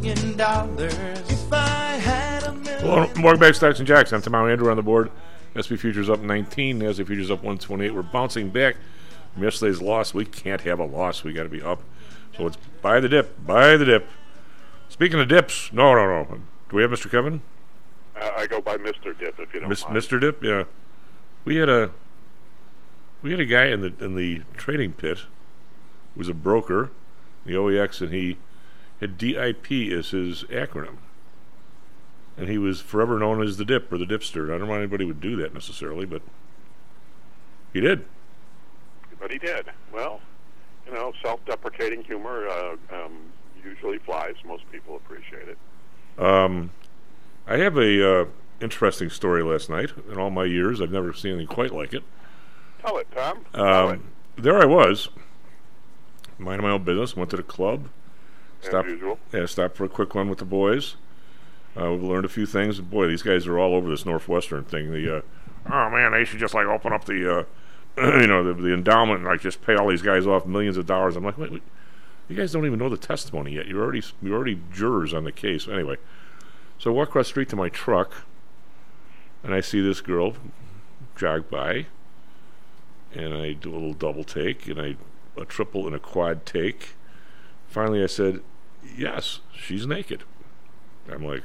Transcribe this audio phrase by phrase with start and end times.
[0.00, 4.12] million dollars, if I had a million Well, welcome back, Stocks and Jocks.
[4.12, 5.10] I'm Tomorrow Andrew on the board.
[5.56, 6.80] SP Futures up 19.
[6.80, 7.94] NASDAQ Futures up 128.
[7.94, 8.76] We're bouncing back
[9.32, 10.12] from yesterday's loss.
[10.12, 11.24] We can't have a loss.
[11.24, 11.80] We got to be up.
[12.36, 13.44] So let's buy the dip.
[13.46, 14.06] Buy the dip.
[14.88, 16.40] Speaking of dips, no, no, no.
[16.68, 17.10] Do we have Mr.
[17.10, 17.40] Kevin?
[18.20, 19.18] Uh, I go by Mr.
[19.18, 19.96] Dip if you don't Mis- mind.
[19.96, 20.20] Mr.
[20.20, 20.64] Dip, yeah.
[21.44, 21.90] We had a
[23.22, 25.18] we had a guy in the in the trading pit
[26.14, 26.90] who was a broker,
[27.44, 28.36] the OEX, and he
[29.00, 30.96] had DIP as his acronym.
[32.36, 34.46] And he was forever known as the Dip or the Dipster.
[34.46, 36.22] I don't know why anybody would do that necessarily, but
[37.72, 38.04] he did.
[39.18, 39.66] But he did.
[39.92, 40.20] Well,
[40.86, 43.18] you know, self-deprecating humor uh, um,
[43.64, 44.34] usually flies.
[44.44, 45.58] Most people appreciate it.
[46.18, 46.70] Um,
[47.46, 48.26] I have a uh,
[48.60, 49.90] interesting story last night.
[50.10, 52.02] In all my years, I've never seen anything quite like it.
[52.82, 53.44] Tell it, Tom.
[53.54, 53.92] Tell it.
[53.94, 54.04] Um,
[54.36, 55.08] there I was,
[56.38, 57.16] minding my own business.
[57.16, 57.88] Went to the club.
[58.64, 59.18] Usual.
[59.32, 60.96] yeah, stopped for a quick one with the boys.
[61.78, 62.80] Uh, we learned a few things.
[62.80, 64.92] Boy, these guys are all over this Northwestern thing.
[64.92, 65.20] The uh,
[65.66, 67.44] oh man, they should just like open up the uh,
[68.20, 70.86] you know the, the endowment and like just pay all these guys off millions of
[70.86, 71.16] dollars.
[71.16, 71.62] I'm like, wait, wait,
[72.28, 73.66] you guys don't even know the testimony yet.
[73.66, 75.68] You're already you're already jurors on the case.
[75.68, 75.96] Anyway,
[76.78, 78.12] so I walk across the street to my truck,
[79.42, 80.34] and I see this girl
[81.14, 81.86] jog by,
[83.14, 84.96] and I do a little double take, and I
[85.36, 86.94] a triple and a quad take.
[87.68, 88.40] Finally, I said,
[88.96, 90.24] "Yes, she's naked."
[91.10, 91.42] I'm like,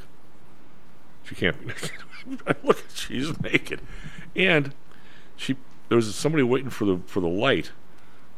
[1.24, 2.02] "She can't be naked."
[2.47, 3.81] I look, she's naked,
[4.35, 4.74] and
[5.35, 5.56] she
[5.90, 7.72] there was somebody waiting for the for the light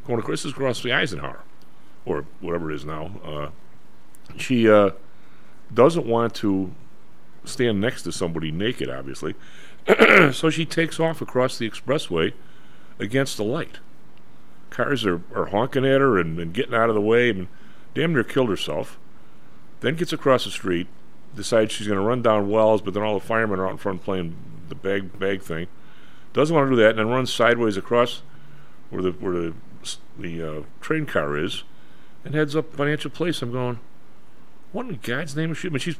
[0.05, 0.45] going across.
[0.45, 1.41] Is across the Eisenhower,
[2.05, 3.11] or whatever it is now.
[3.23, 3.49] Uh,
[4.37, 4.91] she uh,
[5.73, 6.73] doesn't want to
[7.45, 9.35] stand next to somebody naked, obviously,
[10.31, 12.33] so she takes off across the expressway
[12.99, 13.79] against the light.
[14.69, 17.47] Cars are, are honking at her and, and getting out of the way and
[17.93, 18.99] damn near killed herself.
[19.81, 20.87] Then gets across the street,
[21.35, 23.77] decides she's going to run down Wells, but then all the firemen are out in
[23.77, 24.35] front playing
[24.69, 25.67] the bag bag thing.
[26.31, 28.21] Doesn't want to do that, and then runs sideways across
[28.89, 29.53] where the where the
[30.17, 31.63] the uh, train car is,
[32.23, 33.41] and heads up Financial Place.
[33.41, 33.79] I'm going,
[34.71, 35.67] what in God's name is she?
[35.67, 35.97] I mean, she's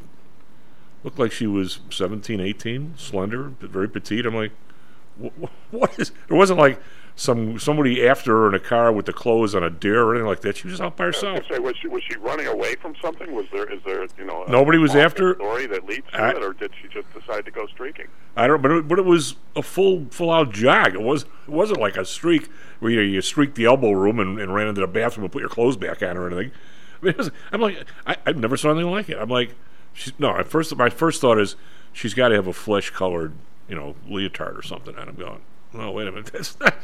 [1.03, 4.25] looked like she was 17, 18, slender, very petite.
[4.25, 4.51] I'm like,
[5.21, 6.11] wh- wh- what is?
[6.29, 6.79] It wasn't like
[7.15, 10.27] some somebody after her in a car with the clothes on a deer or anything
[10.27, 10.57] like that.
[10.57, 11.41] She was out by I was herself.
[11.41, 13.33] gonna say, was she was she running away from something?
[13.35, 16.43] Was there is there you know Nobody was after- story that leads to I- it,
[16.43, 18.07] or did she just decide to go streaking?
[18.35, 20.95] I don't, but it, but it was a full full out jog.
[20.95, 24.39] It was it wasn't like a streak where you, you streaked the elbow room and,
[24.39, 26.51] and ran into the bathroom and put your clothes back on or anything.
[27.01, 29.17] I mean, was, I'm like, I, I've never saw anything like it.
[29.19, 29.53] I'm like,
[29.93, 30.35] she's, no.
[30.35, 31.55] At first, my first thought is
[31.91, 33.33] she's got to have a flesh colored,
[33.69, 34.95] you know, leotard or something.
[34.97, 35.41] And I'm going,
[35.73, 36.75] no, wait a minute, that's not.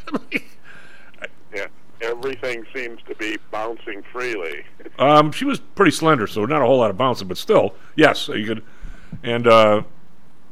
[1.53, 1.67] Yeah,
[2.01, 4.63] everything seems to be bouncing freely.
[4.97, 8.27] Um, she was pretty slender, so not a whole lot of bouncing, but still, yes,
[8.27, 8.63] you could.
[9.23, 9.83] And uh,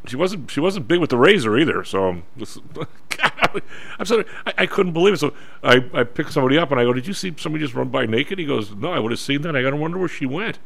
[0.07, 1.83] she wasn't she wasn't big with the razor either.
[1.83, 2.57] So this,
[3.09, 3.61] God,
[3.99, 5.17] I'm sorry, I, I couldn't believe it.
[5.17, 5.33] So
[5.63, 8.05] I, I picked somebody up and I go, "Did you see somebody just run by
[8.05, 9.55] naked?" He goes, "No, I would have seen that.
[9.55, 10.59] I got to wonder where she went.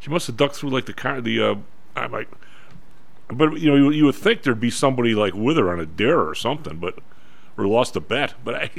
[0.00, 1.20] She must have ducked through like the car.
[1.20, 1.54] The uh,
[1.94, 2.28] I'm like,
[3.32, 5.86] but you know, you, you would think there'd be somebody like with her on a
[5.86, 6.98] dare or something, but
[7.56, 8.34] or lost a bet.
[8.44, 8.70] But I,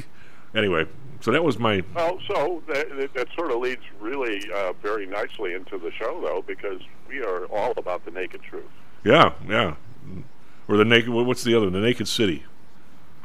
[0.55, 0.85] anyway,
[1.19, 5.53] so that was my Well, so that, that, sort of leads really uh, very nicely
[5.53, 8.65] into the show, though, because we are all about the naked truth.
[9.03, 9.75] yeah, yeah.
[10.67, 11.09] Or the naked.
[11.09, 11.69] What's the other?
[11.69, 12.45] The Naked City.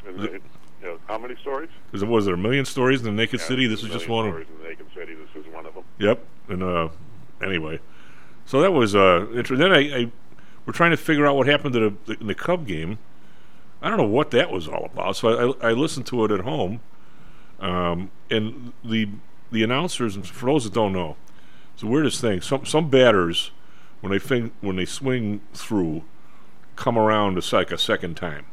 [0.04, 0.40] The, you
[0.82, 1.68] know, how many stories?
[1.92, 3.66] Is it, was there a million stories in the Naked Yeah, City?
[3.66, 4.26] This is just one.
[4.28, 5.14] Of, in the Naked City.
[5.14, 5.84] This is one of them.
[5.98, 6.24] yep.
[6.48, 6.88] And uh,
[7.42, 7.78] anyway,
[8.46, 9.26] so that was uh.
[9.32, 10.12] Inter- then I, I
[10.66, 12.98] we're trying to figure out what happened to the in the Cub game.
[13.80, 15.16] I don't know what that was all about.
[15.16, 16.80] So I, I listened to it at home,
[17.60, 19.08] um, and the
[19.52, 21.16] the announcers and for those that don't know,
[21.72, 22.40] it's the weirdest thing.
[22.40, 23.52] Some some batters
[24.00, 26.02] when they fin- when they swing through,
[26.74, 28.46] come around a like a second time.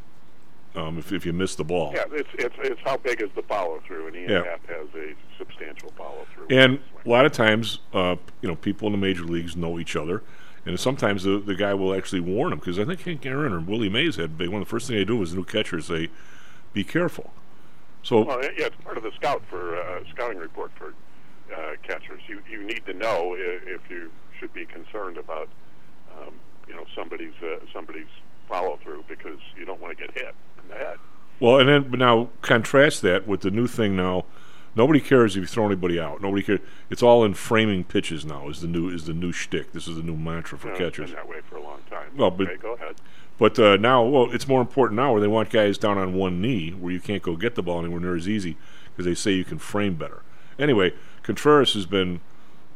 [0.75, 1.92] Um, if if you miss the ball.
[1.95, 4.44] Yeah, it's it's it's how big is the follow through, and Ian Yeah.
[4.44, 6.48] Happ has a substantial follow through.
[6.50, 9.95] And a lot of times, uh, you know, people in the major leagues know each
[9.95, 10.24] other,
[10.65, 13.60] and sometimes the the guy will actually warn them because I think Hank Aaron or
[13.60, 14.50] Willie Mays had big.
[14.50, 16.10] One of the first thing they do was new catchers say,
[16.74, 17.31] "Be careful."
[18.04, 20.94] So Well, yeah, it's part of the scout for uh, scouting report for
[21.56, 22.21] uh, catchers.
[22.27, 25.50] You you need to know if, if you should be concerned about
[26.18, 26.33] um,
[26.68, 28.07] you know somebody's uh, somebody's
[28.48, 30.98] follow through because you don't want to get hit in the head.
[31.39, 34.25] Well, and then but now contrast that with the new thing now.
[34.75, 36.21] Nobody cares if you throw anybody out.
[36.21, 36.59] Nobody cares.
[36.89, 38.49] It's all in framing pitches now.
[38.49, 39.71] Is the new is the new shtick.
[39.71, 41.09] This is the new mantra for You know, it's catchers.
[41.11, 42.07] been that way for a long time.
[42.17, 42.95] Well, but- okay, go ahead.
[43.39, 46.39] But uh, now, well, it's more important now where they want guys down on one
[46.39, 48.57] knee where you can't go get the ball anywhere near as easy
[48.91, 50.21] because they say you can frame better.
[50.59, 50.93] Anyway,
[51.23, 52.21] Contreras has been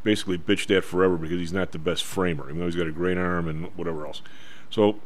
[0.04, 2.92] basically bitched at forever because he's not the best framer, even though he's got a
[2.92, 4.24] great arm and whatever else.
[4.72, 5.00] So,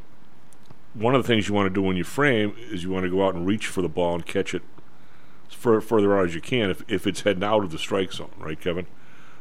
[0.94, 3.10] one of the things you want to do when you frame is you want to
[3.10, 4.62] go out and reach for the ball and catch it
[5.54, 8.32] fur- further out as you can if, if it's heading out of the strike zone,
[8.38, 8.88] right, Kevin?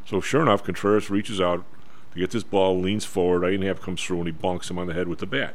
[0.06, 1.64] So, sure enough, Contreras reaches out
[2.12, 4.86] to get this ball, leans forward, Ian Happ comes through, and he bonks him on
[4.86, 5.54] the head with the bat.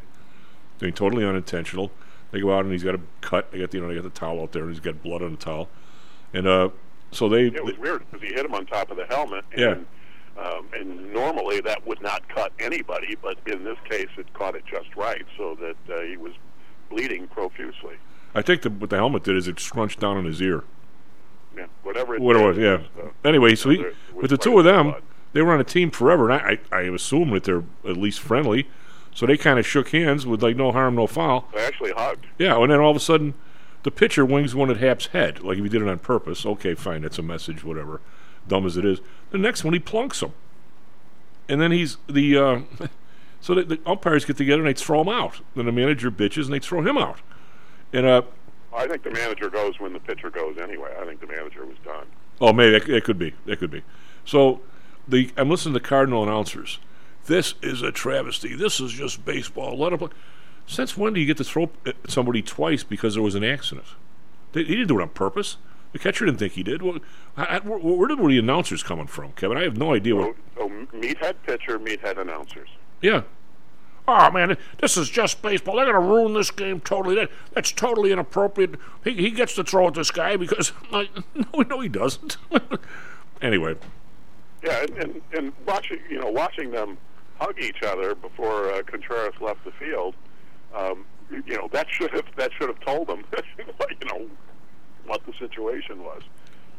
[0.81, 1.91] I mean, totally unintentional.
[2.31, 3.51] They go out and he's got a cut.
[3.51, 5.21] They got the, you know they got the towel out there and he's got blood
[5.21, 5.69] on the towel,
[6.33, 6.69] and uh,
[7.11, 9.45] so they It was weird because he hit him on top of the helmet.
[9.53, 9.75] And, Yeah.
[10.37, 14.65] Um, and normally that would not cut anybody, but in this case it caught it
[14.65, 16.33] just right, so that uh, he was
[16.89, 17.95] bleeding profusely.
[18.35, 20.63] I think the, what the helmet did is it scrunched down on his ear.
[21.55, 22.79] Yeah, whatever it, What was, yeah.
[23.23, 25.03] Anyway, so he, there- it was with the two of them, blood.
[25.33, 28.19] they were on a team forever, and I, I, I assume that they're at least
[28.19, 28.67] friendly.
[29.13, 31.47] So they kind of shook hands with like no harm, no foul.
[31.53, 32.25] They actually hugged.
[32.37, 33.33] Yeah, and then all of a sudden,
[33.83, 36.45] the pitcher wings one at Happ's head, like if he did it on purpose.
[36.45, 38.01] Okay, fine, that's a message, whatever.
[38.47, 38.99] Dumb as it is.
[39.31, 40.33] The next one, he plunks him,
[41.47, 42.37] and then he's the.
[42.37, 42.59] Uh,
[43.39, 45.39] so the, the umpires get together and they throw him out.
[45.55, 47.19] Then the manager bitches and they throw him out.
[47.93, 48.21] And uh,
[48.73, 50.93] I think the manager goes when the pitcher goes anyway.
[50.99, 52.07] I think the manager was done.
[52.41, 53.33] Oh, maybe it, could be.
[53.45, 53.83] It could be.
[54.25, 54.61] So,
[55.07, 56.79] the I'm listening to Cardinal announcers.
[57.27, 58.55] This is a travesty.
[58.55, 59.77] This is just baseball.
[59.77, 60.09] Let him play.
[60.67, 63.87] Since when do you get to throw at somebody twice because there was an accident?
[64.51, 65.57] They, he didn't do it on purpose.
[65.93, 66.81] The catcher didn't think he did.
[66.81, 66.97] Well,
[67.37, 69.57] I, I, where, where the announcers coming from, Kevin?
[69.57, 70.15] I have no idea.
[70.15, 72.67] What, So, so meathead pitcher, meathead announcers.
[73.01, 73.21] yeah.
[74.07, 75.77] Oh man, this is just baseball.
[75.77, 77.15] They're going to ruin this game totally.
[77.15, 78.75] That, that's totally inappropriate.
[79.03, 81.05] He, he gets to throw at this guy because no,
[81.67, 82.37] no, he doesn't.
[83.41, 83.75] anyway,
[84.63, 86.97] Yeah, and, and and watching you know watching them
[87.39, 90.13] hug each other before uh, Contreras left the field,
[90.75, 93.23] um, you know that should have that should have told them
[93.57, 94.27] you know
[95.05, 96.21] what the situation was.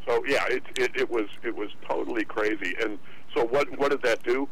[0.05, 2.73] So yeah, it, it it was it was totally crazy.
[2.81, 2.97] And
[3.35, 4.47] so what what did that do?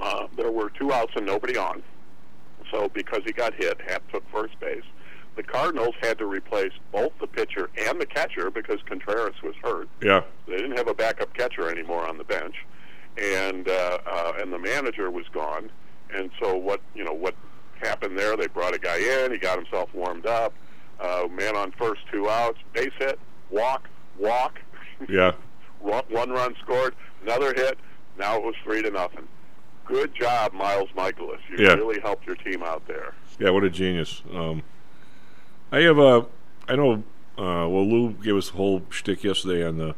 [0.00, 1.82] Uh, there were two outs and nobody on.
[2.70, 4.82] So because he got hit, Happ took first base.
[5.36, 9.88] The Cardinals had to replace both the pitcher and the catcher because Contreras was hurt.
[10.02, 10.22] yeah.
[10.46, 12.56] They didn't have a backup catcher anymore on the bench,
[13.16, 15.70] and uh, uh, and the manager was gone.
[16.12, 17.34] And so what you know what
[17.80, 18.36] happened there?
[18.36, 19.30] They brought a guy in.
[19.30, 20.52] He got himself warmed up.
[20.98, 24.58] Uh, man on first, two outs, base hit, walk, walk.
[25.08, 25.32] Yeah.
[25.80, 27.78] One run scored, another hit.
[28.18, 29.28] Now it was three to nothing.
[29.88, 31.38] Good job, Miles Mikolas.
[31.50, 31.74] You Yeah.
[31.74, 33.14] really helped your team out there.
[33.38, 34.22] Yeah, what a genius.
[34.32, 34.62] Um,
[35.72, 36.26] I have a,
[36.68, 37.02] I know,
[37.38, 39.94] uh, well, Lou gave us a whole shtick yesterday on the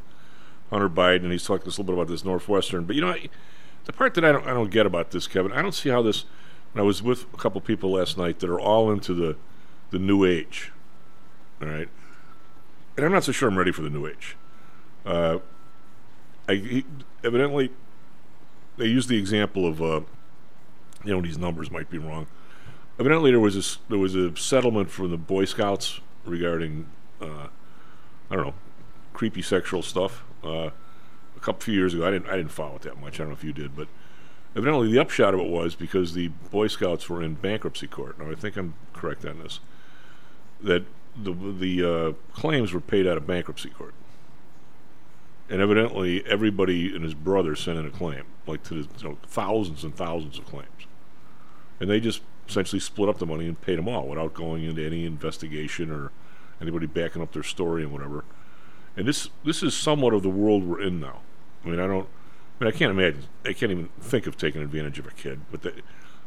[0.70, 2.84] Hunter Biden, and he's talking a little bit about this Northwestern.
[2.84, 3.28] But you know, I,
[3.84, 6.02] the part that I don't, I don't get about this, Kevin, I don't see how
[6.02, 6.24] this.
[6.72, 9.36] When I was with a couple people last night that are all into the,
[9.90, 10.70] the new age,
[11.60, 11.88] all right,
[12.96, 14.36] and I'm not so sure I'm ready for the new age.
[15.04, 15.38] Uh,
[16.48, 16.84] I he,
[17.24, 17.72] evidently
[18.80, 20.00] they use the example of, uh,
[21.04, 22.26] you know, these numbers might be wrong
[23.00, 26.86] evidently there was a there was a settlement from the Boy Scouts regarding
[27.20, 27.48] uh,
[28.30, 28.54] I don't know
[29.14, 30.70] creepy sexual stuff uh,
[31.36, 32.06] a couple few years ago.
[32.06, 33.14] I didn't I didn't follow it that much.
[33.14, 33.88] I don't know if you did, but
[34.54, 38.18] evidently the upshot of it was because the Boy Scouts were in bankruptcy court.
[38.18, 39.60] Now I think I'm correct on this.
[40.62, 40.84] That
[41.16, 43.94] the the uh, claims were paid out of bankruptcy court.
[45.50, 49.18] And evidently, everybody and his brother sent in a claim, like to the you know,
[49.26, 50.86] thousands and thousands of claims
[51.80, 54.84] and they just essentially split up the money and paid them all without going into
[54.84, 56.12] any investigation or
[56.60, 58.24] anybody backing up their story and whatever.
[58.96, 61.20] And this this is somewhat of the world we're in now.
[61.64, 62.06] I mean, I don't.
[62.60, 63.24] I mean, I can't imagine.
[63.44, 65.40] I can't even think of taking advantage of a kid.
[65.50, 65.74] But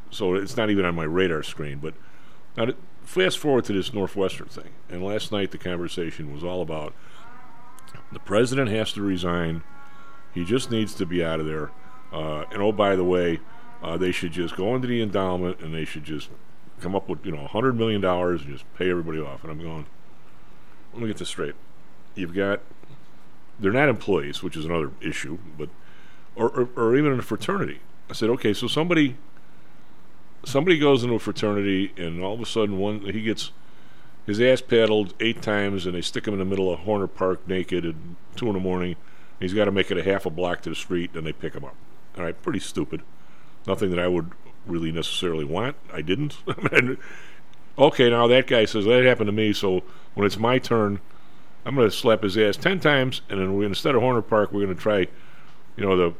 [0.10, 1.78] so it's not even on my radar screen.
[1.78, 1.94] But
[2.58, 4.72] now, to- fast forward to this Northwestern thing.
[4.90, 6.94] And last night the conversation was all about
[8.14, 9.64] the president has to resign.
[10.34, 11.72] He just needs to be out of there.
[12.12, 13.40] Uh, and oh, by the way,
[13.84, 16.30] Uh, they should just go into the endowment and they should just
[16.80, 19.44] come up with you know hundred million dollars and just pay everybody off.
[19.44, 19.86] And I'm going.
[20.94, 21.56] Let me get this straight.
[22.16, 22.62] You've got
[23.60, 25.68] they're not employees, which is another issue, but
[26.34, 27.80] or, or, or even in a fraternity.
[28.10, 29.18] I said, okay, so somebody
[30.46, 33.52] somebody goes into a fraternity and all of a sudden one he gets
[34.26, 37.48] his ass paddled eight times and they stick him in the middle of Horner Park
[37.48, 37.96] naked at
[38.36, 38.96] two in the morning.
[39.40, 41.54] He's got to make it a half a block to the street and they pick
[41.54, 41.76] him up.
[42.18, 43.02] All right, pretty stupid.
[43.68, 44.32] Nothing that I would
[44.66, 45.76] really necessarily want.
[45.92, 46.38] I didn't.
[47.78, 49.82] Okay, now that guy says that happened to me, so
[50.14, 51.00] when it's my turn,
[51.66, 54.52] I'm going to slap his ass ten times, and then we're instead of Horner Park,
[54.52, 55.00] we're going to try,
[55.76, 56.14] you know, the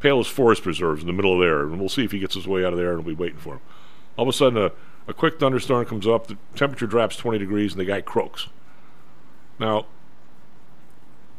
[0.00, 2.48] Palos Forest Preserves in the middle of there, and we'll see if he gets his
[2.48, 3.60] way out of there, and we'll be waiting for him.
[4.16, 4.72] All of a sudden, a,
[5.08, 8.48] a quick thunderstorm comes up, the temperature drops 20 degrees, and the guy croaks.
[9.58, 9.86] Now,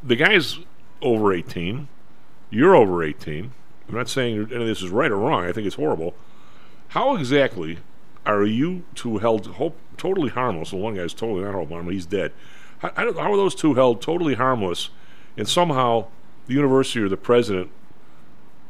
[0.04, 0.60] the guy's
[1.02, 1.88] over 18.
[2.50, 3.52] You're over 18.
[3.88, 5.46] I'm not saying any of this is right or wrong.
[5.46, 6.16] I think it's horrible.
[6.90, 7.78] How exactly
[8.26, 10.74] are you two held hope, totally harmless?
[10.74, 11.94] Well, one guy's totally not harmless.
[11.94, 12.32] He's dead.
[12.80, 14.90] How, how are those two held totally harmless,
[15.38, 16.08] and somehow
[16.48, 17.70] the university or the president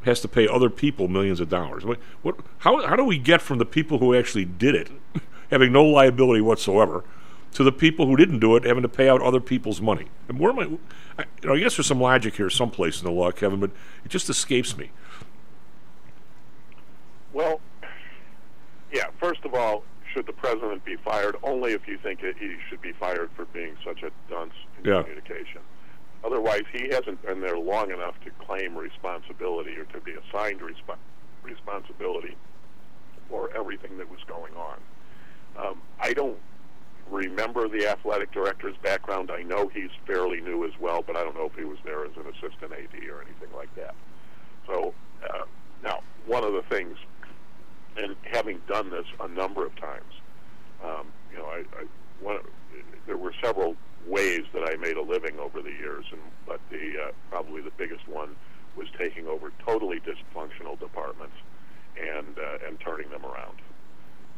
[0.03, 1.85] has to pay other people millions of dollars?
[1.85, 4.89] What, what, how, how do we get from the people who actually did it,
[5.51, 7.03] having no liability whatsoever,
[7.53, 10.07] to the people who didn't do it having to pay out other people's money?
[10.27, 10.63] And where am I,
[11.21, 13.71] I, you know, I guess there's some logic here someplace in the law, Kevin, but
[14.05, 14.91] it just escapes me.
[17.33, 17.59] Well,
[18.91, 19.07] yeah.
[19.19, 21.35] First of all, should the president be fired?
[21.43, 25.03] Only if you think he should be fired for being such a dunce in Yeah.
[25.03, 25.61] communication.
[26.23, 30.97] Otherwise, he hasn't been there long enough to claim responsibility or to be assigned resp-
[31.43, 32.35] responsibility
[33.29, 34.77] for everything that was going on.
[35.57, 36.37] Um, I don't
[37.09, 39.31] remember the athletic director's background.
[39.31, 42.05] I know he's fairly new as well, but I don't know if he was there
[42.05, 43.95] as an assistant AD or anything like that.
[44.67, 45.45] So uh,
[45.83, 46.97] now, one of the things,
[47.97, 50.13] and having done this a number of times,
[50.83, 51.85] um, you know, I, I
[52.21, 52.39] one,
[53.07, 53.75] there were several
[54.09, 57.71] ways that I made a living over the years, and but the uh, probably the
[57.77, 58.35] biggest one
[58.75, 61.35] was taking over totally dysfunctional departments
[61.99, 63.57] and uh, and turning them around.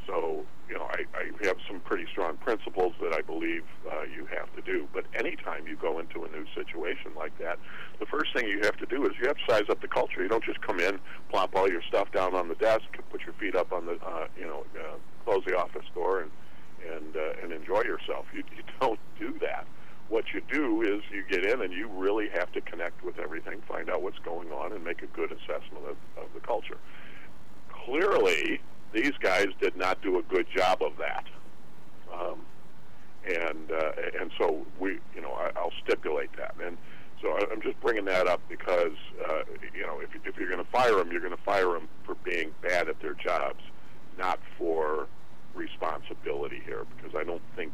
[0.07, 4.25] So, you know, I, I have some pretty strong principles that I believe uh, you
[4.25, 4.87] have to do.
[4.93, 7.59] But anytime you go into a new situation like that,
[7.99, 10.23] the first thing you have to do is you have to size up the culture.
[10.23, 10.99] You don't just come in,
[11.29, 14.27] plop all your stuff down on the desk, put your feet up on the, uh,
[14.37, 16.31] you know, uh, close the office door, and
[16.95, 18.25] and uh, and enjoy yourself.
[18.33, 19.65] You, you don't do that.
[20.09, 23.61] What you do is you get in and you really have to connect with everything,
[23.67, 26.77] find out what's going on, and make a good assessment of, of the culture.
[27.85, 28.59] Clearly,
[28.93, 31.25] these guys did not do a good job of that.
[32.13, 32.41] Um,
[33.25, 36.55] and uh, and so we, you know, I, I'll stipulate that.
[36.61, 36.77] And
[37.21, 38.97] so I- I'm just bringing that up because
[39.29, 41.87] uh, you know, if if you're going to fire them, you're going to fire them
[42.05, 43.61] for being bad at their jobs,
[44.17, 45.07] not for
[45.55, 46.85] responsibility here.
[46.95, 47.71] Because I don't think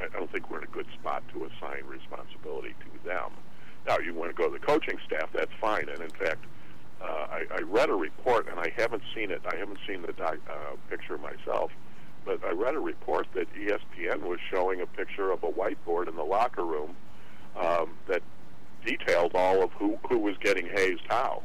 [0.00, 3.30] I don't think we're in a good spot to assign responsibility to them.
[3.86, 5.88] Now, you want to go to the coaching staff, that's fine.
[5.88, 6.44] And in fact,
[7.00, 9.42] uh, I, I read a report, and I haven't seen it.
[9.46, 11.70] I haven't seen the doc, uh, picture myself,
[12.24, 16.16] but I read a report that ESPN was showing a picture of a whiteboard in
[16.16, 16.96] the locker room
[17.56, 18.22] um, that
[18.84, 21.42] detailed all of who who was getting hazed how,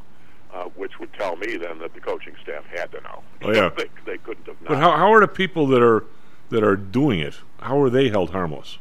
[0.54, 3.24] uh, which would tell me then that the coaching staff had to know.
[3.44, 3.70] Oh, yeah.
[3.78, 4.70] they, they couldn't have not.
[4.70, 6.06] But how, how are the people that are
[6.50, 7.36] that are doing it?
[7.60, 8.80] How are they held harmless?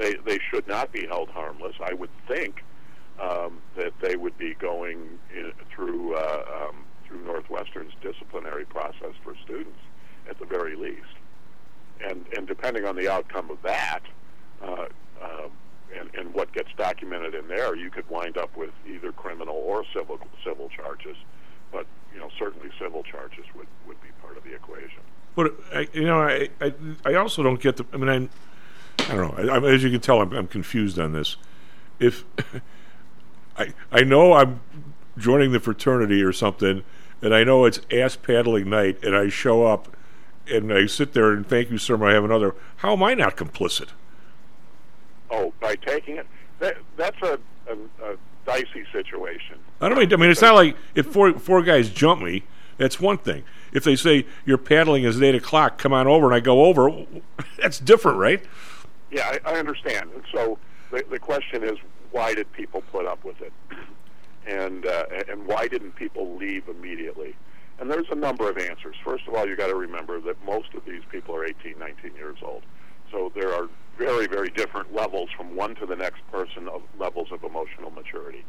[0.00, 1.76] they they should not be held harmless.
[1.80, 2.64] I would think
[3.20, 9.34] um, that they would be going in, through uh, um, through Northwestern's disciplinary process for
[9.44, 9.78] students
[10.28, 11.14] at the very least,
[12.02, 14.00] and and depending on the outcome of that.
[14.62, 14.86] Uh,
[16.14, 20.18] and, what gets documented in there, you could wind up with either criminal or civil
[20.44, 21.16] civil charges,
[21.72, 25.00] but you know certainly civil charges would, would be part of the equation.
[25.34, 26.74] But I, you know, I, I
[27.04, 27.84] I also don't get the.
[27.92, 28.30] I mean, I'm,
[29.00, 29.52] I don't know.
[29.52, 31.36] I, I, as you can tell, I'm, I'm confused on this.
[31.98, 32.24] If
[33.56, 34.60] I I know I'm
[35.18, 36.82] joining the fraternity or something,
[37.22, 39.96] and I know it's ass paddling night, and I show up,
[40.50, 42.02] and I sit there and thank you, sir.
[42.04, 42.54] I have another.
[42.76, 43.88] How am I not complicit?
[45.30, 46.26] Oh, by taking it,
[46.58, 49.58] that, that's a, a, a dicey situation.
[49.80, 50.12] I don't mean.
[50.12, 52.44] I mean, it's not like if four four guys jump me.
[52.76, 53.44] That's one thing.
[53.72, 56.64] If they say your paddling is at eight o'clock, come on over, and I go
[56.64, 57.04] over,
[57.60, 58.42] that's different, right?
[59.10, 60.10] Yeah, I, I understand.
[60.14, 60.58] And so
[60.90, 61.76] the, the question is,
[62.10, 63.52] why did people put up with it,
[64.46, 67.36] and uh, and why didn't people leave immediately?
[67.78, 68.96] And there's a number of answers.
[69.02, 72.14] First of all, you got to remember that most of these people are 18, 19
[72.14, 72.62] years old.
[73.10, 73.68] So there are
[74.00, 78.44] very, very different levels from one to the next person of levels of emotional maturity.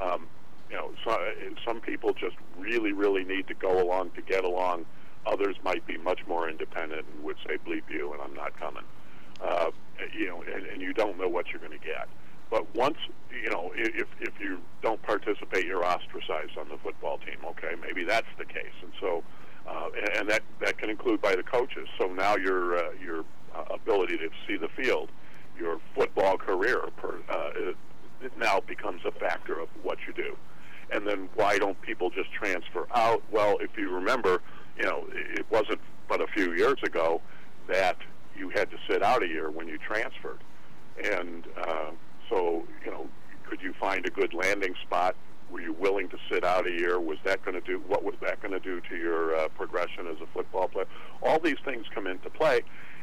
[0.00, 0.26] Um,
[0.68, 1.16] you know, so,
[1.64, 4.84] some people just really, really need to go along to get along.
[5.26, 8.84] Others might be much more independent and would say, "Bleep you," and I'm not coming.
[9.40, 9.70] Uh,
[10.12, 12.08] you know, and, and you don't know what you're going to get.
[12.50, 12.98] But once,
[13.30, 17.38] you know, if if you don't participate, you're ostracized on the football team.
[17.44, 19.22] Okay, maybe that's the case, and so,
[19.68, 21.88] uh, and, and that that can include by the coaches.
[21.98, 23.24] So now your uh, your uh,
[23.70, 25.10] ability to see the field,
[25.58, 27.76] your football career, per, uh, it,
[28.38, 30.36] now becomes a factor of what you do.
[30.92, 33.22] And then why don't people just transfer out?
[33.30, 34.42] Well, if you remember,
[34.76, 37.20] you know, it wasn't but a few years ago
[37.68, 37.96] that
[38.36, 40.40] you had to sit out a year when you transferred.
[41.02, 41.90] And uh,
[42.28, 43.08] so, you know,
[43.48, 45.14] could you find a good landing spot?
[45.50, 47.00] Were you willing to sit out a year?
[47.00, 47.82] Was that going to do?
[47.86, 50.86] What was that going to do to your uh, progression as a football player?
[51.22, 52.62] All these things come into play,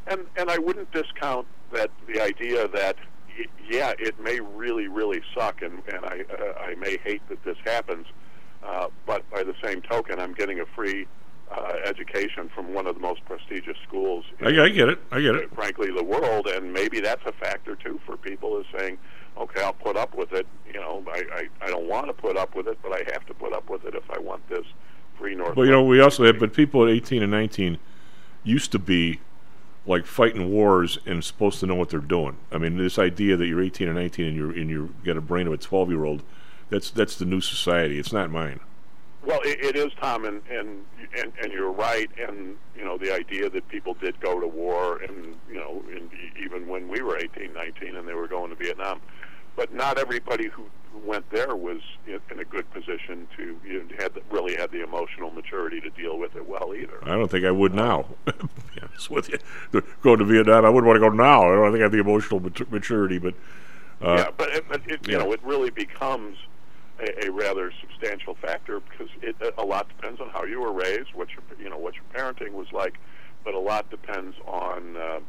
[0.10, 2.96] and and I wouldn't discount that the idea that
[3.38, 7.44] y- yeah, it may really really suck, and and I uh, I may hate that
[7.44, 8.06] this happens,
[8.64, 11.08] uh, but by the same token, I'm getting a free
[11.52, 15.00] uh, education from one of the most prestigious schools I, I get it.
[15.12, 15.54] I get it.
[15.56, 18.98] frankly the world and maybe that's a factor too for people is saying
[19.38, 22.36] okay i'll put up with it you know i i, I don't want to put
[22.36, 24.66] up with it but i have to put up with it if i want this
[25.18, 27.78] free north Well, you know, we also have, but people at 18 and 19
[28.44, 29.22] used to be
[29.88, 32.38] like fighting wars and supposed to know what they're doing.
[32.52, 35.22] I mean, this idea that you're 18 or 19 and you're and you got a
[35.22, 36.24] brain of a 12 year old,
[36.70, 37.98] that's that's the new society.
[37.98, 38.60] It's not mine.
[39.26, 40.86] Well, it, it is, Tom, and, and
[41.18, 42.10] and and you're right.
[42.18, 46.10] And you know, the idea that people did go to war, and you know, and
[46.42, 49.02] even when we were 18, 19, and they were going to Vietnam,
[49.58, 53.84] but not everybody who, who went there was in, in a good position to you
[53.84, 57.00] know, had the, really had the emotional maturity to deal with it well either.
[57.04, 58.06] I don't think I would now.
[58.82, 61.52] Honest with you, going to Vietnam, I wouldn't want to go now.
[61.52, 63.34] I don't think I have the emotional mat- maturity, but
[64.02, 65.24] uh, yeah, but it, but it, you yeah.
[65.24, 66.38] know, it really becomes
[67.00, 71.10] a, a rather substantial factor because it a lot depends on how you were raised,
[71.16, 73.00] what your you know what your parenting was like,
[73.44, 75.20] but a lot depends on uh,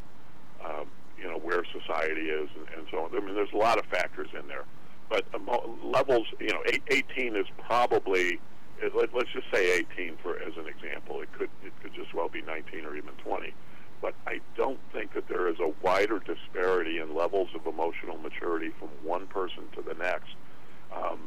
[0.62, 0.84] uh,
[1.20, 3.16] you know where society is and, and so on.
[3.16, 4.64] I mean, there's a lot of factors in there,
[5.08, 8.40] but emo- levels, you know, eight, 18 is probably
[8.94, 11.20] let, let's just say 18 for as an example.
[11.20, 13.52] It could it could just well be 19 or even 20.
[14.00, 18.70] But I don't think that there is a wider disparity in levels of emotional maturity
[18.78, 20.30] from one person to the next
[20.94, 21.18] um,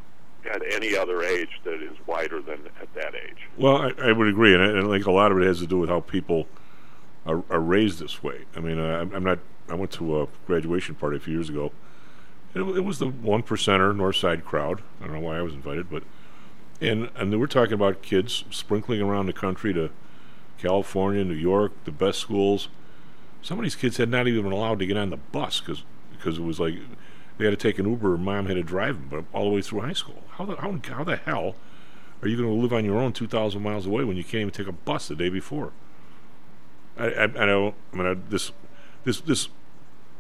[0.50, 3.50] at any other age that is wider than at that age.
[3.58, 5.60] Well, I, I would agree, and I, and I think a lot of it has
[5.60, 6.48] to do with how people
[7.26, 8.46] are, are raised this way.
[8.56, 9.40] I mean, uh, I'm, I'm not.
[9.72, 11.72] I went to a graduation party a few years ago.
[12.54, 14.82] It, it was the one percenter North Side crowd.
[15.00, 16.04] I don't know why I was invited, but
[16.80, 19.90] and and they were talking about kids sprinkling around the country to
[20.58, 22.68] California, New York, the best schools.
[23.42, 25.84] Some of these kids had not even been allowed to get on the bus because
[26.12, 26.76] because it was like
[27.38, 28.18] they had to take an Uber.
[28.18, 30.24] Mom had to drive them, but all the way through high school.
[30.32, 31.56] How the how, how the hell
[32.22, 34.52] are you going to live on your own 2,000 miles away when you can't even
[34.52, 35.72] take a bus the day before?
[36.98, 37.74] I, I, I know.
[37.94, 38.52] I mean, I, this,
[39.04, 39.50] this, this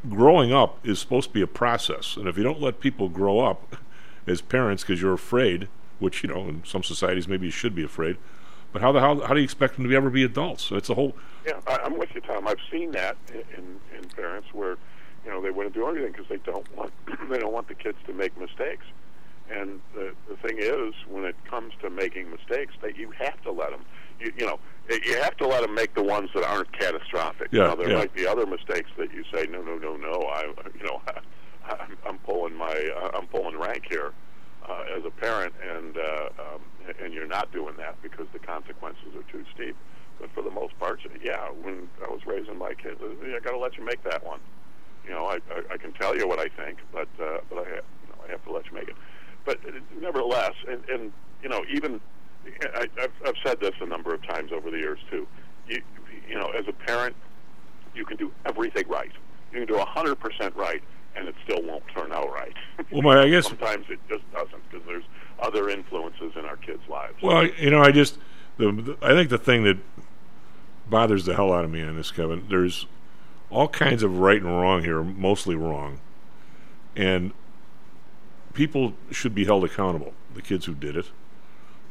[0.09, 3.39] growing up is supposed to be a process, and if you don't let people grow
[3.39, 3.75] up
[4.27, 5.67] as parents because you're afraid,
[5.99, 8.17] which you know, in some societies maybe you should be afraid,
[8.71, 10.71] but how the how, how do you expect them to ever be adults?
[10.71, 11.15] It's a whole.
[11.45, 12.47] Yeah, I, I'm with you, Tom.
[12.47, 14.77] I've seen that in, in, in parents where
[15.25, 16.91] you know they wouldn't do anything because they don't want
[17.29, 18.85] they don't want the kids to make mistakes.
[19.49, 23.51] And the the thing is, when it comes to making mistakes, that you have to
[23.51, 23.85] let them.
[24.21, 27.49] You, you know, you have to let them make the ones that aren't catastrophic.
[27.51, 27.97] Yeah, now, there yeah.
[27.97, 30.27] might be other mistakes that you say, no, no, no, no.
[30.27, 30.43] I,
[30.77, 31.01] you know,
[31.65, 34.13] I'm, I'm pulling my uh, I'm pulling rank here
[34.67, 36.61] uh, as a parent, and uh, um,
[37.01, 39.75] and you're not doing that because the consequences are too steep.
[40.19, 43.57] But for the most part, yeah, when I was raising my kids, I got to
[43.57, 44.39] let you make that one.
[45.05, 47.69] You know, I, I, I can tell you what I think, but uh, but I
[47.69, 48.95] you know, I have to let you make it.
[49.45, 51.99] But uh, nevertheless, and, and you know, even
[52.75, 55.27] I, I've, I've said this a number of times over the years too.
[55.67, 55.81] You
[56.29, 57.15] you know, as a parent,
[57.95, 59.11] you can do everything right.
[59.51, 60.81] You can do a hundred percent right,
[61.15, 62.53] and it still won't turn out right.
[62.91, 65.03] Well, my- I guess- sometimes it just doesn't because there's
[65.39, 67.15] other influences in our kids' lives.
[67.21, 68.17] Well, you know, I just
[68.57, 69.77] the, the I think the thing that
[70.89, 72.85] bothers the hell out of me on this, Kevin, there's
[73.49, 75.99] all kinds of right and wrong here, mostly wrong,
[76.95, 77.31] and
[78.53, 80.13] people should be held accountable.
[80.33, 81.07] The kids who did it,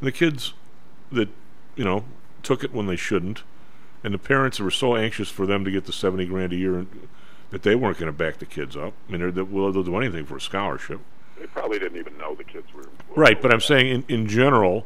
[0.01, 0.53] and the kids
[1.11, 1.29] that
[1.75, 2.03] you know
[2.43, 3.43] took it when they shouldn't,
[4.03, 6.57] and the parents that were so anxious for them to get the seventy grand a
[6.57, 7.07] year and,
[7.51, 8.93] that they weren't going to back the kids up.
[9.07, 11.01] I mean, they're, well, they'll do anything for a scholarship.
[11.37, 12.87] they probably didn't even know the kids were.
[13.15, 14.85] Right, but I'm saying in, in general,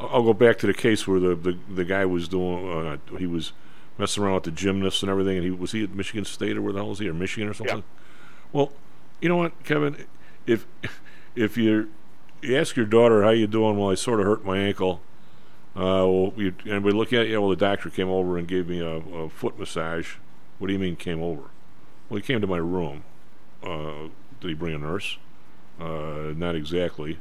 [0.00, 3.16] I'll I'll go back to the case where the, the, the guy was doing, uh,
[3.16, 3.52] he was
[3.98, 6.62] messing around with the gymnasts and everything, and he was he at Michigan State or
[6.62, 7.78] where the hell was he, or Michigan or something?
[7.78, 7.82] Yeah.
[8.52, 8.72] Well,
[9.20, 10.04] you know what, Kevin,
[10.46, 10.66] if
[11.36, 11.86] if you're
[12.46, 13.76] you ask your daughter how you doing.
[13.76, 15.00] Well, I sort of hurt my ankle.
[15.74, 17.40] Uh, well, you, and we at you.
[17.40, 20.14] Well, the doctor came over and gave me a, a foot massage.
[20.58, 21.42] What do you mean came over?
[22.08, 23.04] Well, he came to my room.
[23.62, 24.08] Uh,
[24.40, 25.18] did he bring a nurse?
[25.78, 27.18] Uh, not exactly.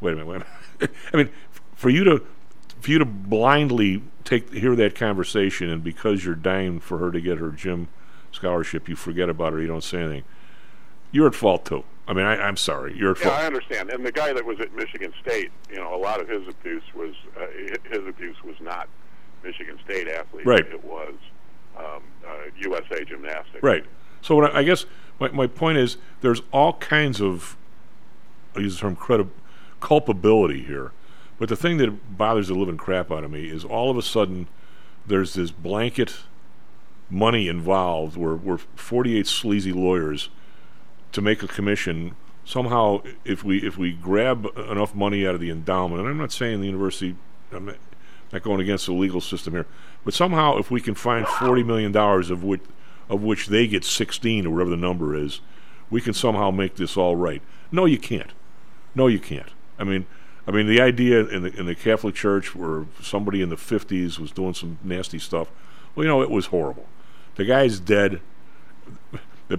[0.00, 0.26] Wait a minute.
[0.26, 0.46] Wait a
[0.80, 0.96] minute.
[1.14, 1.30] I mean,
[1.74, 2.26] for you to
[2.80, 7.20] for you to blindly take hear that conversation, and because you're dying for her to
[7.20, 7.88] get her gym
[8.32, 9.60] scholarship, you forget about her.
[9.60, 10.24] You don't say anything.
[11.10, 11.84] You're at fault too.
[12.08, 12.96] I mean, I, I'm sorry.
[12.96, 13.40] You're at Yeah, fault.
[13.40, 13.90] I understand.
[13.90, 16.82] And the guy that was at Michigan State, you know, a lot of his abuse
[16.94, 17.46] was uh,
[17.88, 18.88] his abuse was not
[19.44, 20.46] Michigan State athletes.
[20.46, 20.66] Right.
[20.66, 21.14] It was
[21.78, 23.62] um, uh, USA Gymnastics.
[23.62, 23.84] Right.
[24.20, 24.84] So what I, I guess
[25.20, 27.56] my, my point is there's all kinds of
[28.56, 29.30] I use the term credi-
[29.80, 30.92] culpability here,
[31.38, 34.02] but the thing that bothers the living crap out of me is all of a
[34.02, 34.48] sudden
[35.06, 36.16] there's this blanket
[37.10, 40.28] money involved where we're 48 sleazy lawyers
[41.12, 45.50] to make a commission somehow if we if we grab enough money out of the
[45.50, 47.14] endowment and I'm not saying the university
[47.52, 49.66] I'm not, going against the legal system here
[50.04, 52.62] but somehow if we can find 40 million dollars of which
[53.08, 55.40] of which they get 16 or whatever the number is
[55.90, 57.42] we can somehow make this all right.
[57.70, 58.32] No you can't.
[58.94, 59.50] No you can't.
[59.78, 60.06] I mean
[60.46, 64.18] I mean the idea in the in the Catholic Church where somebody in the 50s
[64.18, 65.48] was doing some nasty stuff
[65.94, 66.86] well you know it was horrible.
[67.36, 68.20] The guy's dead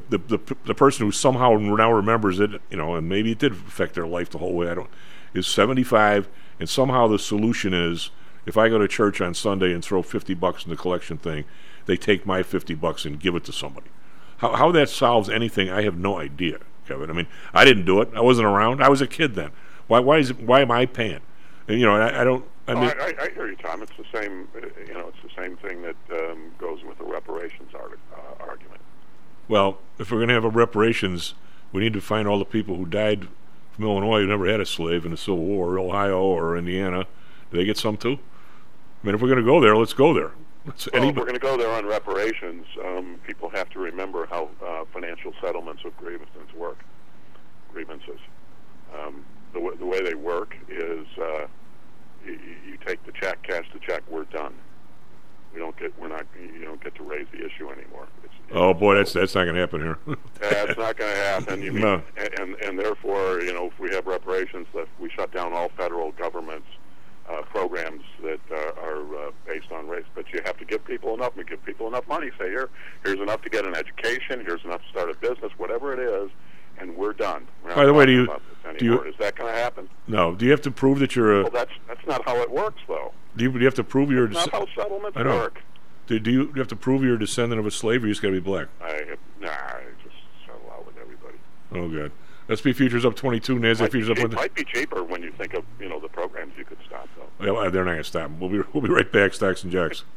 [0.09, 3.39] the, the, the, the person who somehow now remembers it, you know, and maybe it
[3.39, 4.89] did affect their life the whole way, I don't,
[5.33, 6.27] is 75,
[6.59, 8.09] and somehow the solution is
[8.45, 11.45] if I go to church on Sunday and throw 50 bucks in the collection thing,
[11.85, 13.87] they take my 50 bucks and give it to somebody.
[14.37, 17.09] How, how that solves anything, I have no idea, Kevin.
[17.09, 18.09] I mean, I didn't do it.
[18.15, 18.81] I wasn't around.
[18.83, 19.51] I was a kid then.
[19.87, 21.21] Why, why, is why am I paying?
[21.67, 23.81] And, you know, I, I don't, I Oh, mean, I, I, I hear you, Tom.
[23.83, 24.47] It's the same.
[24.55, 27.99] uh, You know, it's the same thing that um, goes with the reparations argument.
[29.47, 31.33] Well, if we're going to have a reparations,
[31.71, 33.27] we need to find all the people who died
[33.71, 37.05] from Illinois who never had a slave in the Civil War, Ohio or Indiana.
[37.51, 38.19] Do they get some too?
[39.03, 40.31] I mean, if we're going to go there, let's go there.
[40.65, 44.27] Let's, Well, if we're going to go there on reparations, um, people have to remember
[44.27, 46.77] how uh, financial settlements of grievances work.
[47.73, 48.19] Grievances.
[48.97, 51.47] Um, the, w- the way they work is uh,
[52.25, 54.53] you, you take the check, cash the check, we're done.
[55.53, 58.07] We don't get, we're not, you don't get to raise the issue anymore.
[58.51, 59.97] Oh boy, that's that's not going to happen here.
[60.39, 61.63] That's not going to happen.
[61.63, 62.01] You mean, No.
[62.17, 66.11] and, and therefore, you know, if we have reparations, that we shut down all federal
[66.11, 66.67] government's
[67.29, 70.03] uh, programs that uh, are uh, based on race.
[70.13, 71.35] But you have to give people enough.
[71.37, 72.29] We give people enough money.
[72.37, 72.69] Say here,
[73.03, 74.43] here's enough to get an education.
[74.45, 75.51] Here's enough to start a business.
[75.57, 76.29] Whatever it is,
[76.77, 77.47] and we're done.
[77.63, 78.27] We're By the way, do you-
[78.77, 79.89] do you- Is that going to happen?
[80.07, 81.41] no, do you have to prove that you're a?
[81.43, 83.13] Well, that's that's not how it works, though.
[83.37, 84.29] Do you, do you have to prove you're a?
[84.29, 85.35] Not how settlements I know.
[85.37, 85.61] work.
[86.07, 88.13] Do, do you, you have to prove you're a descendant of a slave, or you
[88.13, 88.67] just got to be black?
[88.81, 91.37] I nah, I just settle out with everybody.
[91.73, 92.11] Oh god.
[92.51, 93.55] SP futures up 22.
[93.55, 94.17] Nasdaq futures up.
[94.17, 96.77] cheap, one- might be cheaper when you think of you know the programs you could
[96.85, 97.53] stop though.
[97.53, 98.31] Well, they're not going to stop.
[98.39, 99.33] We'll be we'll be right back.
[99.33, 100.03] Stocks and jocks.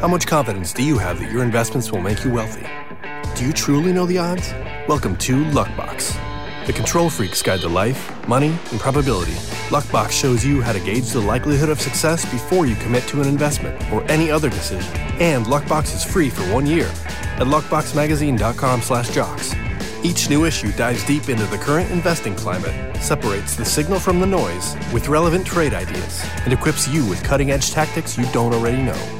[0.00, 2.66] How much confidence do you have that your investments will make you wealthy?
[3.34, 4.52] Do you truly know the odds?
[4.88, 6.14] Welcome to Luckbox,
[6.66, 9.34] the control freak's guide to life, money, and probability.
[9.70, 13.28] Luckbox shows you how to gauge the likelihood of success before you commit to an
[13.28, 14.90] investment or any other decision.
[15.20, 16.86] And Luckbox is free for one year
[17.38, 19.54] at luckboxmagazine.com/jocks.
[20.02, 24.26] Each new issue dives deep into the current investing climate, separates the signal from the
[24.26, 29.19] noise with relevant trade ideas, and equips you with cutting-edge tactics you don't already know.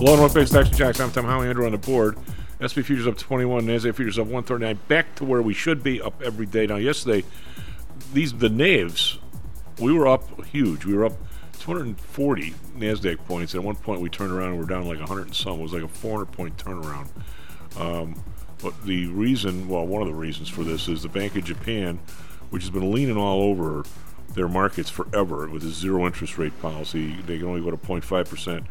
[0.00, 0.98] Back to Stocks and Jocks.
[0.98, 2.16] I'm Tom Howie, Andrew on the board.
[2.64, 4.78] SP futures up 21, NASDAQ futures up 139.
[4.88, 6.66] Back to where we should be, up every day.
[6.66, 7.22] Now, yesterday,
[8.14, 9.18] these the Naves,
[9.78, 10.86] we were up huge.
[10.86, 11.12] We were up
[11.58, 13.54] 240 NASDAQ points.
[13.54, 15.60] At one point, we turned around and we're down like 100 and some.
[15.60, 17.08] It was like a 400 point turnaround.
[17.78, 18.24] Um,
[18.62, 21.98] but the reason, well, one of the reasons for this is the Bank of Japan,
[22.48, 23.84] which has been leaning all over
[24.32, 27.16] their markets forever with a zero interest rate policy.
[27.26, 28.64] They can only go to 0.5 percent.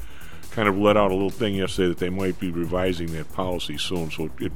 [0.51, 3.77] Kind of let out a little thing yesterday that they might be revising that policy
[3.77, 4.11] soon.
[4.11, 4.51] So it,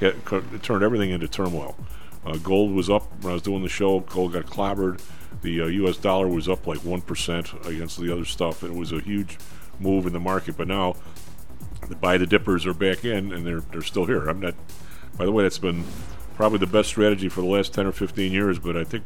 [0.00, 1.76] it, it turned everything into turmoil.
[2.24, 4.00] Uh, gold was up when I was doing the show.
[4.00, 5.00] Gold got clobbered.
[5.42, 5.96] The uh, U.S.
[5.96, 8.62] dollar was up like one percent against the other stuff.
[8.62, 9.38] It was a huge
[9.78, 10.56] move in the market.
[10.56, 10.96] But now
[11.88, 14.28] the buy the dippers are back in and they're they're still here.
[14.28, 14.54] I'm not.
[15.18, 15.84] By the way, that's been
[16.36, 18.58] probably the best strategy for the last ten or fifteen years.
[18.58, 19.04] But I think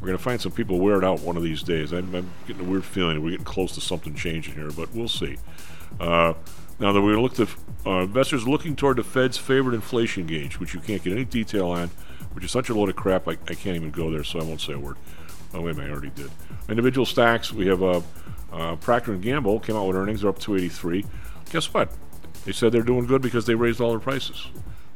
[0.00, 1.92] we're going to find some people wear it out one of these days.
[1.92, 5.08] I'm, I'm getting a weird feeling we're getting close to something changing here, but we'll
[5.08, 5.36] see.
[6.00, 6.34] Uh,
[6.78, 7.48] now that we look to
[7.84, 11.68] uh, investors looking toward the Fed's favorite inflation gauge, which you can't get any detail
[11.68, 11.88] on,
[12.32, 13.26] which is such a load of crap.
[13.26, 14.96] I, I can't even go there, so I won't say a word.
[15.54, 16.30] Oh wait a minute, I already did.
[16.68, 17.52] Individual stocks.
[17.52, 18.00] We have uh,
[18.52, 20.20] uh, Procter and Gamble came out with earnings.
[20.20, 21.04] They're up 283.
[21.50, 21.90] Guess what?
[22.44, 24.48] They said they're doing good because they raised all their prices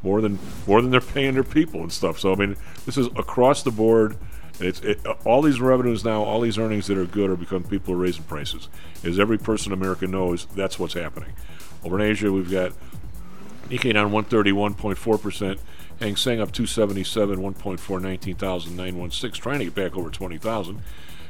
[0.03, 2.19] more than more than they're paying their people and stuff.
[2.19, 4.17] So I mean, this is across the board.
[4.63, 7.95] It's it, all these revenues now, all these earnings that are good are because people
[7.95, 8.69] are raising prices.
[9.05, 11.33] As every person in America knows, that's what's happening.
[11.85, 12.73] Over in Asia, we've got
[13.69, 15.61] Nikkei down 131.4 percent.
[16.01, 20.83] Hang Seng up 277, 1.4, 19,916, trying to get back over 20,000.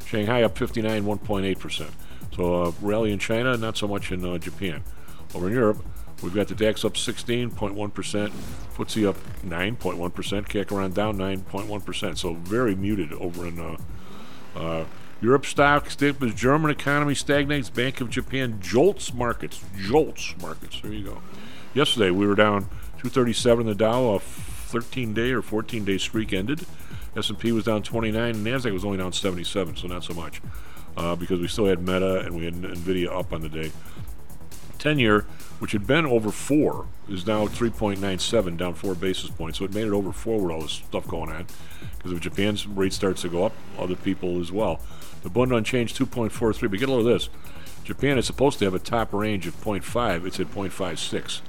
[0.06, 1.90] Shanghai up 59, 1.8 percent.
[2.34, 4.82] So uh, rally in China, not so much in uh, Japan.
[5.34, 5.84] Over in Europe,
[6.22, 8.32] we've got the DAX up 16.1 percent,
[8.76, 12.18] FTSE up 9.1 percent, CAC around down 9.1 percent.
[12.18, 13.76] So very muted over in uh,
[14.56, 14.84] uh,
[15.20, 15.46] Europe.
[15.46, 17.70] Stocks dip as German economy stagnates.
[17.70, 20.80] Bank of Japan jolts markets, jolts markets.
[20.80, 21.22] There you go.
[21.74, 22.62] Yesterday we were down
[22.98, 24.14] 237 in the Dow.
[24.14, 24.20] A
[24.72, 26.64] 13 day or 14 day streak ended.
[27.14, 30.40] S&P was down 29, and Nasdaq was only down 77, so not so much,
[30.96, 33.70] uh, because we still had Meta and we had Nvidia up on the day.
[34.78, 35.26] 10 year,
[35.62, 39.60] which had been over four, is now 3.97, down four basis points.
[39.60, 41.46] So it made it over four with all this stuff going on.
[41.96, 44.80] Because if Japan's rate starts to go up, other people as well.
[45.22, 46.68] The Bund unchanged 2.43.
[46.68, 47.28] But get a load of this.
[47.84, 50.26] Japan is supposed to have a top range of 0.5.
[50.26, 51.42] It's at 0.56,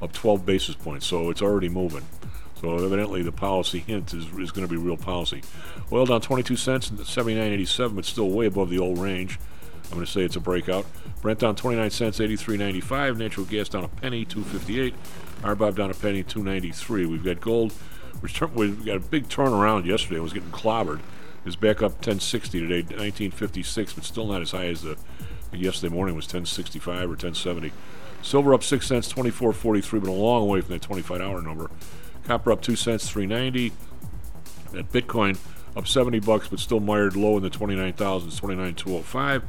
[0.00, 1.06] up 12 basis points.
[1.06, 2.06] So it's already moving.
[2.62, 5.42] So evidently the policy hint is, is going to be real policy.
[5.92, 9.38] Oil down 22 cents, 79.87, but still way above the old range.
[9.88, 10.86] I'm going to say it's a breakout.
[11.22, 13.16] Brent down 29 cents, 83.95.
[13.16, 14.94] Natural gas down a penny, 258.
[15.42, 17.06] RBOB down a penny, 293.
[17.06, 17.72] We've got gold,
[18.20, 20.16] which we got a big turnaround yesterday.
[20.16, 21.00] It was getting clobbered.
[21.44, 24.98] Is back up 1060 today, 1956, but still not as high as the
[25.52, 27.72] yesterday morning was 1065 or 1070.
[28.20, 31.70] Silver up six cents, 24.43, but a long way from that 25-hour number.
[32.24, 33.72] Copper up two cents, 390.
[34.72, 35.38] That Bitcoin
[35.76, 39.42] up 70 bucks, but still mired low in the 29,000s, 29,205.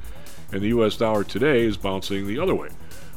[0.51, 0.97] And the U.S.
[0.97, 2.69] dollar today is bouncing the other way,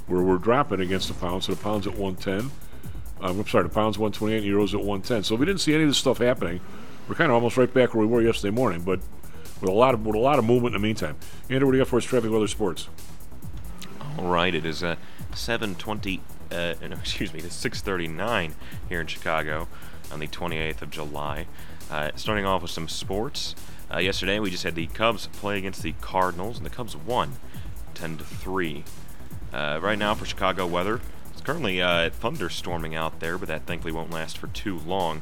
[0.07, 1.45] where we're dropping against the pound.
[1.45, 2.51] So the pound's at 110.
[3.21, 5.23] Um, I'm sorry, the pound's 128, and euros at 110.
[5.23, 6.61] So we didn't see any of this stuff happening,
[7.09, 8.83] we're kind of almost right back where we were yesterday morning.
[8.83, 9.01] But
[9.63, 11.17] with a lot of with a lot of movement in the meantime.
[11.49, 12.05] Andrew, what do you got for us?
[12.05, 12.89] Traffic, weather, sports.
[14.19, 14.97] All right, it is uh,
[15.33, 16.21] 7:20.
[16.51, 18.53] Uh, no, excuse me, it's 6:39
[18.89, 19.69] here in Chicago
[20.11, 21.47] on the 28th of July.
[21.91, 23.55] Uh, starting off with some sports.
[23.93, 27.33] Uh, yesterday, we just had the Cubs play against the Cardinals, and the Cubs won
[27.95, 28.85] 10 to three.
[29.53, 31.01] Uh, right now, for Chicago weather,
[31.31, 35.21] it's currently uh, thunderstorming out there, but that thankfully won't last for too long.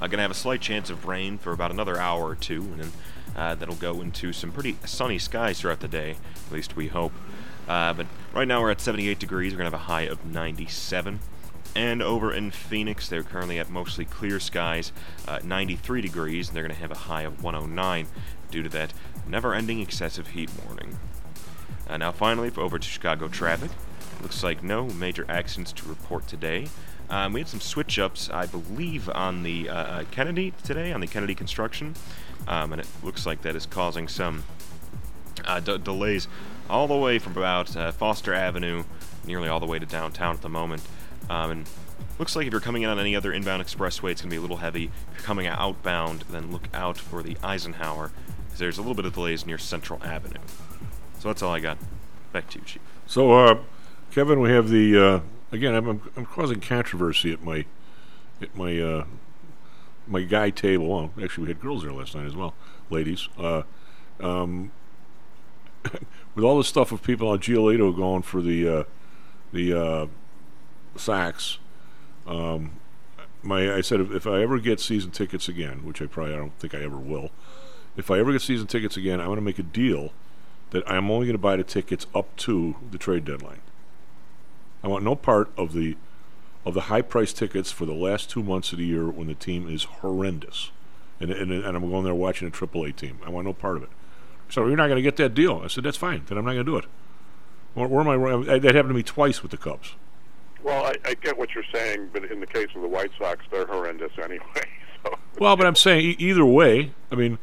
[0.00, 2.80] Uh, gonna have a slight chance of rain for about another hour or two, and
[2.80, 2.92] then
[3.34, 6.16] uh, that'll go into some pretty sunny skies throughout the day.
[6.46, 7.12] At least we hope.
[7.66, 9.52] Uh, but right now we're at 78 degrees.
[9.52, 11.18] We're gonna have a high of 97.
[11.74, 14.92] And over in Phoenix, they're currently at mostly clear skies,
[15.26, 18.06] uh, 93 degrees, and they're going to have a high of 109
[18.50, 18.92] due to that
[19.26, 20.98] never ending excessive heat warning.
[21.88, 23.70] Uh, now, finally, over to Chicago traffic.
[24.20, 26.68] Looks like no major accidents to report today.
[27.10, 31.00] Um, we had some switch ups, I believe, on the uh, uh, Kennedy today, on
[31.00, 31.94] the Kennedy construction,
[32.46, 34.44] um, and it looks like that is causing some
[35.44, 36.28] uh, d- delays
[36.70, 38.84] all the way from about uh, Foster Avenue,
[39.26, 40.82] nearly all the way to downtown at the moment.
[41.30, 41.68] Um, and
[42.18, 44.36] looks like if you're coming in on any other inbound expressway, it's going to be
[44.36, 44.84] a little heavy.
[44.84, 48.12] If you're coming outbound, then look out for the Eisenhower,
[48.44, 50.40] because there's a little bit of delays near Central Avenue.
[51.18, 51.78] So that's all I got.
[52.32, 52.82] Back to you, Chief.
[53.06, 53.58] So, uh,
[54.10, 55.20] Kevin, we have the uh,
[55.52, 55.74] again.
[55.74, 57.64] I'm, I'm, causing controversy at my
[58.40, 59.04] at my uh,
[60.06, 60.88] my guy table.
[60.88, 62.54] Well, actually, we had girls there last night as well,
[62.90, 63.28] ladies.
[63.38, 63.62] Uh,
[64.20, 64.72] um,
[66.34, 68.84] with all the stuff of people on Giolito going for the uh,
[69.52, 70.08] the
[70.96, 71.58] sacks,
[72.26, 72.72] um,
[73.42, 76.38] my I said if, if I ever get season tickets again, which I probably I
[76.38, 77.30] don't think I ever will.
[77.96, 80.12] If I ever get season tickets again, I'm going to make a deal
[80.70, 83.60] that I'm only going to buy the tickets up to the trade deadline.
[84.82, 85.96] I want no part of the
[86.64, 89.34] of the high price tickets for the last two months of the year when the
[89.34, 90.70] team is horrendous,
[91.20, 93.18] and and, and I'm going there watching a AAA team.
[93.24, 93.90] I want no part of it.
[94.48, 95.62] So you're not going to get that deal.
[95.64, 96.22] I said that's fine.
[96.26, 96.84] Then I'm not going to do it.
[97.74, 98.58] Where, where am I?
[98.58, 99.94] That happened to me twice with the Cubs.
[100.62, 103.44] Well, I, I get what you're saying, but in the case of the White Sox,
[103.50, 104.44] they're horrendous anyway.
[105.04, 106.92] So Well, but I'm saying either way.
[107.10, 107.38] I mean,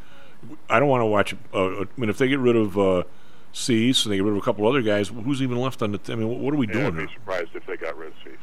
[0.69, 1.35] I don't want to watch.
[1.53, 3.03] Uh, I mean, if they get rid of uh,
[3.51, 5.97] Cease and they get rid of a couple other guys, who's even left on the?
[5.97, 7.07] T- I mean, what are we yeah, doing I'd here?
[7.07, 8.37] be surprised if they got rid of Cease.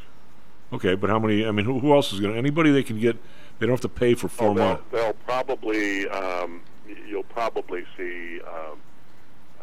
[0.75, 1.47] Okay, but how many?
[1.47, 2.39] I mean, who, who else is going to?
[2.39, 3.17] Anybody they can get?
[3.59, 4.83] They don't have to pay for four Oh, they'll, months.
[4.93, 6.61] they'll probably um,
[7.09, 8.41] you'll probably see.
[8.43, 8.79] Um,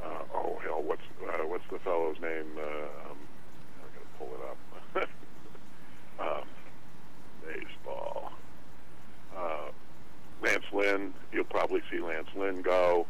[0.04, 2.48] uh, oh hell, what's uh, what's the fellow's name?
[2.58, 2.62] Uh,
[3.12, 3.18] um,
[3.78, 5.10] I gotta pull it up.
[6.20, 6.48] um,
[7.46, 8.32] baseball.
[9.36, 9.72] Uh,
[10.44, 11.14] Lance Lynn.
[11.32, 13.08] You'll probably see Lance Lynn go.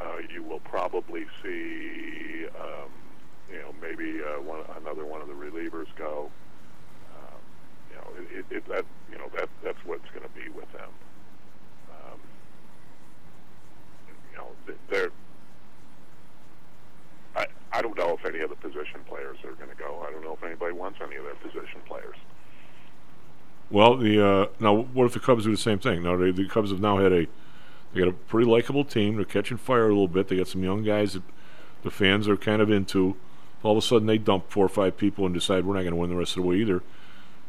[0.00, 2.90] Uh, you will probably see, um,
[3.50, 6.30] you know, maybe uh, one another one of the relievers go.
[7.16, 7.40] Um,
[7.90, 10.70] you know, it, it, it, that you know that that's what's going to be with
[10.72, 10.90] them.
[11.90, 12.20] Um,
[14.30, 15.10] you know, th- they're.
[17.34, 20.04] I I don't know if any of the position players are going to go.
[20.06, 22.16] I don't know if anybody wants any of their position players.
[23.70, 26.02] Well, the uh, now what if the Cubs do the same thing?
[26.02, 27.26] Now they, the Cubs have now had a
[27.92, 29.16] they got a pretty likable team.
[29.16, 30.28] They're catching fire a little bit.
[30.28, 31.22] They got some young guys that
[31.82, 33.16] the fans are kind of into.
[33.62, 35.90] All of a sudden, they dump four or five people and decide we're not going
[35.92, 36.82] to win the rest of the way either.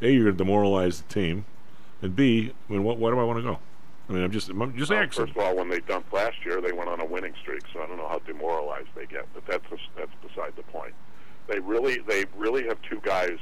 [0.01, 1.45] A, you're going to demoralize the team,
[2.01, 3.60] and B, I mean, what, why do I want to go?
[4.10, 5.25] I mean, I'm just I'm just Well, asking.
[5.25, 7.82] first of all, when they dumped last year, they went on a winning streak, so
[7.84, 9.63] I don't know how demoralized they get, but that's
[9.95, 10.93] that's beside the point.
[11.47, 13.38] They really they really have two guys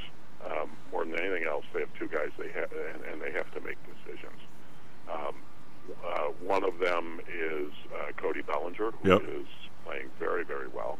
[0.50, 1.66] um, more than anything else.
[1.74, 4.40] They have two guys they have and, and they have to make decisions.
[5.12, 5.36] Um,
[6.06, 9.46] uh, one of them is uh, Cody Bellinger, who is Yep.
[9.86, 10.98] playing very very well,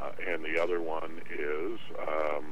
[0.00, 2.44] uh, and the other one is um,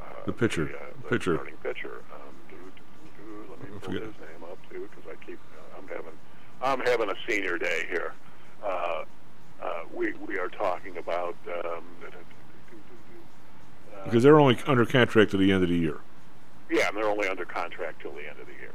[0.00, 0.64] uh, The pitcher.
[0.66, 1.34] the, uh, the Pitcher.
[1.34, 2.02] starting pitcher.
[2.14, 2.82] Um, do, do,
[3.18, 6.16] do, let me pull his name up too, because I keep uh, I'm having
[6.62, 8.12] I'm having a senior day here.
[8.64, 9.04] Uh,
[9.62, 11.82] uh, we we are talking about um,
[14.06, 15.98] because they're only under contract to the end of the year.
[16.70, 18.74] yeah, and they're only under contract till the end of the year.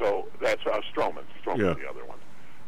[0.00, 1.24] So that's uh, Stroman.
[1.44, 1.74] Stroman's Yeah.
[1.74, 2.18] the other one.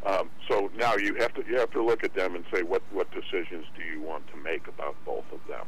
[0.05, 2.81] Um, so now you have to you have to look at them and say what
[2.91, 5.67] what decisions do you want to make about both of them.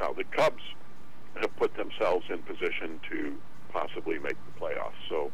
[0.00, 0.62] Now the Cubs
[1.40, 3.36] have put themselves in position to
[3.72, 5.00] possibly make the playoffs.
[5.08, 5.30] So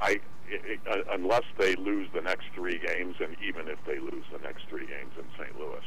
[0.00, 0.20] I
[0.50, 4.24] i i uh, unless they lose the next three games, and even if they lose
[4.32, 5.58] the next three games in St.
[5.60, 5.82] Louis,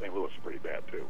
[0.00, 0.12] St.
[0.14, 1.06] Louis is pretty bad too.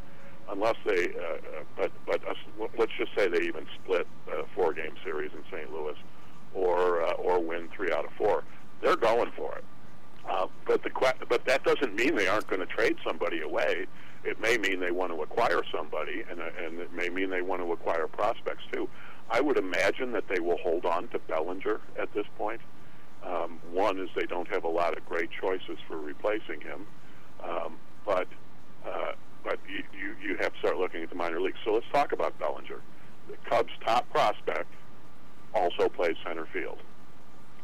[0.49, 1.39] Unless they, uh, uh,
[1.77, 2.37] but but us,
[2.79, 5.73] let's just say they even split a four-game series in St.
[5.73, 5.97] Louis,
[6.55, 8.45] or uh, or win three out of four,
[8.83, 9.65] they're going for it.
[10.29, 10.91] Uh, but the
[11.29, 13.87] but that doesn't mean they aren't going to trade somebody away.
[14.25, 17.43] It may mean they want to acquire somebody, and uh, and it may mean they
[17.43, 18.89] want to acquire prospects too.
[19.31, 22.61] I would imagine that they will hold on to Bellinger at this point,
[23.25, 26.87] Um, one is they don't have a lot of great choices for replacing him,
[27.43, 27.69] um, uh,
[28.05, 28.29] but
[29.73, 31.59] you, you you have to start looking at the minor leagues.
[31.65, 32.81] So let's talk about Bellinger.
[33.29, 34.69] The Cubs' top prospect
[35.55, 36.79] also plays center field.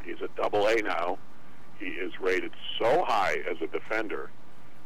[0.05, 1.19] He's a double A now.
[1.79, 4.31] He is rated so high as a defender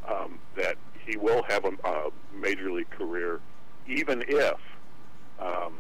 [0.09, 3.41] um, that he will have a, a major league career,
[3.87, 4.57] even if
[5.41, 5.75] um,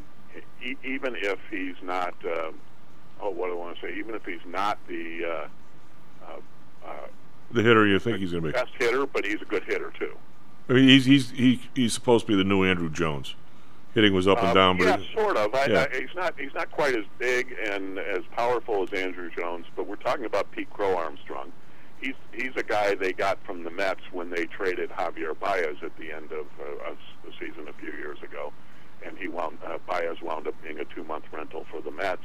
[0.64, 2.14] e- even if he's not.
[2.24, 2.54] Um,
[3.20, 3.94] oh, what do I want to say?
[3.98, 5.48] Even if he's not the uh,
[6.30, 7.06] uh, uh,
[7.52, 8.52] The hitter you think he's going to be.
[8.52, 10.16] best hitter, but he's a good hitter too.
[10.72, 13.34] I mean, he's he's he, he's supposed to be the new Andruw Jones.
[13.94, 15.54] Hitting was up and Um, down, but yeah, sort of.
[15.54, 15.86] I, yeah.
[15.92, 16.34] I, he's not.
[16.40, 20.50] He's not quite as big and as powerful as Andruw Jones, but we're talking about
[20.50, 21.52] Pete Crow Armstrong.
[22.00, 25.94] He's he's a guy they got from the Mets when they traded Javier Baez at
[25.98, 28.50] the end of uh, of the season a few years ago,
[29.04, 32.24] and he wound uh, Baez wound up being a two-month rental for the Mets,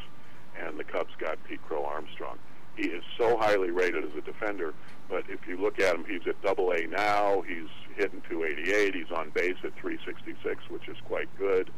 [0.58, 2.38] and the Cubs got Pete Crow Armstrong.
[2.78, 4.74] He is so highly rated as a defender,
[5.10, 7.42] but if you look at him, he's at Double A now.
[7.48, 8.94] He's hitting 288.
[8.96, 11.70] He's on base at 366, which is quite good.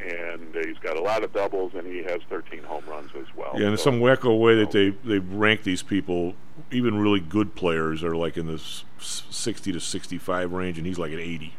[0.00, 3.52] And he's got a lot of doubles, and he has 13 home runs as well.
[3.58, 6.34] yeah, in So- some wacko way that they they rank these people,
[6.70, 11.12] even really good players are like in this sixty to sixty-five range, and he's like
[11.12, 11.54] at eighty.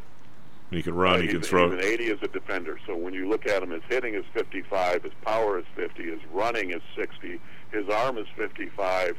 [0.70, 1.68] And he can run, Uh, he can throw.
[1.70, 2.78] He's an 80 as a defender.
[2.86, 6.20] So when you look at him, his hitting is 55, his power is 50, his
[6.32, 7.40] running is 60,
[7.72, 9.16] his arm is 55,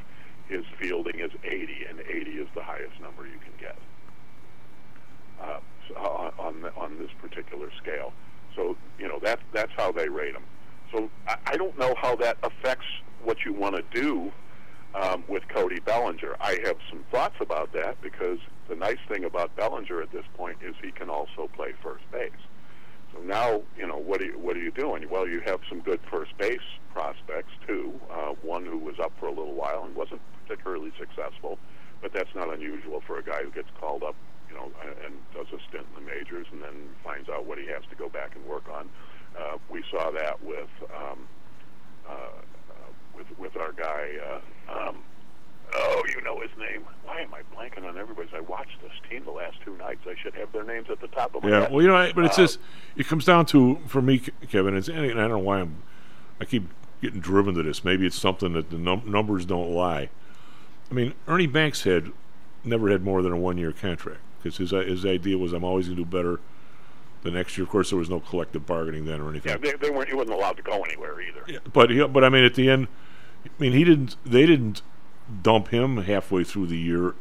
[0.52, 3.78] his fielding is 80, and 80 is the highest number you can get
[5.44, 8.14] uh, so on on, this particular scale.
[8.56, 10.44] So you know that that's how they rate him.
[10.94, 12.86] So I, I don't know how that affects
[13.24, 14.32] what you want to do
[14.96, 16.36] um, with Cody Bellinger.
[16.40, 20.58] I have some thoughts about that because the nice thing about Bellinger at this point
[20.62, 22.32] is he can also play first base.
[23.24, 25.08] Now, you know, what are you, what are you doing?
[25.10, 26.60] Well, you have some good first base
[26.94, 28.00] prospects too.
[28.10, 31.58] Uh, one who was up for a little while and wasn't particularly successful,
[32.02, 34.16] but that's not unusual for a guy who gets called up,
[34.50, 37.58] you know, and, and does a stint in the majors and then finds out what
[37.58, 38.90] he has to go back and work on.
[39.38, 41.28] Uh, we saw that with um,
[42.10, 44.10] uh, uh, with with our guy.
[44.20, 44.98] Uh, um,
[45.74, 46.84] oh, you know his name.
[47.04, 48.34] Why am I blanking on everybody's?
[48.34, 50.02] I watched this team the last two nights.
[50.08, 51.56] I should have their names at the top of my head.
[51.56, 51.72] Yeah, head.
[51.72, 52.60] well, you know, I- but it's Uh, just
[52.96, 54.20] it comes down to for me,
[54.50, 54.76] Kevin.
[54.76, 55.78] It's and I don't know why I'm
[56.40, 56.64] I keep
[57.02, 57.84] getting driven to this.
[57.84, 60.10] Maybe it's something that the num- numbers don't lie.
[60.90, 62.12] I mean, Ernie Banks had
[62.64, 65.88] never had more than a one year contract because his his idea was I'm always
[65.88, 66.40] going to do better
[67.24, 67.64] the next year.
[67.64, 69.52] Of course, there was no collective bargaining then or anything.
[69.52, 70.10] Yeah, they, they weren't.
[70.10, 71.44] He wasn't allowed to go anywhere either.
[71.48, 72.88] Yeah, But he, but I mean, at the end,
[73.46, 74.16] I mean, he didn't.
[74.26, 74.82] They didn't
[75.44, 77.16] dump him halfway through the year.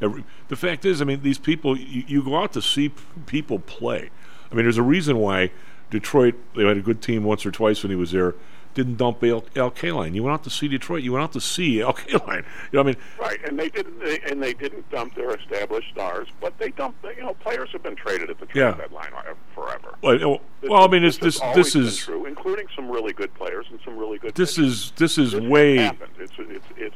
[0.00, 1.76] Every, the fact is, I mean, these people.
[1.78, 4.10] You, you go out to see p- people play.
[4.50, 5.50] I mean, there's a reason why
[5.90, 6.34] Detroit.
[6.56, 8.34] They had a good team once or twice when he was there.
[8.74, 10.16] Didn't dump Al, Al Kaline.
[10.16, 11.04] You went out to see Detroit.
[11.04, 12.44] You went out to see Al Kaline.
[12.72, 14.00] You know, what I mean, Right, and they didn't.
[14.00, 17.04] They, and they didn't dump their established stars, but they dumped.
[17.16, 18.72] You know, players have been traded at the trade Yeah.
[18.76, 19.94] deadline uh, forever.
[20.02, 21.38] well, This well I mean, this this.
[21.54, 24.34] This is true, including some really good players and some really good.
[24.34, 24.72] this pitchers.
[24.72, 25.76] is this is This way.
[25.76, 26.10] happened.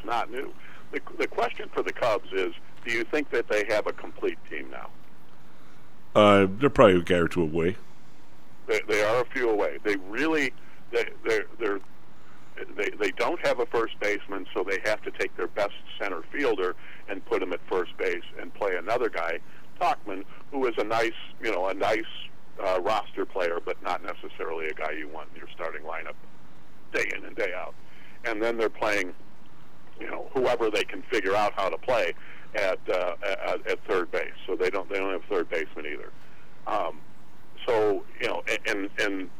[0.08, 0.52] Not new.
[0.90, 2.54] The the question for the Cubs is:
[2.84, 4.88] Do you think that they have a complete team now?
[6.14, 7.76] Uh, they're probably a guy or two away.
[8.66, 9.78] They, they are a few away.
[9.84, 10.52] They really
[10.90, 11.80] they they're, they're
[12.76, 16.22] they they don't have a first baseman, so they have to take their best center
[16.32, 16.74] fielder
[17.08, 19.38] and put him at first base and play another guy,
[19.80, 22.00] Tauchman, who is a nice you know a nice
[22.64, 26.14] uh, roster player, but not necessarily a guy you want in your starting lineup
[26.94, 27.74] day in and day out.
[28.24, 29.14] And then they're playing
[30.00, 32.14] you know whoever they can figure out how to play
[32.54, 34.32] at uh, at, at third base.
[34.46, 36.12] So they don't they don't have third baseman either.
[36.66, 37.00] Um,
[37.66, 39.30] so you know, and and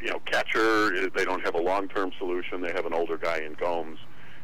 [0.00, 2.60] you know, catcher they don't have a long term solution.
[2.60, 3.98] They have an older guy in Gomes,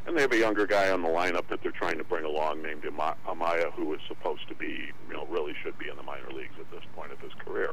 [0.07, 2.62] and they have a younger guy on the lineup that they're trying to bring along
[2.62, 6.31] named Amaya, who is supposed to be you know really should be in the minor
[6.31, 7.70] leagues at this point of his career.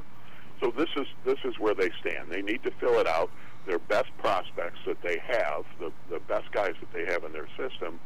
[0.62, 2.30] So this is this is where they stand.
[2.30, 3.30] They need to fill it out.
[3.70, 7.48] Their best prospects that they have, the the best guys that they have in their
[7.56, 8.00] system,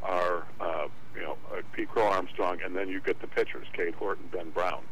[0.00, 3.96] are uh, you know uh, Pete Crow Armstrong, and then you get the pitchers, Cade
[3.96, 4.84] Horton, Ben Brown,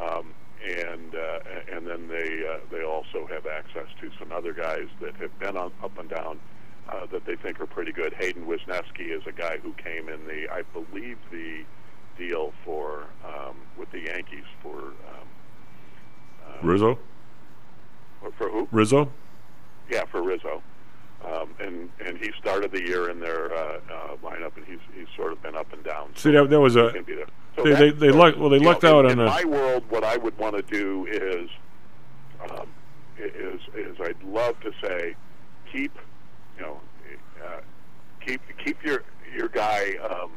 [0.00, 0.34] um,
[0.68, 1.38] and uh,
[1.72, 5.56] and then they uh, they also have access to some other guys that have been
[5.56, 6.40] on, up and down
[6.88, 8.12] uh, that they think are pretty good.
[8.14, 11.62] Hayden Wesneski is a guy who came in the I believe the
[12.18, 15.28] deal for um, with the Yankees for um,
[16.44, 16.98] uh, Rizzo.
[18.20, 18.66] for- for who?
[18.72, 19.12] Rizzo.
[19.90, 20.62] Yeah, for Rizzo.
[21.24, 25.06] Um, and and he started the year in their uh, uh, lineup, and he's he's
[25.16, 26.12] sort of been up and down.
[26.16, 26.92] See, that, that was a.
[27.56, 29.26] So They, that- they, they so, well, they lucked know, out in, on in a.
[29.26, 29.84] my world.
[29.90, 31.50] What I would want to do is,
[32.50, 32.68] um,
[33.18, 35.14] is is I'd love to say,
[35.70, 35.92] keep,
[36.56, 36.80] you know,
[37.44, 37.60] uh,
[38.24, 39.02] keep keep keep your
[39.36, 40.30] your guy um,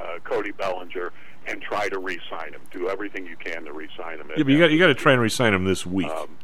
[0.00, 1.12] uh, Cody Bellinger
[1.46, 2.60] and try to re-sign him.
[2.70, 4.28] Do everything you can to re-sign him.
[4.30, 6.08] Yeah, but you got you got to try and re-sign him this week.
[6.08, 6.38] Um,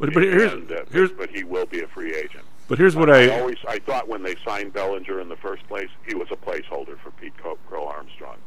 [0.00, 2.44] but but here's and, uh, here's but he will be a free agent.
[2.68, 5.66] but here's what I, I always I thought when they signed Bellinger in the first
[5.68, 8.38] place, he was a placeholder for Pete Co- Crow Armstrong.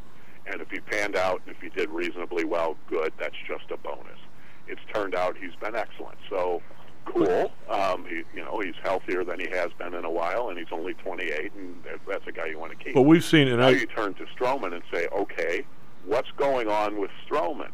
[0.46, 3.14] And if he panned out, and if he did reasonably well, good.
[3.18, 4.20] That's just a bonus.
[4.68, 6.18] It's turned out he's been excellent.
[6.30, 6.62] So
[7.06, 7.52] cool.
[7.70, 10.68] Um, he, you know, he's healthier than he has been in a while, and he's
[10.72, 11.76] only 28, and
[12.08, 12.94] that's a guy you want to keep.
[12.94, 15.66] But we've seen, and now I- you turn to Stroman and say, okay,
[16.06, 17.72] what's going on with Stroman?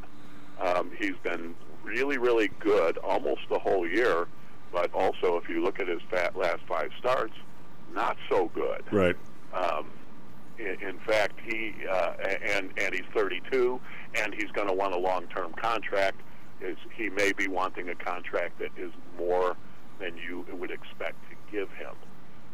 [0.60, 1.56] Um, he's been
[1.90, 4.28] really, really good almost the whole year,
[4.72, 7.34] but also if you look at his fat last five starts,
[7.94, 8.84] not so good.
[8.92, 9.16] right.
[9.54, 9.88] Um,
[10.60, 13.80] in, in fact, he uh, and and he's 32,
[14.16, 16.22] and he's going to want a long-term contract.
[16.62, 19.56] Is he may be wanting a contract that is more
[20.00, 21.96] than you would expect to give him.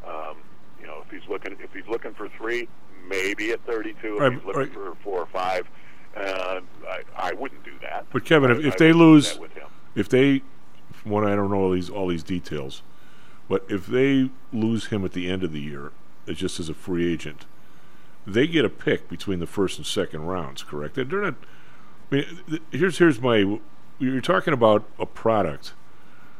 [0.07, 0.37] Um,
[0.79, 2.67] you know, if he's looking if he's looking for three,
[3.09, 3.95] maybe at 32.
[4.15, 4.73] If Right, he's looking right.
[4.73, 5.65] for four or five,
[6.15, 8.05] uh, I, I wouldn't do that.
[8.11, 9.39] But Kevin, if, I- if I they lose,
[9.95, 10.41] if they,
[11.03, 12.81] one I don't know all these all these details,
[13.49, 15.91] but if they lose him at the end of the year,
[16.27, 17.45] uh, just as a free agent,
[18.25, 20.63] they get a pick between the first and second rounds.
[20.63, 20.95] Correct?
[20.95, 21.35] They're not.
[22.11, 23.59] I mean, here's here's my.
[23.99, 25.73] You're talking about a product,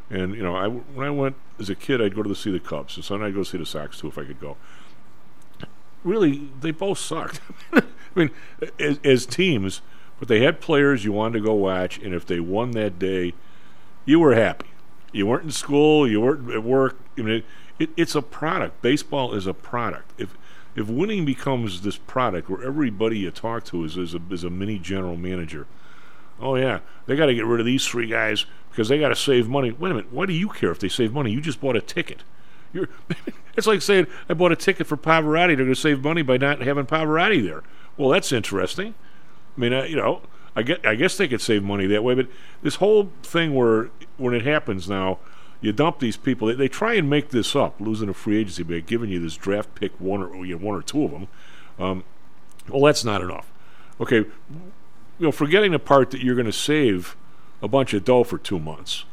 [0.09, 2.51] and you know, I when I went as a kid, I'd go to the, see
[2.51, 4.57] the Cubs, and so I'd go see the Sox too if I could go.
[6.03, 7.41] Really, they both sucked.
[8.15, 8.31] I mean,
[8.79, 9.81] as, as teams,
[10.19, 13.33] but they had players you wanted to go watch, and if they won that day,
[14.05, 14.67] you were happy.
[15.11, 16.97] You weren't in school, you weren't at work.
[17.17, 17.45] I mean, it,
[17.79, 18.81] it, it's a product.
[18.81, 20.13] Baseball is a product.
[20.17, 20.37] If
[20.75, 24.49] if winning becomes this product where everybody you talk to is is a, is a
[24.49, 25.67] mini general manager,
[26.39, 29.15] oh yeah, they got to get rid of these three guys because they got to
[29.15, 29.71] save money.
[29.71, 31.31] Wait a minute, why do you care if they save money?
[31.31, 32.23] You just bought a ticket.
[32.73, 32.89] You're,
[33.55, 35.55] it's like saying I bought a ticket for Pavarotti.
[35.55, 37.63] They're going to save money by not having Pavarotti there.
[37.97, 38.95] Well, that's interesting.
[39.57, 40.21] I mean, you know,
[40.55, 42.13] I get, I guess they could save money that way.
[42.15, 42.27] But
[42.61, 45.19] this whole thing where when it happens now,
[45.61, 46.47] you dump these people.
[46.47, 49.35] They, they try and make this up, losing a free agency by giving you this
[49.35, 51.27] draft pick, one or you one or two of them.
[51.79, 52.03] Um,
[52.69, 53.51] well, that's not enough.
[53.99, 54.31] Okay, you
[55.19, 57.15] know, forgetting the part that you're going to save
[57.61, 59.05] a bunch of dough for two months.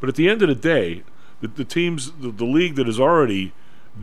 [0.00, 1.02] But at the end of the day,
[1.40, 3.52] the, the teams, the, the league that is already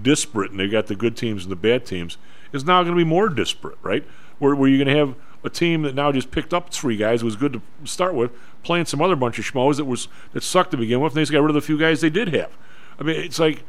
[0.02, 2.18] disparate, and they've got the good teams and the bad teams,
[2.52, 4.06] is now going to be more disparate, right?
[4.40, 7.24] Where, where you're going to have a team that now just picked up three guys
[7.24, 8.32] was good to start with,
[8.64, 11.22] playing some other bunch of schmoes that was that sucked to begin with, and they
[11.22, 12.52] just got rid of the few guys they did have.
[13.00, 13.64] I mean, it's like,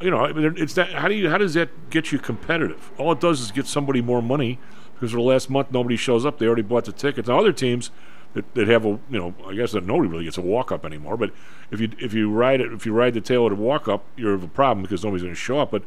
[0.00, 0.92] you know, it's that.
[0.92, 1.28] How do you?
[1.28, 2.90] How does that get you competitive?
[2.98, 4.58] All it does is get somebody more money
[4.94, 6.38] because for the last month nobody shows up.
[6.38, 7.28] They already bought the tickets.
[7.28, 7.90] Now other teams
[8.34, 10.84] that, that have a, you know, I guess that nobody really gets a walk up
[10.84, 11.16] anymore.
[11.16, 11.32] But
[11.70, 14.04] if you if you ride it, if you ride the tail of the walk up,
[14.16, 15.70] you're of a problem because nobody's going to show up.
[15.70, 15.82] But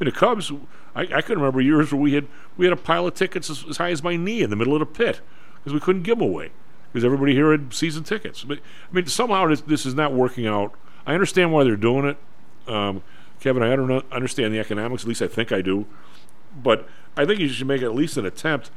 [0.00, 0.50] I mean, the Cubs,
[0.94, 2.26] I, I can remember years where we had
[2.56, 4.74] we had a pile of tickets as, as high as my knee in the middle
[4.74, 5.20] of the pit
[5.56, 6.50] because we couldn't give them away
[6.92, 8.44] because everybody here had season tickets.
[8.44, 10.74] But I mean, somehow this, this is not working out.
[11.06, 12.16] I understand why they're doing it,
[12.66, 13.02] um,
[13.40, 13.62] Kevin.
[13.62, 15.02] I don't understand the economics.
[15.02, 15.86] At least I think I do.
[16.56, 18.70] But I think you should make at least an attempt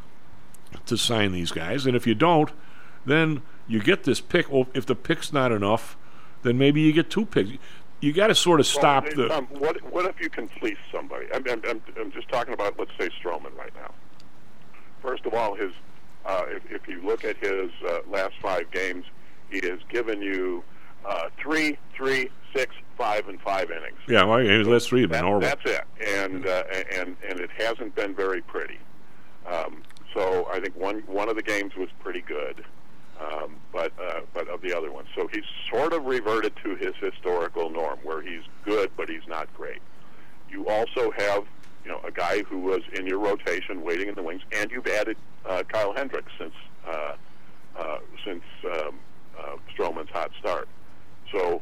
[0.86, 1.86] to sign these guys.
[1.86, 2.52] And if you don't,
[3.06, 4.52] then you get this pick.
[4.52, 5.98] Well, if the pick's not enough,
[6.44, 7.52] then maybe you get two picks.
[8.00, 9.38] You got to sort of stop well, the.
[9.38, 11.28] Um, what what if you can fleece somebody?
[11.34, 13.92] I'm, I'm, I'm, I'm just talking about let's say Stroman right now.
[15.02, 15.72] First of all, his
[16.26, 19.06] uh, if, if you look at his uh, last five games,
[19.50, 20.64] he has given you
[21.06, 23.98] uh, three, three, six, five, and five innings.
[24.08, 25.48] yeah, well, his last three have been That- horrible.
[25.48, 28.78] That's it, and uh, and and it hasn't been very pretty.
[29.48, 29.82] Um,
[30.14, 32.64] so I think one one of the games was pretty good,
[33.20, 36.94] um, but uh, but of the other ones, so he's sort of reverted to his
[37.00, 39.82] historical norm where he's good but he's not great.
[40.50, 41.46] You also have
[41.84, 44.88] you know a guy who was in your rotation waiting in the wings, and you've
[44.88, 46.54] added uh, Kyle Hendricks since
[46.88, 47.16] uh,
[47.78, 49.00] uh, since um,
[49.38, 50.68] uh, Stroman's hot start.
[51.32, 51.62] So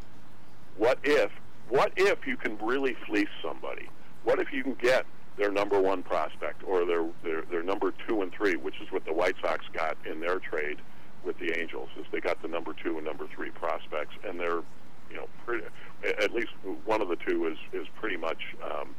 [0.77, 1.31] what if
[1.69, 3.87] what if you can really fleece somebody?
[4.23, 5.05] What if you can get
[5.37, 9.05] their number one prospect or their their, their number two and three, which is what
[9.05, 10.79] the White Sox got in their trade
[11.25, 14.61] with the Angels, is they got the number two and number three prospects, and they're
[15.09, 15.65] you know pretty,
[16.03, 16.49] at least
[16.85, 18.95] one of the two is is pretty much um,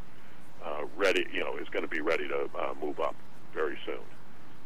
[0.64, 1.26] uh, ready.
[1.32, 3.14] You know, is going to be ready to uh, move up
[3.54, 4.02] very soon.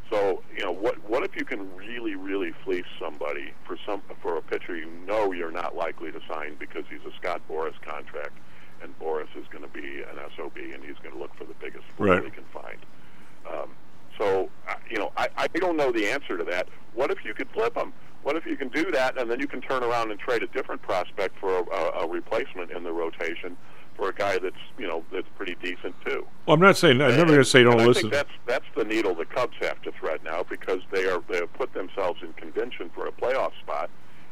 [0.09, 4.37] So you know, what what if you can really, really fleece somebody for some for
[4.37, 8.37] a pitcher you know you're not likely to sign because he's a Scott Boras contract,
[8.81, 11.53] and Boras is going to be an SOB and he's going to look for the
[11.61, 12.23] biggest Right.
[12.23, 12.77] he can find.
[13.49, 13.69] Um,
[14.21, 16.67] so uh, you know, I, I don't know the answer to that.
[16.93, 17.93] What if you could flip him?
[18.23, 20.47] What if you can do that and then you can turn around and trade a
[20.47, 23.57] different prospect for a, a, a replacement in the rotation
[23.95, 26.25] for a guy that's you know that's pretty decent too.
[26.45, 28.03] Well, I'm not saying I'm never going to say don't and I listen.
[28.03, 31.37] think that's that's the needle the Cubs have to thread now because they are they
[31.37, 33.89] have put themselves in contention for a playoff spot,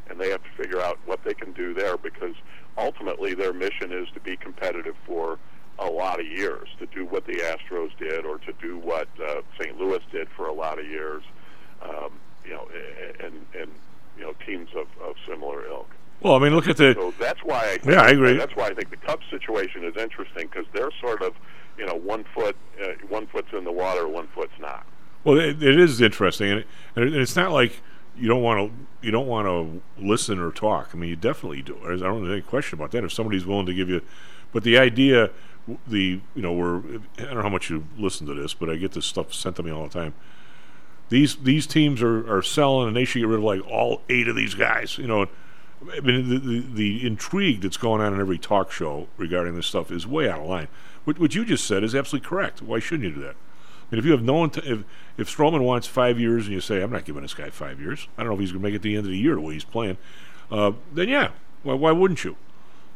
[0.08, 2.34] and they have to figure out what they can do there because
[2.78, 5.38] ultimately their mission is to be competitive for
[5.78, 9.40] a lot of years, to do what the Astros did or to do what uh,
[9.58, 9.78] St.
[9.78, 11.22] Louis did for a lot of years,
[11.82, 12.12] um,
[12.44, 12.68] you know,
[13.20, 13.70] and and
[14.16, 15.88] you know teams of, of similar ilk.
[16.20, 16.94] Well, I mean, look at the.
[16.94, 18.36] So that's why I think, Yeah, I agree.
[18.36, 21.34] That's why I think the Cubs situation is interesting because they're sort of,
[21.78, 24.86] you know, one foot, uh, one foot's in the water, one foot's not.
[25.24, 26.66] Well, it, it is interesting, and, it,
[26.96, 27.80] and it's not like
[28.16, 30.90] you don't want to you don't want to listen or talk.
[30.92, 31.78] I mean, you definitely do.
[31.82, 33.02] I don't have any question about that.
[33.02, 34.02] If somebody's willing to give you,
[34.52, 35.30] but the idea,
[35.86, 36.78] the you know, we're
[37.18, 39.56] I don't know how much you listen to this, but I get this stuff sent
[39.56, 40.14] to me all the time.
[41.08, 44.28] These these teams are, are selling, and they should get rid of like all eight
[44.28, 44.98] of these guys.
[44.98, 45.26] You know,
[45.92, 49.66] I mean, the, the, the intrigue that's going on in every talk show regarding this
[49.66, 50.68] stuff is way out of line.
[51.04, 52.62] What, what you just said is absolutely correct.
[52.62, 53.34] Why shouldn't you do that?
[53.34, 54.84] I mean, if you have no to, if
[55.16, 58.08] if Stroman wants five years and you say, I'm not giving this guy five years,
[58.16, 59.34] I don't know if he's going to make it to the end of the year
[59.34, 59.96] the way he's playing,
[60.50, 61.30] uh, then yeah,
[61.62, 62.36] why, why wouldn't you?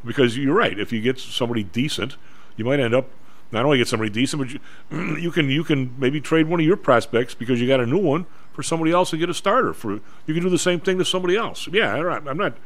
[0.05, 0.79] Because you're right.
[0.79, 2.17] If you get somebody decent,
[2.57, 3.09] you might end up
[3.53, 6.67] not only get somebody decent, but you, you can you can maybe trade one of
[6.67, 9.73] your prospects because you got a new one for somebody else and get a starter.
[9.73, 9.93] For
[10.27, 11.69] you can do the same thing to somebody else.
[11.69, 11.95] Yeah.
[11.95, 12.57] I'm not.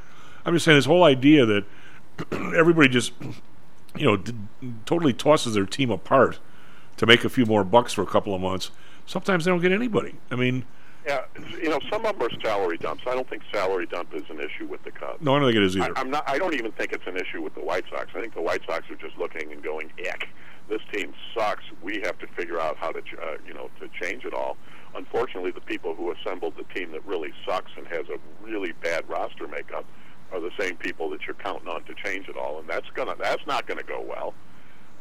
[0.45, 1.65] I'm just saying this whole idea that
[2.33, 3.13] everybody just
[3.97, 4.35] you know d-
[4.87, 6.39] totally tosses their team apart
[6.97, 8.71] to make a few more bucks for a couple of months.
[9.07, 10.17] Sometimes they don't get anybody.
[10.31, 10.65] I mean,
[11.09, 11.25] Yeah,
[11.63, 13.03] you know, some of them are salary dumps.
[13.07, 15.23] I don't think salary dump is an issue with the Cubs.
[15.23, 15.97] no, I don't think it is either.
[15.97, 16.29] I, I'm not.
[16.29, 18.09] I don't even think it's an issue with the White Sox.
[18.15, 20.29] I think the White Sox are just looking and going, "Ick,
[20.69, 21.65] this team sucks.
[21.83, 24.59] We have to figure out how to, uh, you know, to change it all."
[24.95, 29.09] Unfortunately, the people who assembled the team that really sucks and has a really bad
[29.09, 29.87] roster makeup
[30.31, 33.15] are the same people that you're counting on to change it all, and that's gonna
[33.19, 34.35] that's not going to go well.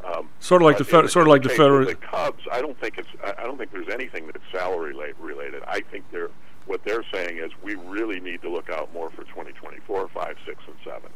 [0.05, 1.59] Um, Sort of like the but fed- in the- sort of like the the case
[1.59, 3.09] of federal- The Cubs, I don't think it's.
[3.23, 5.63] I I don't think there's anything that's salary related.
[5.67, 6.29] I think they're
[6.65, 10.61] what they're saying is we really need to look out more for 2024, five, six,
[10.67, 11.09] and seven,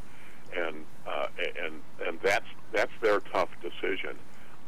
[0.55, 1.27] and uh,
[1.63, 4.17] and and that's that's their tough decision.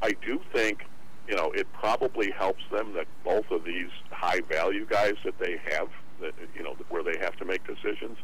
[0.02, 0.86] I do think,
[1.30, 5.58] you know, it probably helps them that both of these high value guys that they
[5.72, 5.88] have,
[6.20, 8.18] that you know, where they have to make decisions,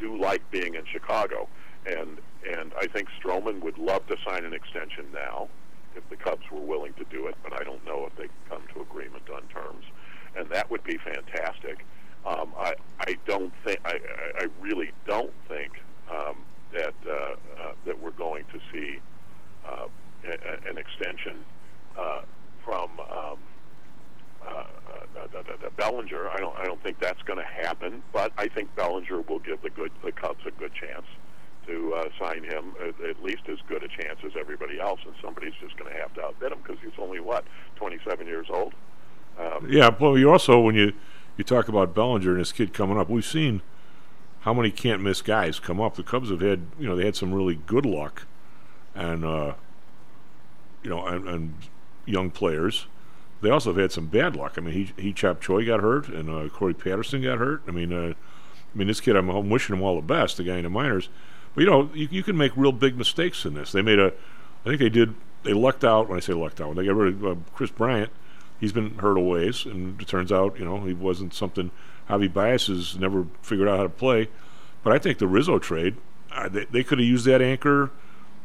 [0.00, 1.48] do like being in Chicago,
[1.86, 2.18] and
[2.48, 5.48] and I think Stroman would love to sign an extension now
[5.94, 8.62] if the Cubs were willing to do it, but I don't know if they come
[8.74, 9.84] to agreement on terms,
[10.36, 11.84] and that would be fantastic.
[12.24, 13.98] Um, I I don't think I
[14.38, 15.72] I really don't think
[16.10, 16.36] um,
[16.72, 18.98] that uh, uh, that we're going to see
[19.66, 19.86] uh,
[20.24, 21.44] a, a- an extension
[21.98, 22.22] uh,
[22.64, 23.38] from um,
[24.46, 24.64] uh, uh,
[25.32, 26.28] the, the, the Bellinger.
[26.30, 29.60] I don't I don't think that's going to happen, but I think Bellinger will give
[29.62, 31.06] the good the Cubs a good chance
[31.66, 35.14] to uh, sign him at, at least as good a chance as everybody else, and
[35.22, 37.44] somebody's just going to have to outbid him because he's only what
[37.76, 38.74] 27 years old.
[39.38, 40.92] Um, Yeah, well, you also when you
[41.36, 43.62] you talk about Bellinger and this kid coming up, we've seen
[44.40, 45.96] how many can't miss guys come up.
[45.96, 48.26] The Cubs have had you know they had some really good luck,
[48.94, 49.54] and uh,
[50.82, 51.54] you know and, and
[52.06, 52.86] young players.
[53.42, 54.54] They also have had some bad luck.
[54.58, 57.62] I mean, he he Chop Choi got hurt, and uh, Corey Patterson got hurt.
[57.66, 59.16] I mean, uh, I mean this kid.
[59.16, 60.36] I'm, I'm wishing him all the best.
[60.36, 61.08] The guy in the minors,
[61.54, 63.72] but you know you, you can make real big mistakes in this.
[63.72, 64.12] They made a,
[64.64, 65.14] I think they did.
[65.42, 66.68] They lucked out when I say lucked out.
[66.68, 68.10] When they got rid of uh, Kris Bryant,
[68.58, 71.70] he's been hurt a ways, and it turns out you know he wasn't something
[72.08, 74.28] Javi Baez has never figured out how to play.
[74.82, 75.96] But I think the Rizzo trade,
[76.32, 77.90] uh, they, they could have used that anchor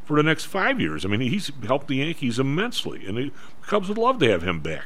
[0.03, 1.05] for the next five years.
[1.05, 3.31] I mean, he's helped the Yankees immensely, and the
[3.61, 4.85] Cubs would love to have him back.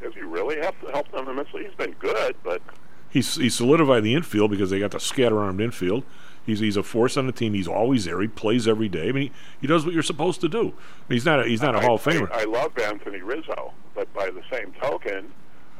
[0.00, 1.64] Does he really helped, to help them immensely?
[1.64, 2.62] He's been good, but
[3.08, 6.04] He's he solidified the infield because they got the scatter-armed infield.
[6.46, 7.54] He's he's a force on the team.
[7.54, 8.20] He's always there.
[8.20, 9.08] He plays every day.
[9.08, 9.32] I mean, he,
[9.62, 10.60] he does what you're supposed to do.
[10.60, 10.72] I mean,
[11.08, 12.30] he's not a, he's not a I, Hall of Famer.
[12.30, 15.32] I, love Anthony Rizzo, but by the same token,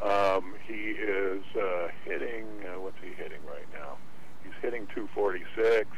[0.03, 2.47] um, he is uh, hitting.
[2.65, 3.97] Uh, what's he hitting right now?
[4.43, 5.89] He's hitting 246,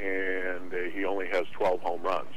[0.00, 2.28] and uh, he only has 12 home runs.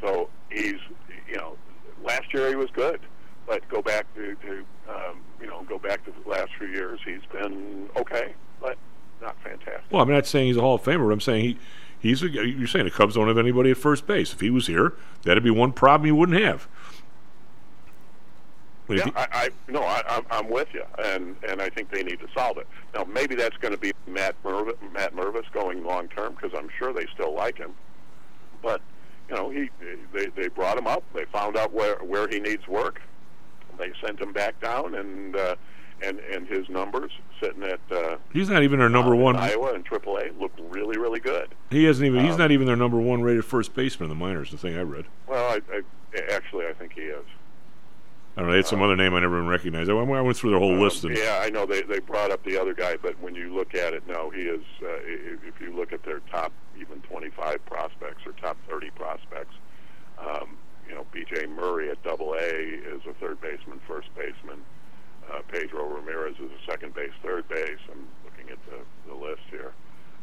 [0.00, 0.80] So he's,
[1.28, 1.56] you know,
[2.02, 3.00] last year he was good,
[3.46, 7.00] but go back to, to um, you know, go back to the last few years,
[7.04, 8.76] he's been okay, but
[9.20, 9.82] not fantastic.
[9.90, 11.06] Well, I'm not saying he's a Hall of Famer.
[11.06, 11.58] But I'm saying he
[12.00, 14.32] he's a, you're saying the Cubs don't have anybody at first base.
[14.32, 14.92] If he was here,
[15.22, 16.68] that'd be one problem you wouldn't have.
[18.86, 21.90] But Yeah, he- I, I no, I, I'm, I'm with you, and and I think
[21.90, 22.68] they need to solve it.
[22.94, 26.68] Now, maybe that's going to be Matt Mervis, Matt Mervis going long term because I'm
[26.78, 27.72] sure they still like him.
[28.62, 28.80] But
[29.28, 29.70] you know, he
[30.12, 31.02] they they brought him up.
[31.14, 33.02] They found out where where he needs work.
[33.76, 35.56] They sent him back down, and uh,
[36.02, 39.36] and and his numbers sitting at uh, He's not even their number in one.
[39.36, 41.54] Iowa and AAA look really really good.
[41.70, 42.24] He hasn't even.
[42.24, 44.50] he's Um, not even their number one rated first baseman in the minors.
[44.50, 45.06] The thing I read.
[45.26, 45.82] Well, I, I
[46.32, 47.24] actually I think he is.
[48.36, 48.52] I don't know.
[48.52, 49.88] They had some other name I never even recognized.
[49.88, 52.00] I went, I went through their whole Um, list and Yeah, I know they they
[52.00, 54.60] brought up the other guy, but when you look at it, no, he is.
[54.82, 54.88] Uh,
[55.48, 59.54] if you look at their top even 25 prospects or top 30 prospects,
[60.18, 61.46] um, you know, B.J.
[61.46, 64.58] Murray at Double A is a third baseman, first baseman.
[65.30, 67.78] Uh, Pedro Ramirez is a second base, third base.
[67.90, 69.72] I'm looking at the, the list here,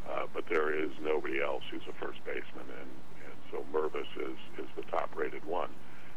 [0.09, 2.89] uh, but there is nobody else who's a first baseman, and,
[3.25, 5.69] and so Mervis is is the top-rated one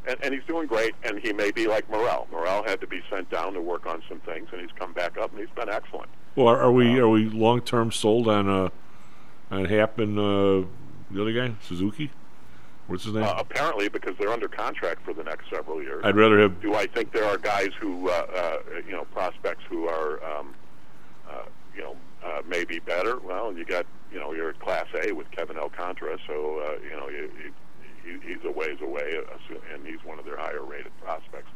[0.07, 0.95] and, and he's doing great.
[1.03, 2.26] And he may be like Morel.
[2.30, 5.18] Morel had to be sent down to work on some things, and he's come back
[5.18, 6.09] up, and he's been excellent.
[6.34, 8.68] Well, are, are we are we long term sold on uh
[9.51, 10.66] on Happ and uh,
[11.11, 12.11] the other guy Suzuki?
[12.87, 13.24] What's his name?
[13.24, 16.03] Uh, apparently, because they're under contract for the next several years.
[16.05, 16.61] I'd rather have.
[16.61, 20.55] Do I think there are guys who, uh, uh, you know, prospects who are, um,
[21.28, 21.43] uh,
[21.74, 23.18] you know, uh, maybe better?
[23.18, 26.97] Well, you got, you know, you're at Class A with Kevin Alcantara, so uh, you
[26.97, 27.30] know, you,
[28.05, 31.49] you, he's a ways away, uh, and he's one of their higher-rated prospects.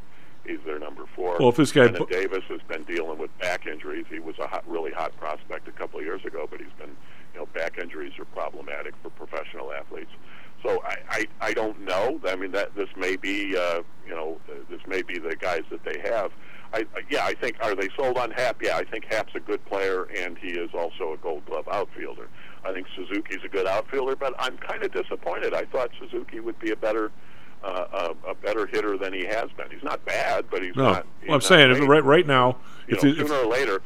[0.45, 1.37] He's their number four.
[1.39, 4.07] Well, if this guy pu- Davis has been dealing with back injuries.
[4.11, 6.97] He was a hot, really hot prospect a couple of years ago, but he's been,
[7.35, 10.11] you know, back injuries are problematic for professional athletes.
[10.63, 12.21] So I, I, I don't know.
[12.27, 14.39] I mean, that this may be, uh, you know,
[14.69, 16.31] this may be the guys that they have.
[16.73, 18.63] I, yeah, I think are they sold on Happ?
[18.63, 22.29] Yeah, I think Happ's a good player, and he is also a Gold Glove outfielder.
[22.65, 25.53] I think Suzuki's a good outfielder, but I'm kind of disappointed.
[25.55, 27.11] I thought Suzuki would be a better,
[27.65, 29.69] uh, a, a better hitter than he has been.
[29.71, 31.07] He's not bad, but he's No, not.
[31.21, 31.89] he's well, I'm not saying great.
[31.89, 33.83] right right now, You know, sooner or later,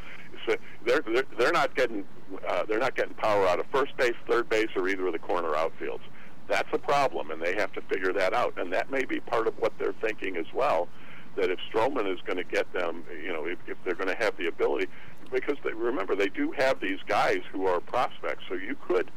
[0.46, 2.04] so they're, they're they're not getting
[2.48, 5.18] uh, they're not getting power out of first base, third base, or either of the
[5.20, 6.00] corner outfields.
[6.48, 8.54] That's a problem, and they have to figure that out.
[8.58, 10.88] And that may be part of what they're thinking as well.
[11.36, 14.22] That if Stroman is going to get them, you know, if, if they're going to
[14.22, 14.86] have the ability,
[15.32, 19.10] because they, remember they do have these guys who are prospects, so you could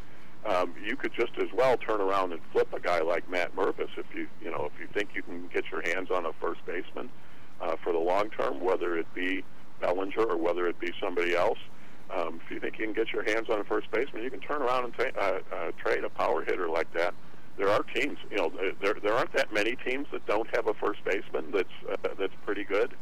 [0.45, 3.89] um, you could just as well turn around and flip a guy like Matt Mervis
[3.97, 6.65] if you you know if you think you can get your hands on a first
[6.65, 7.09] baseman
[7.61, 9.43] uh, for the long term, whether it be
[9.81, 11.59] Bellinger or whether it be somebody else.
[12.15, 14.39] Um, if you think you can get your hands on a first baseman, you can
[14.39, 17.13] turn around and ta- uh, uh, trade a power hitter like that.
[17.57, 20.73] There are teams, you know, there there aren't that many teams that don't have a
[20.75, 22.93] first baseman that's uh, that's pretty good.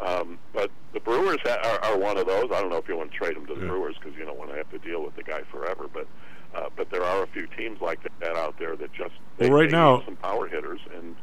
[0.00, 2.50] Um, but the Brewers ha- are, are one of those.
[2.52, 3.68] I don't know if you want to trade them to the Yeah.
[3.68, 5.86] Brewers because you don't want to have to deal with the guy forever.
[5.92, 6.06] But
[6.54, 9.60] uh, but there are a few teams like that out there that just they, Well,
[9.60, 11.16] right they now- some power hitters and.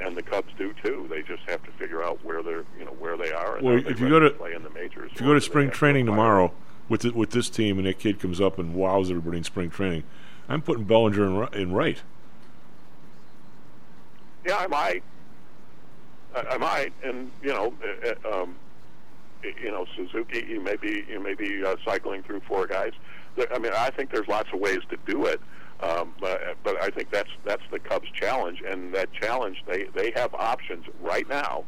[0.00, 1.06] And the Cubs do too.
[1.10, 3.56] They just have to figure out where they're, you know, where they are.
[3.58, 5.68] And Well, if you go to- play in the majors, if you go to spring
[5.70, 6.54] training tomorrow
[6.94, 9.68] with the, with this team and that kid comes up and wows everybody in spring
[9.68, 10.04] training,
[10.48, 12.00] I'm putting Bellinger in, ri- in right.
[14.46, 15.02] Yeah, I might.
[16.36, 17.74] I, I might, and you know,
[18.06, 18.54] uh, um,
[19.42, 20.46] you know, Suzuki.
[20.48, 22.92] You may be you may be uh, cycling through four guys.
[23.52, 25.40] I mean, I think there's lots of ways to do it,
[25.80, 30.12] um, but but I think that's that's the Cubs' challenge, and that challenge they they
[30.14, 31.64] have options right now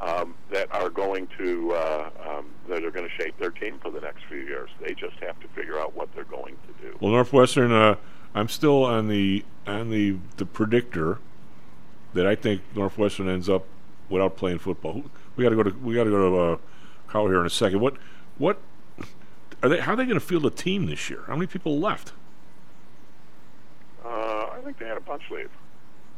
[0.00, 3.90] um, that are going to uh, um, that are going to shape their team for
[3.90, 4.70] the next few years.
[4.80, 6.96] They just have to figure out what they're going to do.
[7.00, 7.96] Well, Northwestern, uh,
[8.34, 11.18] I'm still on the on the the predictor
[12.14, 13.64] that I think Northwestern ends up
[14.08, 15.04] without playing football.
[15.36, 16.56] We got to go to we got to go to uh,
[17.08, 17.80] Kyle here in a second.
[17.80, 17.96] What
[18.38, 18.58] what
[19.62, 19.80] are they?
[19.80, 21.24] How are they going to field a team this year?
[21.26, 22.12] How many people left?
[24.04, 25.50] Uh, I think they had a bunch leave.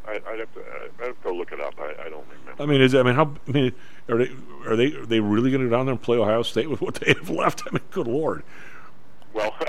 [0.06, 1.74] I, I'd have to I'd have to go look it up.
[1.78, 2.62] I, I don't remember.
[2.62, 3.34] I mean, is I mean, how?
[3.48, 3.72] I mean,
[4.08, 4.30] are they
[4.66, 6.80] are they are they really going to go down there and play Ohio State with
[6.80, 7.62] what they have left?
[7.66, 8.42] I mean, good lord.
[9.32, 9.54] Well,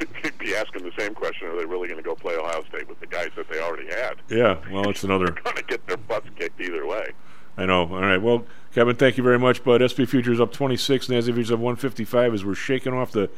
[0.00, 2.88] I'd be asking the same question: Are they really going to go play Ohio State
[2.88, 4.16] with the guys that they already had?
[4.28, 4.58] Yeah.
[4.70, 5.30] Well, it's another.
[5.44, 7.12] Going to get their butts kicked either way.
[7.56, 7.82] I know.
[7.82, 8.20] All right.
[8.20, 9.62] Well, Kevin, thank you very much.
[9.62, 13.30] But SP Futures up 26, NASDAQ Futures up 155 as we're shaking off the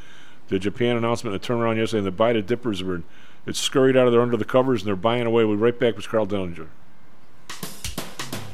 [0.48, 1.98] the Japan announcement and the turnaround yesterday.
[1.98, 3.02] And the buy the dippers were
[3.46, 5.44] it's scurried out of their under the covers and they're buying away.
[5.44, 6.68] We'll be right back with Karl Denninger.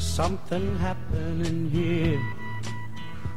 [0.00, 2.18] There's something happening here.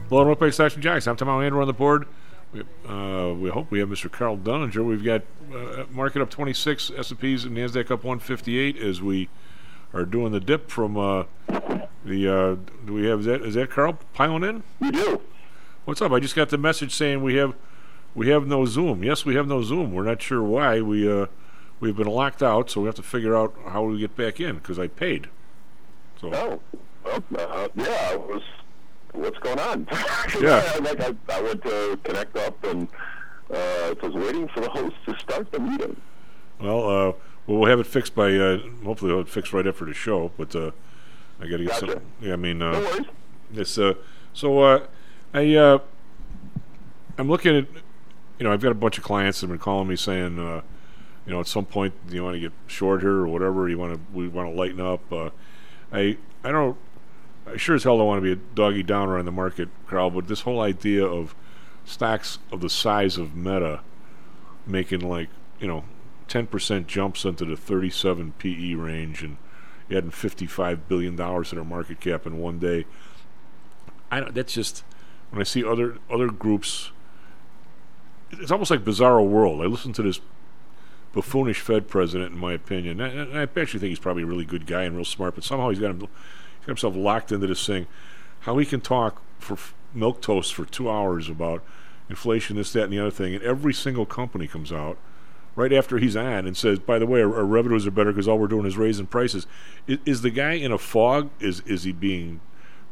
[0.08, 1.06] Hello, Winnipeg Stocks and Jocks.
[1.08, 2.08] I'm Tom Andrew on the board.
[2.54, 4.10] We, uh, we hope we have Mr.
[4.10, 4.82] Karl Denninger.
[4.86, 9.28] We've got uh, market up 26, S&Ps and Nasdaq up 158 as we
[9.94, 11.26] are doing the dip from uh,
[12.06, 12.34] the.
[12.34, 12.56] Uh,
[12.86, 14.64] do we have is that is that Karl piling in?
[14.80, 15.20] We do.
[15.84, 16.14] What's up?
[16.14, 17.56] I just got the message saying we have
[18.16, 19.04] we have no Zoom.
[19.04, 19.92] Yes, we have no Zoom.
[19.92, 20.80] We're not sure why.
[20.80, 21.26] We uh,
[21.82, 24.56] we've been locked out, so we have to figure out how we get back in
[24.56, 25.28] because I paid.
[26.24, 26.60] So
[27.06, 28.42] Oh, well, uh, yeah, it was.
[29.12, 29.88] What's going on?
[30.42, 30.64] Yeah.
[30.82, 32.88] like I, I went to connect up and
[33.52, 35.96] uh, was waiting for the host to start the meeting.
[36.60, 37.12] Well, uh,
[37.46, 38.34] well, we'll have it fixed by.
[38.36, 40.32] Uh, hopefully, we'll have it fixed right after the show.
[40.38, 40.72] But uh,
[41.40, 41.92] I got to get Gotcha.
[41.94, 42.02] some.
[42.22, 43.06] Yeah, I mean, uh, No worries.
[43.52, 43.78] This.
[43.78, 43.94] Uh,
[44.34, 44.88] so uh,
[45.34, 45.54] I.
[45.56, 45.80] Uh,
[47.18, 47.68] I'm looking at.
[48.40, 50.62] You know, I've got a bunch of clients that have been calling me saying, uh,
[51.28, 53.70] you know, at some point, do you want to get short here or whatever?
[53.70, 54.00] You want to.
[54.18, 55.12] We want to lighten up.
[55.14, 55.30] Uh,
[55.94, 56.18] I.
[56.44, 56.78] I don't.
[57.46, 60.10] I sure as hell don't want to be a doggy downer on the market, Karl.
[60.10, 61.36] But this whole idea of
[61.86, 63.82] stocks of the size of Meta
[64.66, 65.30] making like
[65.60, 65.84] you know
[66.28, 69.38] 10% jumps into the 37 PE range and
[69.92, 72.86] adding 55 billion dollars to their market cap in one day.
[74.12, 74.84] I don't, that's just
[75.30, 76.92] when I see other other groups.
[78.32, 79.62] It's almost like Bizarro World.
[79.62, 80.20] I listen to this
[81.14, 83.00] buffoonish Fed president, in my opinion.
[83.00, 85.70] And I actually think he's probably a really good guy and real smart, but somehow
[85.70, 86.10] he's got, him, he's
[86.62, 87.88] got himself locked into this thing.
[88.42, 91.64] How he can talk for f- milk toast for two hours about
[92.10, 94.98] inflation, this, that, and the other thing, and every single company comes out
[95.56, 98.28] right after he's on and says, "By the way, our, our revenues are better because
[98.28, 99.48] all we're doing is raising prices."
[99.88, 101.30] Is, is the guy in a fog?
[101.40, 102.42] Is is he being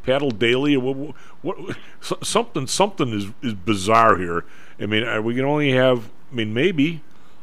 [0.04, 0.78] paddled daily?
[0.78, 4.46] What, what, something something is is bizarre here.
[4.80, 6.10] I mean, are we can only have?
[6.32, 7.02] I mean, maybe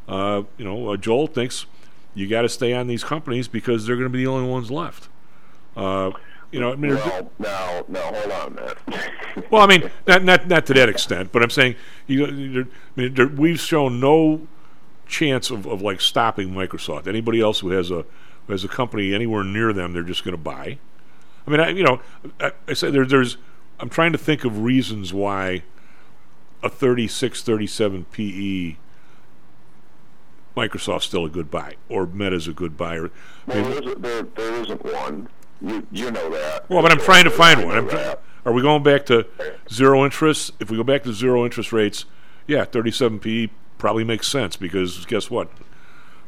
[0.09, 1.67] uh, you know, uh, Joel thinks
[2.15, 4.71] you got to stay on these companies because they're going to be the only ones
[4.71, 5.07] left.
[5.77, 6.11] Uh,
[6.51, 8.73] you know, I mean, Well, now, now, hold on, man.
[9.51, 11.75] well, I mean, not not not to that extent, but I'm saying
[12.07, 12.25] you.
[12.25, 12.31] I
[12.99, 14.47] mean, there, we've shown no
[15.05, 17.07] chance of, of like stopping Microsoft.
[17.07, 18.03] Anybody else who has a
[18.47, 20.79] who has a company anywhere near them, they're just going to buy.
[21.45, 22.01] I mean, I, you know,
[22.39, 23.37] I, I say there, there's.
[23.79, 25.63] I'm trying to think of reasons why
[26.63, 28.75] a 36, 37 PE
[30.59, 32.95] Microsoft's still a good buy, or Meta's a good buy.
[32.97, 33.09] Or, I
[33.47, 35.29] Well, mean, there, isn't, there, there isn't one.
[35.61, 36.69] You, you know that.
[36.69, 37.87] Well, but I'm trying to find one.
[37.87, 39.25] Try- are we going back to
[39.71, 40.51] zero interest?
[40.59, 42.05] If we go back to zero interest rates,
[42.47, 45.49] yeah, 37 PE probably makes sense because guess what?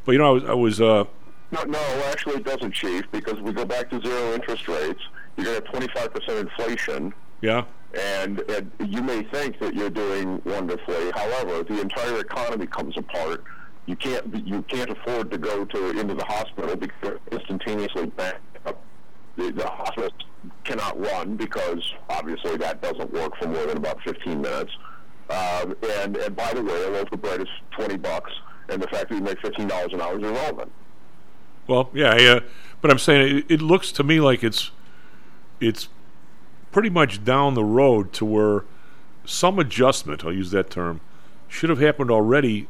[0.04, 1.04] But you know, I was, I was uh,
[1.50, 5.00] No, no, actually it doesn't, Chief, because if we go back to zero interest rates.
[5.36, 7.64] You're going to have 25% inflation, yeah.
[7.98, 11.10] and, and you may think that you're doing wonderfully.
[11.14, 13.42] However, the entire economy comes apart.
[13.86, 18.80] You can't you can't afford to go to into the hospital because instantaneously back up.
[19.36, 20.12] The, the hospitals
[20.64, 24.72] cannot run because obviously that doesn't work for more than about 15 minutes.
[25.30, 28.30] Um, and and by the way, a loaf of bread is 20 bucks,
[28.68, 30.70] and the fact that you make 15 dollars an hour is irrelevant.
[31.66, 32.40] Well, yeah, yeah,
[32.80, 34.70] but I'm saying it, it looks to me like it's
[35.60, 35.88] it's
[36.70, 38.64] pretty much down the road to where
[39.24, 41.00] some adjustment, I'll use that term,
[41.48, 42.66] should have happened already,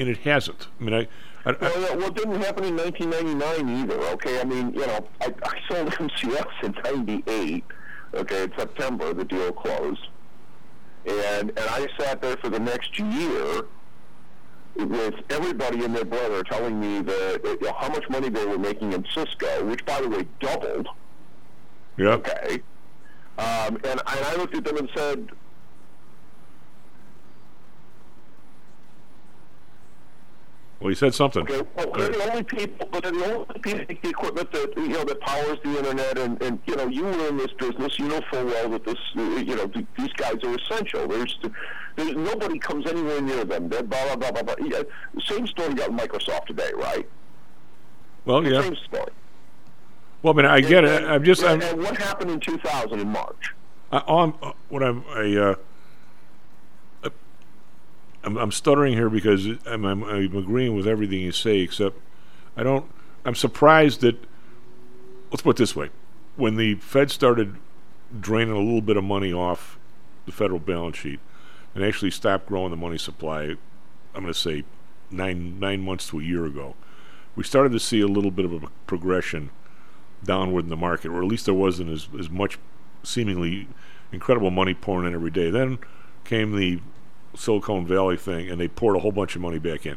[0.00, 0.68] and it hasn't.
[0.80, 1.08] I mean, I,
[1.44, 4.00] I, I Well, well, it didn't happen in 1999 either.
[4.14, 7.64] Okay, I mean, you know, I, I sold MCS in '98.
[8.12, 10.08] Okay, in September the deal closed,
[11.06, 13.66] and and I sat there for the next year
[14.76, 18.58] with everybody and their brother telling me that you know, how much money they were
[18.58, 20.88] making in Cisco, which by the way doubled.
[21.96, 22.14] yeah.
[22.14, 22.62] Okay,
[23.38, 25.28] um, and and I looked at them and said.
[30.80, 31.42] Well, you said something.
[31.42, 34.76] Okay, well, they're the only people, but they're the only people that the equipment that
[34.78, 37.98] you know that powers the internet, and and you know you were in this business,
[37.98, 41.06] you know full well that this, uh, you know, th- these guys are essential.
[41.06, 41.38] There's,
[41.96, 43.68] there's nobody comes anywhere near them.
[43.68, 44.66] They're blah blah blah blah blah.
[44.66, 44.82] Yeah,
[45.22, 47.06] same story got Microsoft today, right?
[48.24, 48.62] Well, yeah.
[48.62, 49.12] Same story.
[50.22, 51.04] Well, I mean, I get it.
[51.04, 53.54] I'm just, I'm, and, and what happened in 2000 in March?
[53.90, 55.54] I, I'm, uh, what I'm, I, uh,
[58.22, 61.96] I'm, I'm stuttering here because I'm, I'm, I'm agreeing with everything you say, except
[62.56, 62.90] I don't.
[63.24, 64.16] I'm surprised that.
[65.30, 65.90] Let's put it this way:
[66.36, 67.56] when the Fed started
[68.18, 69.78] draining a little bit of money off
[70.26, 71.20] the federal balance sheet
[71.74, 73.42] and actually stopped growing the money supply,
[74.14, 74.64] I'm going to say
[75.10, 76.74] nine nine months to a year ago,
[77.36, 79.50] we started to see a little bit of a progression
[80.24, 82.58] downward in the market, or at least there wasn't as, as much
[83.02, 83.66] seemingly
[84.12, 85.50] incredible money pouring in every day.
[85.50, 85.78] Then
[86.24, 86.80] came the
[87.34, 89.96] Silicon Valley thing, and they poured a whole bunch of money back in.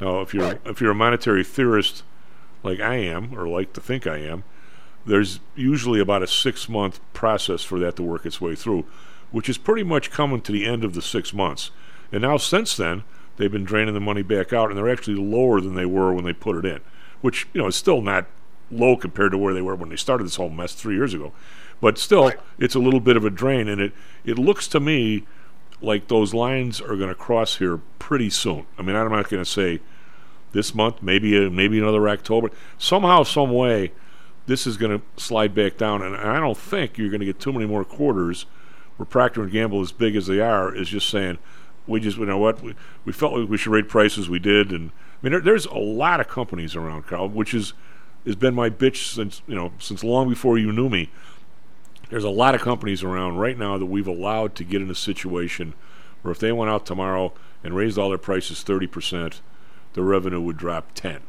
[0.00, 2.02] Now, if you're if you're a monetary theorist
[2.62, 4.44] like I am, or like to think I am,
[5.06, 8.84] there's usually about a six month process for that to work its way through,
[9.30, 11.70] which is pretty much coming to the end of the six months.
[12.10, 13.04] And now, since then,
[13.36, 16.24] they've been draining the money back out, and they're actually lower than they were when
[16.24, 16.80] they put it in,
[17.20, 18.26] which you know is still not
[18.70, 21.32] low compared to where they were when they started this whole mess three years ago.
[21.80, 23.92] But still, it's a little bit of a drain, and it
[24.24, 25.26] it looks to me
[25.82, 28.66] like those lines are going to cross here pretty soon.
[28.78, 29.80] I mean, I'm not going to say
[30.52, 32.50] this month, maybe maybe another October.
[32.78, 33.92] Somehow, some way,
[34.46, 37.40] this is going to slide back down, and I don't think you're going to get
[37.40, 38.46] too many more quarters
[38.96, 41.38] where Procter and Gamble, as big as they are, is just saying,
[41.86, 42.74] we just you know what we,
[43.04, 45.78] we felt like we should rate prices, we did, and I mean there, there's a
[45.78, 47.72] lot of companies around, Karl, which is
[48.24, 51.10] has been my bitch since you know since long before you knew me.
[52.12, 54.94] There's a lot of companies around right now that we've allowed to get in a
[54.94, 55.72] situation
[56.20, 57.32] where if they went out tomorrow
[57.64, 59.40] and raised all their prices 30%,
[59.94, 61.22] the revenue would drop 10.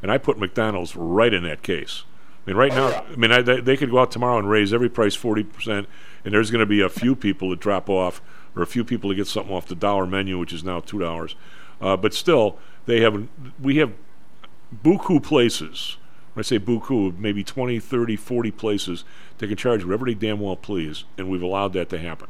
[0.00, 2.04] And I put McDonald's right in that case.
[2.46, 4.72] I mean, right now, I mean, I, they, they could go out tomorrow and raise
[4.72, 5.86] every price 40%,
[6.24, 8.22] and there's going to be a few people that drop off,
[8.54, 11.34] or a few people that get something off the dollar menu, which is now $2.
[11.80, 12.56] Uh, but still,
[12.86, 13.26] they have,
[13.60, 13.92] we have
[14.84, 15.96] buku places.
[16.34, 19.04] When I say buku, maybe 20, 30, 40 places
[19.38, 22.28] they can charge whatever they damn well please, and we've allowed that to happen.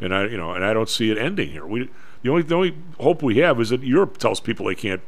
[0.00, 1.66] And I, you know, and I don't see it ending here.
[1.66, 1.90] We,
[2.22, 5.02] the only, the only hope we have is that Europe tells people they can't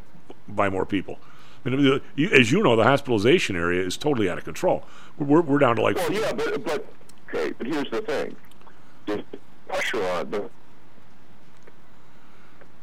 [0.49, 1.19] buy more people.
[1.63, 4.85] The, you, as you know, the hospitalization area is totally out of control.
[5.19, 5.97] We're, we're down to like.
[5.97, 6.87] Well, yeah, but but
[7.29, 8.35] okay, but here's the thing:
[9.07, 9.23] there's
[9.69, 10.51] pressure on the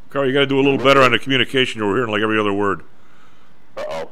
[0.10, 1.82] Karl, you got to do a little better on the communication.
[1.82, 2.84] You're hearing like every other word.
[3.76, 4.10] Uh oh.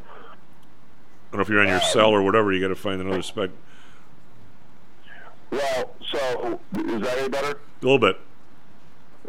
[1.36, 2.53] I don't know if you're on your cell or whatever.
[2.53, 3.49] You got to find another spec.
[5.51, 7.59] Well, so is that any better?
[7.81, 8.17] A little bit.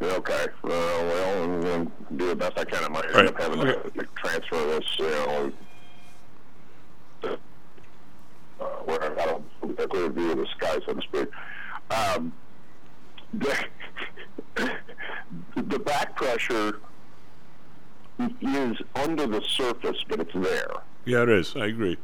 [0.00, 0.46] Okay.
[0.62, 2.84] Uh, well, I'm going to do the best I can.
[2.84, 3.90] I might end up having Okay.
[3.98, 5.52] to transfer this, you know,
[7.22, 7.32] to,
[8.60, 9.44] uh, where I don't
[9.80, 11.28] a clear view of the sky, so to speak.
[11.90, 12.32] Um,
[13.34, 13.64] the,
[15.56, 16.78] the back pressure
[18.40, 20.70] is under the surface, but it's there.
[21.06, 21.54] Yeah, it is.
[21.56, 21.96] I agree.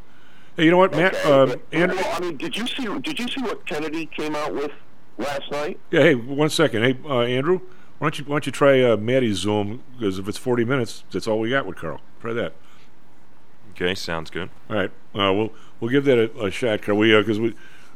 [0.56, 1.14] Hey, you know what, Matt?
[1.14, 1.30] Okay.
[1.30, 2.84] Uh, But- and, well, I mean, did you see?
[3.00, 4.70] Did you see what Kennedy came out with
[5.18, 5.78] last night?
[5.90, 6.00] yeah.
[6.00, 6.82] Hey, one second.
[6.82, 7.60] Hey, uh, Andrew,
[7.98, 9.82] why don't you why don't you try uh, Maddie's Zoom?
[9.98, 12.00] Because if it's 40 minutes, that's all we got with Karl.
[12.20, 12.52] Try that.
[13.72, 14.50] Okay, sounds good.
[14.70, 14.90] All right.
[15.14, 16.98] Uh, we'll we'll give that a, a shot, Karl.
[16.98, 17.54] We because we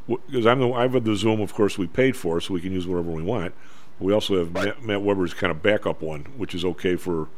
[0.09, 2.73] because I'm the I've had the Zoom, of course, we paid for, so we can
[2.73, 3.55] use whatever we want.
[3.99, 7.29] We also have Matt, Matt Weber's kind of backup one, which is okay for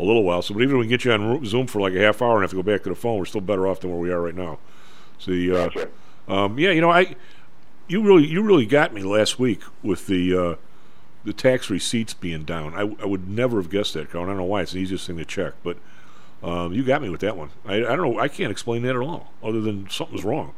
[0.00, 0.42] a little while.
[0.42, 2.42] So, but even if we get you on Zoom for like a half hour and
[2.42, 4.20] have to go back to the phone, we're still better off than where we are
[4.20, 4.58] right now.
[5.18, 7.16] So, the, uh, um, yeah, you know, I,
[7.88, 10.54] you really, you really got me last week with the, uh,
[11.24, 12.74] the tax receipts being down.
[12.74, 14.24] I, I would never have guessed that, Karl.
[14.24, 14.62] I don't know why.
[14.62, 15.76] It's the easiest thing to check, but
[16.42, 17.50] um, you got me with that one.
[17.66, 18.18] I, I don't know.
[18.18, 20.54] I can't explain that at all, other than something's wrong.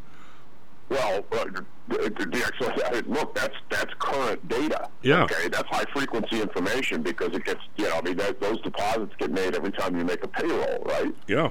[0.92, 4.88] Well, uh, look, that's that's current data.
[5.00, 5.24] Yeah.
[5.24, 9.14] Okay, that's high frequency information because it gets, you know, I mean, that, those deposits
[9.18, 11.14] get made every time you make a payroll, right?
[11.26, 11.48] Yeah.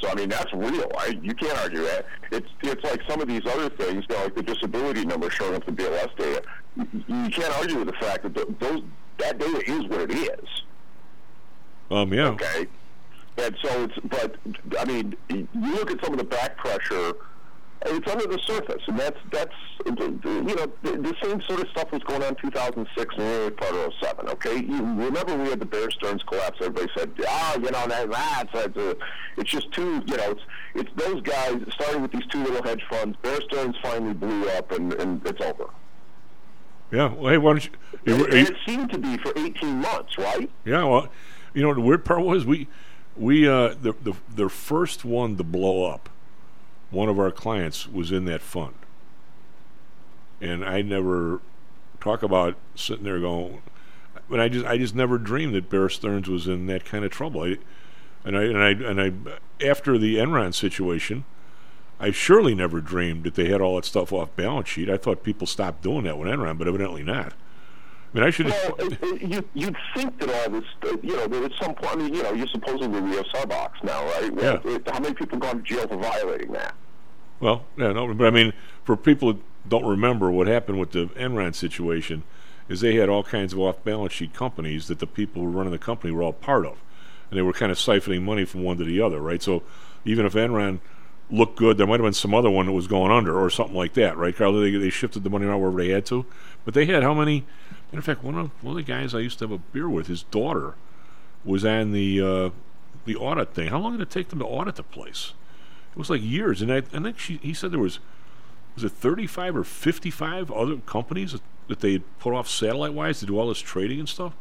[0.00, 0.90] So I mean, that's real.
[0.98, 2.06] I, you can't argue that.
[2.32, 5.54] It's it's like some of these other things, you know, like the disability number showing
[5.54, 6.42] up the BLS data.
[6.76, 8.82] You, you can't argue with the fact that th- those
[9.18, 10.48] that data is what it is.
[11.90, 12.28] Um, yeah.
[12.28, 12.66] Okay.
[13.38, 14.36] And so it's, but
[14.78, 17.12] I mean, you look at some of the back pressure.
[17.84, 19.54] It's under the surface, and that's that's
[19.84, 23.50] you know the, the same sort of stuff was going on in 2006 and early
[23.50, 24.28] part of 07.
[24.30, 26.56] Okay, you remember we had the Bear Stearns collapse.
[26.60, 28.94] Everybody said, "Oh, you know that that's it's, uh,
[29.36, 30.02] it's just two.
[30.06, 30.40] you know it's
[30.74, 33.16] it's those guys starting with these two little hedge funds.
[33.22, 35.66] Bear Stearns finally blew up, and and it's over."
[36.90, 37.12] Yeah.
[37.12, 37.70] Well, hey, why don't you?
[38.06, 40.50] And, you- and it seemed to be for 18 months, right?
[40.64, 41.08] Yeah, well,
[41.52, 42.68] you know the weird part was we
[43.16, 46.08] we uh the the the first one to blow up,
[46.90, 48.74] one of our clients was in that fund.
[50.40, 51.40] And I never
[52.00, 53.62] talk about sitting there going
[54.28, 57.10] but I just I just never dreamed that Bear Stearns was in that kind of
[57.10, 57.42] trouble.
[57.42, 57.56] I,
[58.24, 61.24] and I and I and I after the Enron situation,
[62.00, 64.90] I surely never dreamed that they had all that stuff off balance sheet.
[64.90, 67.34] I thought people stopped doing that with Enron, but evidently not.
[68.12, 68.46] I mean, I should.
[68.46, 71.74] Well, it, it, you, you'd think that all this, uh, you know, that at some
[71.74, 74.32] point, I mean, you know, you're supposedly Rio Sarbox now, right?
[74.32, 76.74] Well, it, how many people gone to jail for violating that?
[77.40, 78.52] Well, yeah, no, but I mean,
[78.84, 82.22] for people that don't remember what happened with the Enron situation,
[82.68, 85.72] is they had all kinds of off-balance sheet companies that the people who were running
[85.72, 86.78] the company were all part of,
[87.30, 89.42] and they were kind of siphoning money from one to the other, right?
[89.42, 89.62] So
[90.04, 90.80] even if Enron
[91.30, 93.76] looked good, there might have been some other one that was going under or something
[93.76, 94.52] like that, right, Karl?
[94.52, 96.24] They, they shifted the money around wherever they had to,
[96.64, 97.44] but they had how many?
[97.92, 100.06] In fact, one of one of the guys I used to have a beer with,
[100.08, 100.74] his daughter,
[101.44, 102.50] was on the uh,
[103.04, 103.68] the audit thing.
[103.68, 105.32] How long did it take them to audit the place?
[105.92, 108.00] It was like years, and I, I think she, he said there was
[108.74, 113.20] was it 35 or 55 other companies that, that they had put off satellite wise
[113.20, 114.34] to do all this trading and stuff.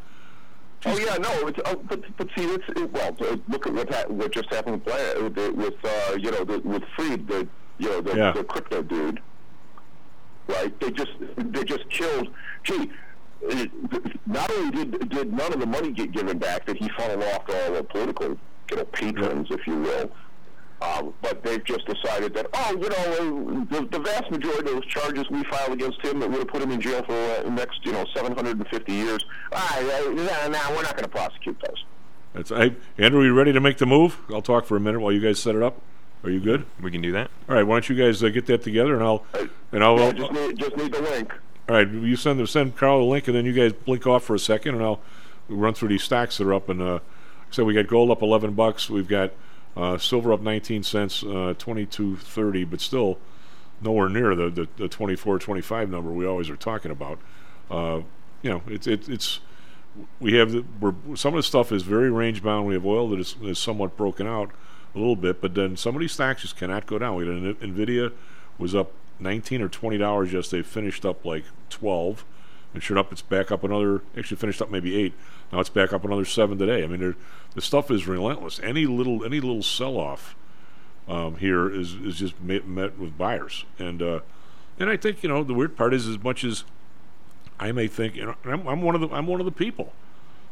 [0.85, 3.93] Oh yeah, no, it's, uh, but but see, it's it, well, uh, look at what
[3.93, 8.01] ha- what just happened with with, uh, you know the, with Fried, the you know
[8.01, 8.31] the, Yeah.
[8.33, 9.19] the crypto dude,
[10.47, 10.77] right?
[10.79, 12.27] They just they just killed.
[12.63, 12.91] Gee,
[14.25, 17.45] not only did did none of the money get given back that he funneled off
[17.47, 18.37] to all the political
[18.69, 20.11] you know patrons, if you will.
[20.81, 24.75] Um, but they've just decided that, oh, you know, uh, the, the vast majority of
[24.75, 27.43] those charges we filed against him that would have put him in jail for uh,
[27.43, 31.57] the next, you know, 750 years, ah, yeah, nah, nah, we're not going to prosecute
[31.65, 31.85] those.
[32.33, 33.21] That's I, Andrew.
[33.21, 34.19] Are you ready to make the move?
[34.29, 35.79] I'll talk for a minute while you guys set it up.
[36.25, 36.65] Are you good?
[36.81, 37.31] We can do that.
[37.47, 37.63] All right.
[37.63, 39.25] Why don't you guys uh, get that together and I'll
[39.71, 39.97] and I'll.
[39.97, 41.33] Yeah, just need, just need the link.
[41.67, 41.89] All right.
[41.89, 44.75] You send send Karl the link and then you guys blink off for a second
[44.75, 45.01] and I'll
[45.49, 46.99] run through these stocks that are up and uh,
[47.51, 48.89] so we got gold up 11 bucks.
[48.89, 49.31] We've got
[49.77, 53.17] uh, silver up 19 cents, uh, 22.30, but still
[53.81, 57.19] nowhere near the, the, the 24, 25 number we always are talking about.
[57.69, 58.01] Uh,
[58.41, 59.39] you know, it's it, it's
[60.19, 62.67] we have the, we're, some of the stuff is very range bound.
[62.67, 64.51] We have oil that is, is somewhat broken out
[64.93, 67.15] a little bit, but then some of these stocks just cannot go down.
[67.15, 68.11] We had Nvidia
[68.57, 72.25] was up 19 or 20 dollars yesterday, finished up like 12,
[72.73, 74.01] and sure enough, it's back up another.
[74.17, 75.13] Actually, finished up maybe eight.
[75.51, 76.83] Now it's back up another seven today.
[76.83, 77.15] I mean,
[77.53, 78.59] the stuff is relentless.
[78.61, 80.35] Any little any little sell off
[81.07, 84.19] um, here is is just met, met with buyers, and uh,
[84.77, 86.65] and I think you know the weird part is as much as
[87.59, 89.93] I may think, you know, I'm, I'm one of the I'm one of the people.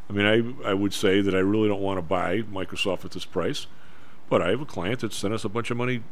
[0.10, 0.26] I mean,
[0.64, 3.68] I I would say that I really don't want to buy Microsoft at this price,
[4.30, 6.04] but I have a client that sent us a bunch of money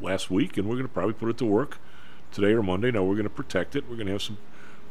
[0.00, 1.78] last week, and we're going to probably put it to work
[2.32, 2.90] today or Monday.
[2.90, 3.84] Now we're going to protect it.
[3.88, 4.38] We're going to have some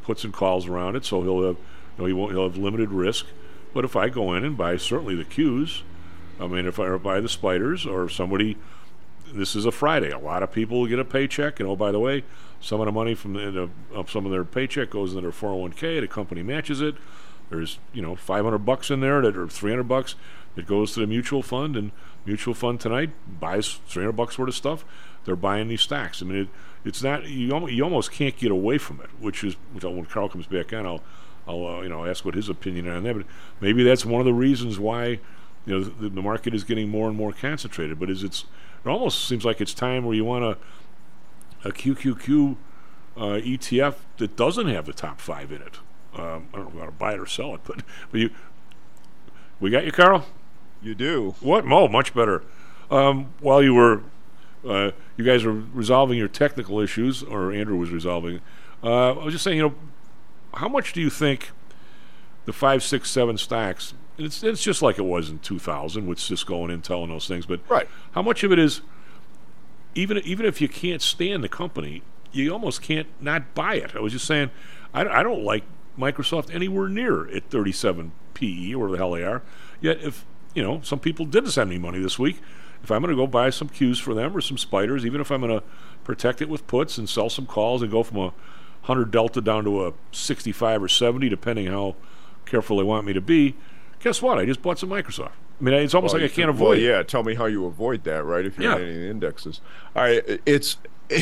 [0.02, 2.90] puts and calls around it, so he'll have you know, he won't he'll have limited
[2.90, 3.26] risk.
[3.72, 5.82] But if I go in and buy certainly the Qs,
[6.40, 8.56] I mean, if I buy the spiders or somebody
[9.32, 10.10] this is a Friday.
[10.10, 12.24] A lot of people get a paycheck, and oh, by the way,
[12.60, 13.70] some of the money from the,
[14.08, 16.00] some of their paycheck goes into their 401k.
[16.00, 16.96] The company matches it.
[17.48, 20.14] There's you know 500 bucks in there that or 300 bucks
[20.54, 21.92] that goes to the mutual fund, and
[22.24, 23.10] mutual fund tonight
[23.40, 24.84] buys 300 bucks worth of stuff.
[25.24, 26.22] They're buying these stocks.
[26.22, 26.48] I mean, it,
[26.84, 27.52] it's not you.
[27.52, 30.72] almo- You almost can't get away from it, which is which when Karl comes back
[30.72, 31.02] on, I'll
[31.46, 33.16] I'll uh, you know ask what his opinion on that.
[33.16, 33.26] But
[33.60, 35.20] maybe that's one of the reasons why
[35.66, 37.98] you know the, the market is getting more and more concentrated.
[37.98, 38.44] But is it's
[38.84, 40.56] it almost seems like it's time where you want a
[41.68, 42.56] a QQQ
[43.16, 45.78] uh, ETF that doesn't have the top five in it.
[46.16, 48.30] Um, I don't know how to buy it or sell it, but but you
[49.60, 50.24] we got you, Karl.
[50.82, 51.34] You do.
[51.40, 51.64] What?
[51.70, 52.42] Oh, much better.
[52.90, 54.02] Um, while you were,
[54.68, 58.40] uh, you guys were resolving your technical issues, or Andrew was resolving.
[58.82, 59.74] Uh, I was just saying, you know,
[60.54, 61.50] how much do you think
[62.44, 63.94] the five, six, seven stacks?
[64.18, 67.46] It's it's just like it was in 2000 with Cisco and Intel and those things.
[67.46, 67.88] But right.
[68.12, 68.82] how much of it is
[69.94, 73.96] even even if you can't stand the company, you almost can't not buy it.
[73.96, 74.50] I was just saying,
[74.92, 75.64] I, I don't like
[75.98, 79.42] Microsoft anywhere near at 37 PE or the hell they are.
[79.80, 80.24] Yet if
[80.54, 82.40] you know some people didn't send me money this week,
[82.82, 85.30] if I'm going to go buy some cues for them or some spiders, even if
[85.30, 85.64] I'm going to
[86.04, 88.32] protect it with puts and sell some calls and go from a
[88.86, 91.94] 100 delta down to a 65 or 70, depending how
[92.46, 93.54] careful they want me to be.
[94.02, 94.38] Guess what?
[94.38, 95.32] I just bought some Microsoft.
[95.60, 96.84] I mean, it's almost Well, like I can't well, avoid it.
[96.84, 98.46] yeah, tell me how you avoid that, right?
[98.46, 98.78] If you're Yeah.
[98.78, 99.60] in any the indexes.
[99.94, 100.78] All right, it's.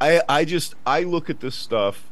[0.00, 2.08] I I just I look at this stuff,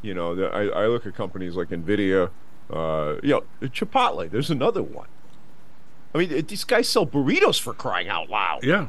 [0.00, 0.32] you know.
[0.46, 2.30] I I look at companies like Nvidia,
[2.72, 4.30] uh, you know, Chipotle.
[4.30, 5.08] There's another one.
[6.14, 8.64] I mean, these guys sell burritos for crying out loud.
[8.64, 8.88] Yeah.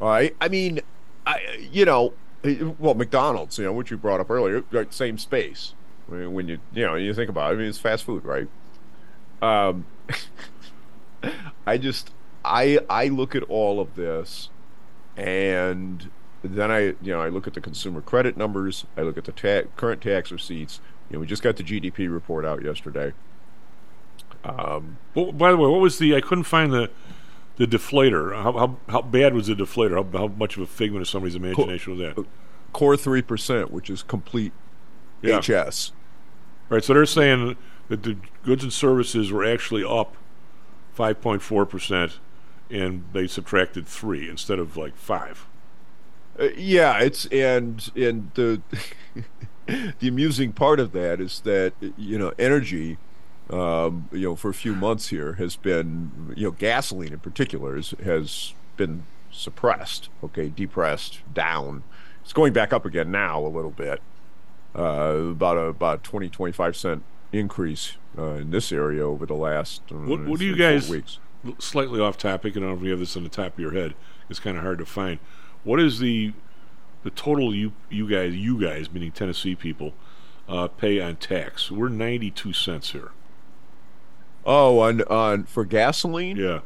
[0.00, 0.36] All right.
[0.40, 0.80] I mean,
[1.26, 2.12] I you know,
[2.78, 5.74] well, McDonald's, you know, which you brought up earlier, like, same space.
[6.10, 8.24] I mean, when you you know you think about it, I mean, it's fast food,
[8.24, 8.48] right?
[9.42, 9.86] Um,
[11.66, 12.10] I just
[12.44, 14.48] I I look at all of this,
[15.16, 16.10] and
[16.42, 18.86] then I you know I look at the consumer credit numbers.
[18.96, 20.80] I look at the ta- current tax receipts.
[21.08, 23.12] You know, we just got the GDP report out yesterday.
[24.44, 26.14] Um, Well, by the way, what was the?
[26.16, 26.90] I couldn't find the
[27.56, 28.32] the deflator.
[28.34, 29.94] How how, how bad was the deflator?
[30.12, 32.24] How, how much of a figment of somebody's imagination was that?
[32.72, 34.52] core three percent, which is complete
[35.22, 35.40] Yeah.
[35.40, 35.92] HS.
[36.68, 36.82] Right.
[36.84, 37.56] So they're saying
[37.88, 40.16] that the goods and services were actually up
[40.94, 42.18] five point four percent,
[42.70, 45.46] and they subtracted three instead of like five.
[46.38, 48.62] Uh, yeah, it's and and the
[49.66, 52.96] the amusing part of that is that you know energy,
[53.50, 57.76] um, you know, for a few months here has been you know gasoline in particular
[57.76, 60.08] is, has been suppressed.
[60.22, 61.82] Okay, depressed, down.
[62.22, 64.00] It's going back up again now a little bit.
[64.74, 67.02] Uh, about a about 20 25 cent
[67.32, 70.88] increase uh, in this area over the last uh, What, what do you guys?
[70.88, 71.18] weeks.
[71.58, 73.58] Slightly off topic, and I don't know if you have this on the top of
[73.58, 73.94] your head.
[74.28, 75.18] It's kind of hard to find.
[75.64, 76.34] What is the
[77.02, 79.94] the total you you guys you guys meaning Tennessee people
[80.48, 81.70] uh, pay on tax?
[81.70, 83.10] We're ninety two cents here.
[84.44, 86.36] Oh, on on for gasoline?
[86.36, 86.60] Yeah.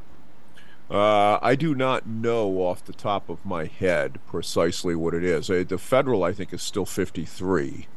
[0.91, 5.49] Uh, I do not know off the top of my head precisely what it is.
[5.49, 7.89] Uh, the federal, I think, is still fifty-three.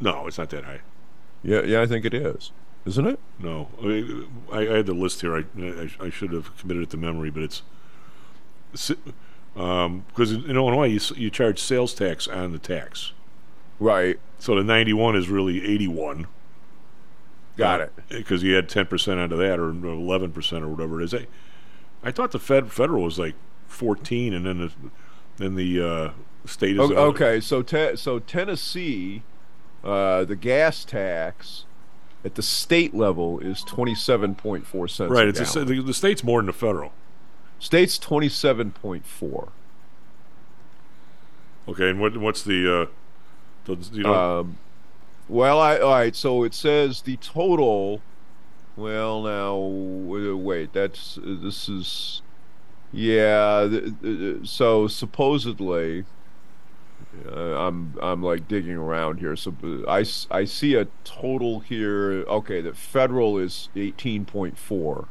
[0.00, 0.80] No, it's not that high.
[1.42, 2.52] Yeah, yeah, I think it is.
[2.84, 3.18] Isn't it?
[3.40, 5.36] No, I, I I had the list here.
[5.36, 7.62] I, I, I should have committed it to memory, but it's
[8.72, 13.12] because in, in Illinois you you charge sales tax on the tax.
[13.80, 14.18] Right.
[14.38, 16.28] So the ninety one is really eighty one.
[17.56, 17.92] Got it.
[18.08, 21.14] Because you had ten percent out of that, or eleven percent, or whatever it is.
[21.14, 21.26] I,
[22.02, 23.34] I thought the Fed federal was like
[23.66, 24.72] fourteen, and then the
[25.38, 26.10] then the uh,
[26.44, 29.22] state is O- okay, so te- so Tennessee,
[29.82, 31.64] uh, the gas tax
[32.24, 35.10] at the state level is twenty-seven point four cents.
[35.10, 35.26] right.
[35.26, 36.92] a It's a, the, the state's more than the federal.
[37.58, 39.48] State's twenty-seven point four.
[41.68, 42.86] Okay, and what what's the uh,
[43.64, 44.58] the you know Um,
[45.28, 46.14] well, I all right.
[46.14, 48.00] So it says the total.
[48.76, 50.72] Well, now wait.
[50.72, 52.22] That's this is.
[52.92, 53.68] Yeah.
[54.44, 56.04] So supposedly,
[57.26, 59.36] uh, I'm I'm like digging around here.
[59.36, 59.54] So
[59.88, 62.24] I I see a total here.
[62.28, 65.08] Okay, the federal is eighteen point four.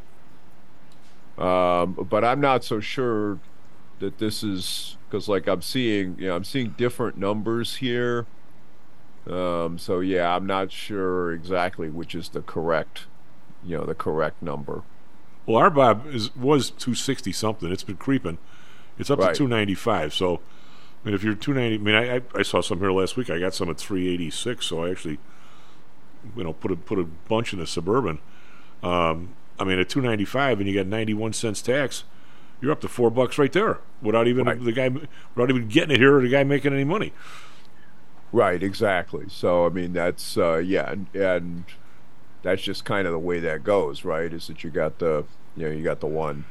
[1.37, 3.39] Um, but I'm not so sure
[3.99, 8.25] that this is because like I'm seeing, you know, I'm seeing different numbers here.
[9.29, 13.05] Um, so yeah, I'm not sure exactly which is the correct,
[13.63, 14.83] you know, the correct number.
[15.45, 17.71] Well, our Bob is was two sixty something.
[17.71, 18.37] It's been creeping.
[18.97, 19.33] It's up Right.
[19.33, 20.13] to two ninety five.
[20.13, 20.37] So,
[21.03, 23.17] I mean, if you're two ninety, I mean, I, I I saw some here last
[23.17, 23.29] week.
[23.29, 24.65] I got some at three eighty six.
[24.67, 25.17] So I actually,
[26.35, 28.19] you know, put a put a bunch in the suburban.
[28.83, 29.29] Um,
[29.59, 32.03] I mean, at two ninety five, and you got ninety one cents tax,
[32.61, 35.99] you're up to four bucks right there without even the guy without even getting it
[35.99, 37.11] here or the guy making any money.
[38.35, 39.27] Right, exactly.
[39.29, 41.63] So I mean, that's uh, yeah, and, and
[42.43, 44.31] that's just kind of the way that goes, right?
[44.33, 45.23] Is that you got the
[45.55, 46.43] you know you got the one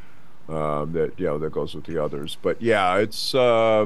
[0.48, 3.84] um, that you know that goes with the others, but yeah, it's uh,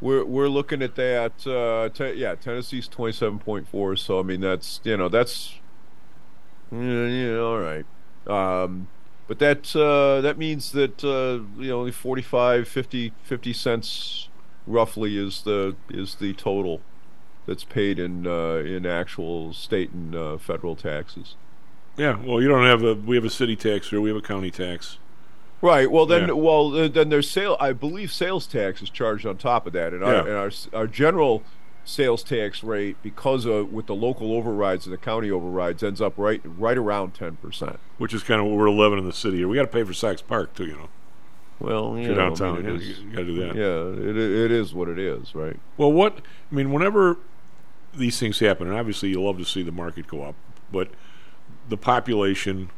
[0.00, 1.46] we're we're looking at that.
[1.46, 3.94] Uh, te- yeah, Tennessee's twenty seven point four.
[3.96, 5.54] So I mean, that's you know that's
[6.72, 7.84] yeah, yeah all right.
[8.26, 8.88] Um,
[9.26, 14.28] but that uh, that means that uh, you know only 45, 50, 50 cents
[14.66, 16.80] roughly is the is the total
[17.48, 21.34] that's paid in uh, in actual state and uh, federal taxes.
[21.96, 22.94] Yeah, well, you don't have a.
[22.94, 24.00] We have a city tax here.
[24.00, 24.98] We have a county tax.
[25.60, 25.90] Right.
[25.90, 26.34] Well, then, Yeah.
[26.34, 27.56] well, uh, then there's sale.
[27.58, 30.86] I believe sales tax is charged on top of that, and our and our our
[30.86, 31.42] general
[31.84, 36.12] sales tax rate, because of with the local overrides and the county overrides, ends up
[36.16, 37.80] right right around ten percent.
[37.96, 39.48] Which is kind of what we're living in the city here.
[39.48, 40.88] We got to pay for Sox Park too, you know.
[41.58, 43.56] Well, you know, I mean, you you gotta do that.
[43.56, 45.58] Yeah, it it is what it is, right?
[45.76, 46.18] Well, what
[46.52, 47.16] I mean, whenever
[47.98, 50.34] these things happen, and obviously you love to see the market go up,
[50.72, 50.90] but
[51.68, 52.70] the population,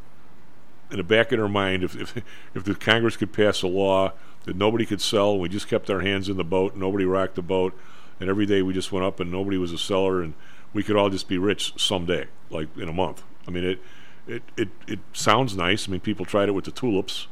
[0.90, 2.16] in the back of their mind, if if,
[2.54, 4.12] if the Congress could pass a law
[4.44, 7.42] that nobody could sell, we just kept our hands in the boat, nobody rocked the
[7.42, 7.78] boat,
[8.18, 10.34] and every day we just went up, and nobody was a seller, and
[10.72, 13.22] we could all just be rich someday, like in a month.
[13.46, 13.80] I mean, it
[14.26, 15.88] it it, it sounds nice.
[15.88, 17.26] I mean, people tried it with the tulips.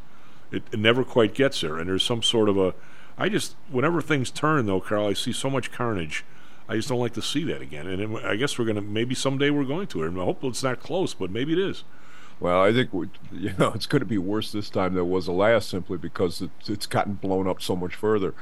[0.50, 2.74] It, it never quite gets there, and there's some sort of a.
[3.16, 6.24] I just whenever things turn though, Karl, I see so much carnage.
[6.68, 9.14] I just don't like to see that again, and it, I guess we're gonna maybe
[9.14, 11.84] someday we're going to, and I hope it's not close, but maybe it is.
[12.40, 12.90] Well, I think
[13.32, 15.98] you know it's going to be worse this time than it was the last, simply
[15.98, 18.34] because it, it's gotten blown up so much further.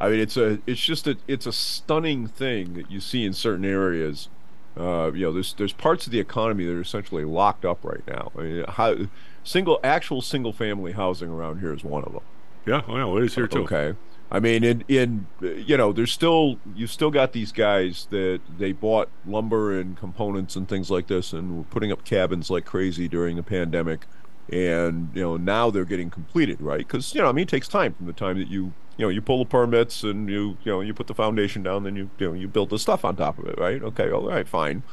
[0.00, 3.32] I mean, it's a it's just a it's a stunning thing that you see in
[3.32, 4.28] certain areas.
[4.76, 8.06] Uh, you know, there's there's parts of the economy that are essentially locked up right
[8.06, 8.32] now.
[8.36, 8.96] I mean, how,
[9.44, 12.22] single actual single family housing around here is one of them.
[12.66, 13.64] Yeah, well, it is here too.
[13.64, 13.94] Okay.
[14.32, 18.72] I mean, in in you know, there's still you still got these guys that they
[18.72, 23.08] bought lumber and components and things like this, and were putting up cabins like crazy
[23.08, 24.06] during the pandemic,
[24.52, 26.78] and you know now they're getting completed, right?
[26.78, 29.08] Because you know, I mean, it takes time from the time that you you know
[29.08, 32.08] you pull the permits and you you know you put the foundation down, then you
[32.18, 33.82] you know you build the stuff on top of it, right?
[33.82, 34.84] Okay, all right, fine.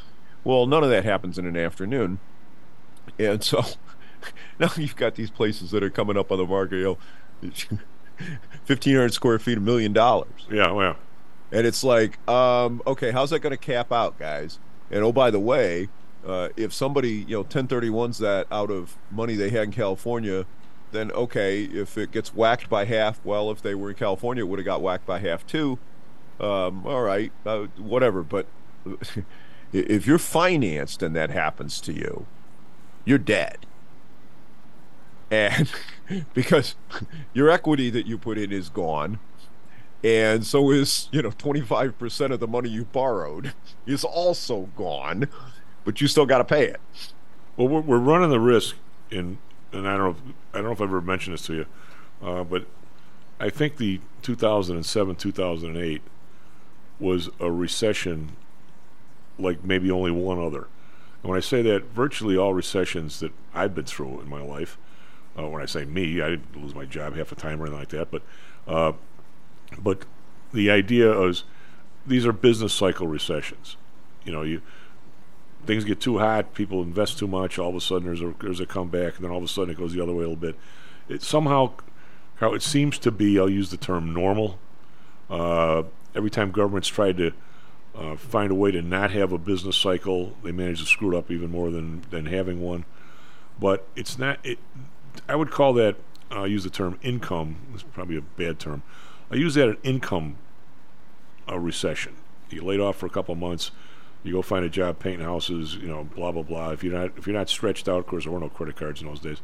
[0.44, 2.18] Well, none of that happens in an afternoon,
[3.20, 3.64] and so
[4.60, 6.98] now you've got these places that are coming up on the market, you
[7.44, 7.80] know.
[8.66, 10.48] 1500 square feet a million dollars.
[10.50, 10.98] Yeah, well,
[11.52, 14.60] and it's like um, okay how's that going to cap out guys?
[14.92, 15.90] And oh by the way
[16.26, 20.46] uh, if somebody you know 1031s that out of money they had in california
[20.92, 24.48] then okay if it gets whacked by half well if they were in california it
[24.48, 25.78] would have got whacked by half too.
[26.40, 28.46] Um, all right uh, whatever but
[29.74, 32.26] if you're financed and that happens to you
[33.06, 33.66] you're dead
[35.30, 35.70] and
[36.34, 36.76] because
[37.34, 39.20] your equity that you put in is gone
[40.04, 43.54] and so is you know 25% of the money you borrowed
[43.86, 45.28] is also gone
[45.84, 46.80] but you still got to pay it
[47.56, 48.76] Well, we're, we're running the risk
[49.10, 49.38] in,
[49.72, 51.66] and I don't know, if, I don't know if I've ever mentioned this to you,
[52.22, 52.66] uh, but
[53.40, 56.02] I think the 2007 2008
[57.00, 58.32] was a recession
[59.40, 60.68] like maybe only one other.
[61.22, 64.78] And when I say that, virtually all recessions that I've been through in my life,
[65.38, 67.80] uh, when I say me, I didn't lose my job half the time or anything
[67.80, 68.22] like that, but
[68.68, 68.94] uh,
[69.78, 70.06] but
[70.54, 71.44] the idea is
[72.06, 73.78] these are business cycle recessions.
[74.24, 74.62] You know, you
[75.66, 77.60] things get too hot, people invest too much.
[77.60, 79.72] All of a sudden, there's a there's a comeback, and then all of a sudden
[79.72, 80.56] it goes the other way a little bit.
[81.10, 81.74] It somehow,
[82.36, 83.40] how it seems to be.
[83.40, 84.60] I'll use the term normal.
[85.30, 85.84] Uh,
[86.16, 87.34] every time governments tried to
[87.96, 91.18] uh, find a way to not have a business cycle, they managed to screw it
[91.18, 92.86] up even more than than having one.
[93.60, 94.40] But it's not.
[94.44, 94.60] It.
[95.28, 95.96] I would call that.
[96.30, 97.58] I'll use the term income.
[97.74, 98.84] It's probably a bad term.
[99.32, 100.38] I use that an income
[101.48, 102.16] a recession.
[102.50, 103.72] You laid off for a couple months.
[104.24, 105.76] You go find a job painting houses.
[105.76, 106.72] You know, blah blah blah.
[106.72, 109.02] If you're not if you're not stretched out, of course there were no credit cards
[109.02, 109.42] in those days.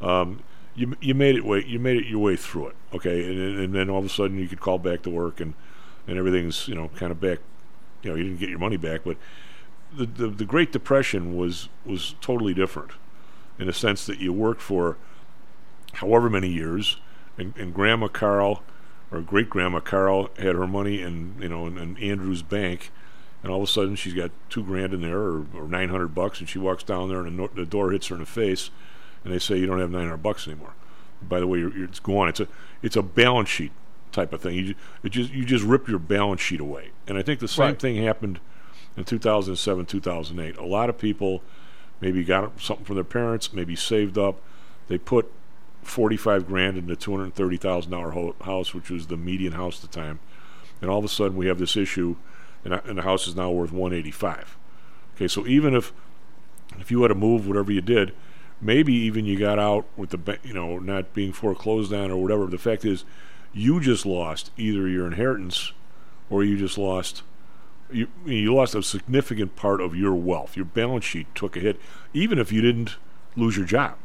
[0.00, 0.42] Um,
[0.74, 2.76] you you made it way you made it your way through it.
[2.94, 5.54] Okay, and and then all of a sudden you could call back to work and
[6.06, 7.38] and everything's you know kind of back.
[8.02, 9.16] You know, you didn't get your money back, but
[9.92, 12.92] the the, the Great Depression was was totally different
[13.58, 14.96] in the sense that you worked for
[15.94, 16.96] however many years,
[17.38, 18.62] and, and Grandma Karl
[19.10, 22.90] or great grandma Karl had her money in you know in, in Andrew's bank,
[23.42, 26.14] and all of a sudden she's got two grand in there or, or nine hundred
[26.14, 28.70] bucks, and she walks down there and the, the door hits her in the face,
[29.22, 30.72] and they say you don't have nine hundred bucks anymore.
[31.22, 32.28] By the way, you're, you're, it's gone.
[32.28, 32.48] It's a
[32.82, 33.72] it's a balance sheet
[34.12, 34.54] type of thing.
[34.56, 37.66] You it just you just rip your balance sheet away, and I think the same
[37.66, 37.80] Right.
[37.80, 38.40] thing happened
[38.96, 40.56] in 2007 2008.
[40.56, 41.42] A lot of people
[42.00, 44.40] maybe got something from their parents, maybe saved up,
[44.88, 45.30] they put
[45.82, 50.20] 45 grand in a $230,000 ho- house, which was the median house at the time.
[50.80, 52.16] And all of a sudden we have this issue,
[52.64, 54.56] and, and the house is now worth 185.
[55.16, 55.92] Okay, so even if
[56.78, 58.14] if you had to move whatever you did,
[58.60, 62.46] maybe even you got out with the you know not being foreclosed on or whatever.
[62.46, 63.04] The fact is,
[63.52, 65.72] you just lost either your inheritance
[66.30, 67.22] or you just lost
[67.90, 70.56] you you lost a significant part of your wealth.
[70.56, 71.78] Your balance sheet took a hit,
[72.14, 72.96] even if you didn't
[73.36, 73.96] lose your job.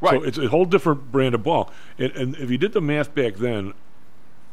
[0.00, 0.20] Right.
[0.20, 1.70] So it's a whole different brand of ball.
[1.98, 3.74] And, and if you did the math back then,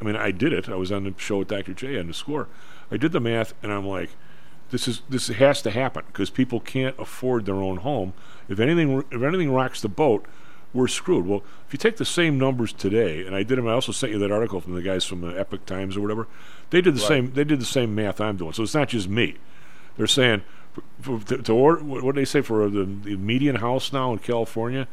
[0.02, 0.68] I mean, I did it.
[0.70, 1.74] I was on the show with Dr.
[1.74, 2.48] J on the score.
[2.92, 4.12] I did the math, and I'm like,
[4.72, 8.14] this is this has to happen because people can't afford their own home.
[8.50, 10.26] If anything if anything rocks the boat,
[10.74, 11.26] we're screwed.
[11.26, 14.12] Well, if you take the same numbers today, and I did them, I also sent
[14.12, 16.28] you that article from the guys from the Epoch Times or whatever.
[16.72, 17.08] They did the Right.
[17.08, 17.34] same.
[17.34, 18.54] They did the same math I'm doing.
[18.54, 19.36] So it's not just me.
[19.98, 20.42] They're saying
[20.74, 21.84] for, for, to, to order.
[21.84, 24.88] What do they say for the, the median house now in California?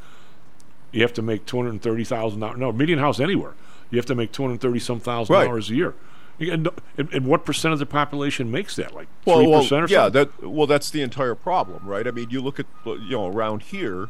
[0.92, 2.58] You have to make two hundred thirty thousand dollars.
[2.58, 3.54] No, median house anywhere.
[3.90, 5.44] You have to make two hundred thirty some thousand Right.
[5.44, 5.94] dollars a year.
[6.40, 8.94] And, and, what percent of the population makes that?
[8.94, 10.30] Like three well, percent or yeah, something?
[10.40, 12.06] that well, that's the entire problem, right?
[12.06, 14.08] I mean, you look at you know around here,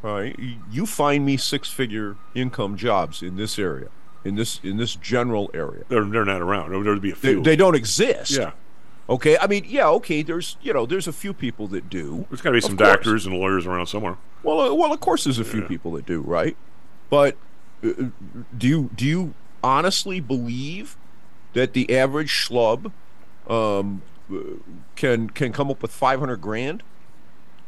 [0.00, 0.38] right?
[0.70, 3.88] You find me six-figure income jobs in this area,
[4.24, 5.82] in this in this general area.
[5.88, 6.70] They're they're not around.
[6.84, 7.42] There'd be a They, few.
[7.42, 8.32] they don't exist.
[8.32, 8.52] Yeah.
[9.12, 9.36] Okay.
[9.38, 9.88] I mean, yeah.
[9.88, 10.22] Okay.
[10.22, 12.26] There's you know there's a few people that do.
[12.30, 14.16] There's got to be some doctors and lawyers around somewhere.
[14.42, 16.56] Well, uh, well, of course, there's a few people that do, right?
[17.10, 17.36] But
[17.84, 18.04] uh, uh,
[18.56, 20.96] do you do you honestly believe
[21.52, 22.90] that the average schlub
[23.48, 24.00] um,
[24.32, 24.36] uh,
[24.96, 26.82] can can come up with 500 grand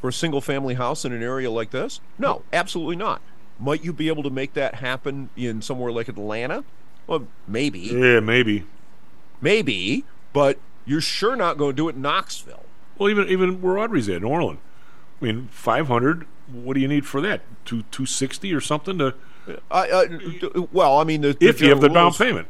[0.00, 2.00] for a single family house in an area like this?
[2.18, 3.20] No, absolutely not.
[3.60, 6.64] Might you be able to make that happen in somewhere like Atlanta?
[7.06, 8.64] Well, maybe, Yeah, maybe.
[9.42, 12.64] maybe, but you're sure not going to do it in Knoxville.
[12.98, 14.58] Well, even even where Audrey's at, in Orland.
[15.20, 16.26] I mean, five hundred.
[16.52, 17.42] What do you need for that?
[17.64, 19.14] Two two sixty or something to?
[19.70, 22.48] I, uh, well, I mean, the, If you have the down payment.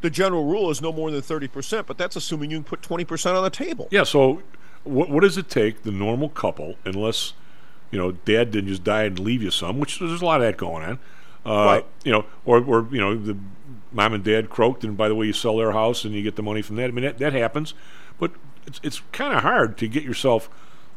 [0.00, 2.82] The general rule is no more than thirty percent, but that's assuming you can put
[2.82, 3.86] twenty percent on the table.
[3.92, 4.02] Yeah.
[4.02, 4.42] So,
[4.82, 7.34] what what does it take the normal couple, unless
[7.92, 10.46] you know Dad didn't just die and leave you some, which there's a lot of
[10.48, 10.98] that going on.
[11.46, 11.86] Uh, Right.
[12.04, 13.36] You know, or or you know the
[13.92, 16.36] mom and dad croaked, and by the way, you sell their house and you get
[16.36, 16.84] the money from that.
[16.84, 17.74] I mean, that that happens,
[18.18, 18.32] but
[18.66, 20.48] it's it's kind of hard to get yourself.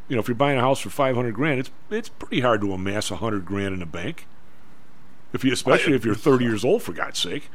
[0.08, 2.60] You know, if you're buying a house for five hundred grand, it's it's pretty hard
[2.60, 4.26] to amass a hundred grand in a bank.
[5.32, 7.50] If you, especially if you're thirty years old, for God's sake.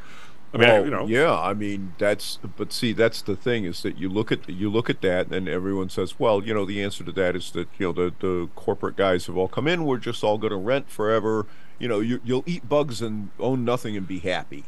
[0.54, 2.38] I mean, I- you know, yeah, I mean that's.
[2.58, 5.48] But see, that's the thing is that you look at you look at that, and
[5.48, 8.50] everyone says, well, you know, the answer to that is that you know the the
[8.56, 9.86] corporate guys have all come in.
[9.86, 11.46] We're just all going to rent forever.
[11.80, 14.66] You know, you, you'll eat bugs and own nothing and be happy,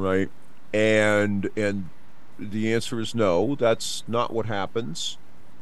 [0.00, 0.30] right?
[0.72, 1.90] And and
[2.38, 3.54] the answer is no.
[3.54, 5.18] That's not what happens.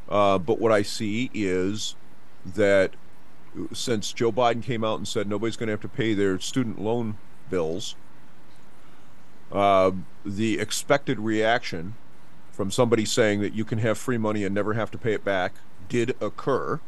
[0.07, 1.95] Uh, but what I see is
[2.45, 2.91] that
[3.73, 6.81] since Joe Biden came out and said nobody's going to have to pay their student
[6.81, 7.17] loan
[7.49, 7.95] bills,
[9.51, 9.91] uh,
[10.25, 11.95] the expected reaction
[12.51, 15.23] from somebody saying that you can have free money and never have to pay it
[15.23, 15.53] back
[15.87, 16.79] did occur.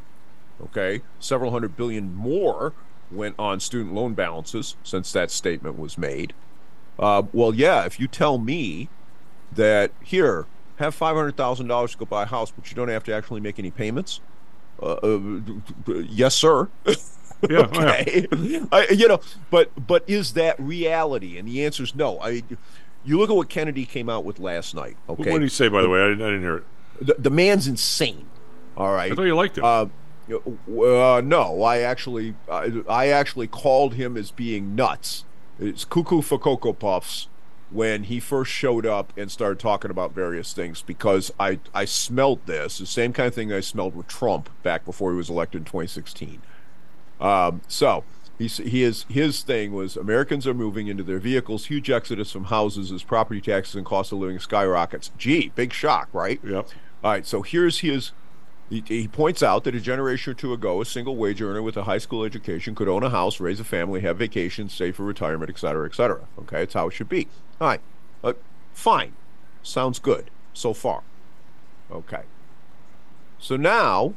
[0.61, 2.73] Okay, several hundred billion more
[3.11, 6.33] went on student loan balances since that statement was made.
[7.01, 8.87] Uh, well, yeah, if you tell me
[9.51, 10.45] that here,
[10.77, 13.13] have five hundred thousand dollars to go buy a house, but you don't have to
[13.13, 14.21] actually make any payments.
[14.81, 15.39] Uh, uh,
[15.87, 16.69] yes, sir.
[17.49, 17.89] Yeah, oh, yeah.
[17.89, 18.27] okay.
[18.71, 19.19] I, you know,
[19.49, 21.39] but but is that reality?
[21.39, 22.19] And the answer is no.
[22.19, 22.43] I.
[23.03, 24.95] You look at what Kennedy came out with last night.
[25.09, 25.31] Okay.
[25.31, 26.03] What did he say, by the way?
[26.03, 26.63] I didn't, I didn't hear it.
[27.01, 28.27] The, the man's insane.
[28.77, 29.11] All right.
[29.11, 29.63] I thought you liked him.
[29.65, 29.87] Uh,
[30.29, 35.25] uh, no, I actually, I, I actually called him as being nuts.
[35.61, 37.27] It's cuckoo for cocoa puffs
[37.69, 42.45] when he first showed up and started talking about various things because I, I smelled
[42.47, 45.61] this the same kind of thing I smelled with Trump back before he was elected
[45.61, 46.41] in 2016.
[47.21, 48.03] Um, so
[48.39, 52.45] he's, he is his thing was Americans are moving into their vehicles, huge exodus from
[52.45, 55.11] houses as property taxes and cost of living skyrockets.
[55.17, 56.39] Gee, big shock, right?
[56.43, 56.69] Yep.
[57.03, 58.11] All right, so here's his.
[58.71, 61.75] He, he points out that a generation or two ago, a single wage earner with
[61.75, 65.03] a high school education could own a house, raise a family, have vacations, save for
[65.03, 66.21] retirement, et cetera, et cetera.
[66.39, 67.27] Okay, it's how it should be.
[67.59, 67.81] All right,
[68.23, 68.33] uh,
[68.73, 69.11] fine,
[69.61, 71.03] sounds good so far.
[71.91, 72.23] Okay,
[73.39, 74.13] so now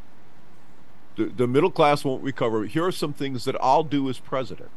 [1.17, 2.65] the, the middle class won't recover.
[2.65, 4.71] Here are some things that I'll do as president.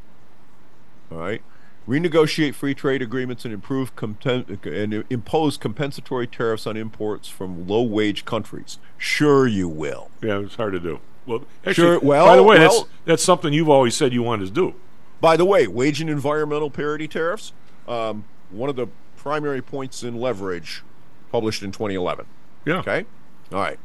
[1.12, 1.44] All right.
[1.88, 7.82] Renegotiate free trade agreements and improve compen- and impose compensatory tariffs on imports from low
[7.82, 8.78] wage countries.
[8.98, 10.12] Sure, you will.
[10.22, 11.00] Yeah, it's hard to do.
[11.26, 14.48] Well, actually, Sure, well- by the way, that's that's something you've always said you wanted
[14.48, 14.74] to do.
[15.22, 17.54] By the way, wage and environmental parity tariffs,
[17.88, 20.84] um, one of the primary points in leverage
[21.32, 22.26] published in 2011.
[22.66, 22.80] Yeah.
[22.80, 23.06] Okay.
[23.52, 23.80] All right.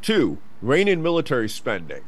[0.00, 2.02] Two, rein in military spending.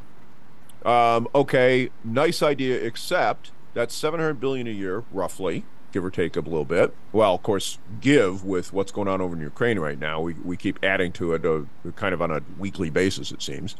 [0.85, 6.41] Um, okay, nice idea, except that's 700 billion a year, roughly, give or take a
[6.41, 6.93] little bit.
[7.11, 10.21] Well, of course, give with what's going on over in Ukraine right now.
[10.21, 11.61] We, we keep adding to it uh,
[11.95, 13.75] kind of on a weekly basis, it seems.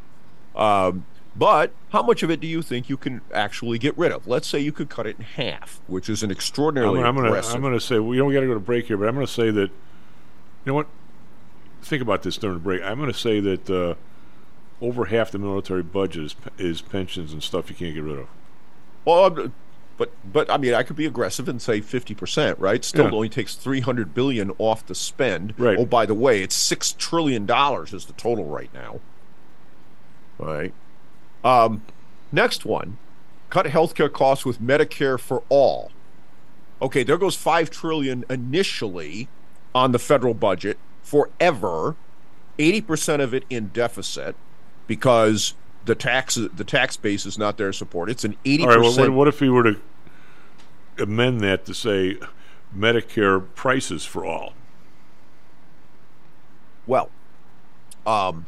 [0.56, 1.06] Um,
[1.36, 4.28] but how much of it do you think you can actually get rid of?
[4.28, 7.32] Let's say you could cut it in half, which is an extraordinarily I'm gonna.
[7.56, 9.50] I'm gonna say we don't got to go to break here, but I'm gonna say
[9.50, 10.88] that you know what?
[11.82, 12.84] Think about this during the break.
[12.84, 13.96] I'm gonna say that uh,
[14.80, 18.28] over half the military budget is, is pensions and stuff you can't get rid of.
[19.06, 19.54] Well, I'm-
[19.98, 22.84] But but I mean, I could be aggressive and say fifty percent, right?
[22.84, 23.12] Still Yeah.
[23.12, 25.54] only takes three hundred billion off the spend.
[25.58, 25.78] Right.
[25.78, 29.00] Oh, by the way, it's six trillion dollars is the total right now.
[30.40, 30.74] All right.
[31.44, 31.84] Um,
[32.32, 32.98] next one,
[33.50, 35.92] cut healthcare costs with Medicare for all.
[36.82, 39.28] Okay, there goes five trillion initially
[39.76, 41.96] on the federal budget forever.
[42.58, 44.36] Eighty percent of it in deficit
[44.88, 45.54] because
[45.86, 48.10] the tax the tax base is not there to support.
[48.10, 48.80] It's an eighty All right.
[48.80, 49.10] Well, percent.
[49.10, 49.80] what, what if we were to
[50.98, 52.18] amend that to say
[52.76, 54.54] Medicare prices for all?
[56.86, 57.10] Well,
[58.06, 58.46] um,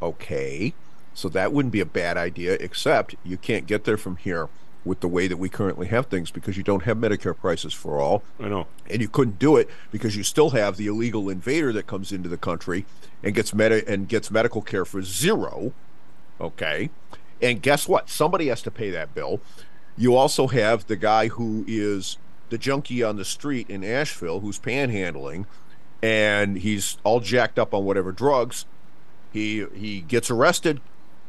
[0.00, 0.74] okay.
[1.14, 4.48] So that wouldn't be a bad idea, except you can't get there from here
[4.84, 8.00] with the way that we currently have things because you don't have Medicare prices for
[8.00, 8.22] all.
[8.40, 8.66] I know.
[8.90, 12.28] And you couldn't do it because you still have the illegal invader that comes into
[12.28, 12.84] the country
[13.22, 15.72] and gets medi- and gets medical care for zero.
[16.42, 16.90] Okay.
[17.40, 18.10] And guess what?
[18.10, 19.40] Somebody has to pay that bill.
[19.96, 22.18] You also have the guy who is
[22.50, 25.46] the junkie on the street in Asheville who's panhandling
[26.02, 28.66] and he's all jacked up on whatever drugs.
[29.32, 30.80] He he gets arrested.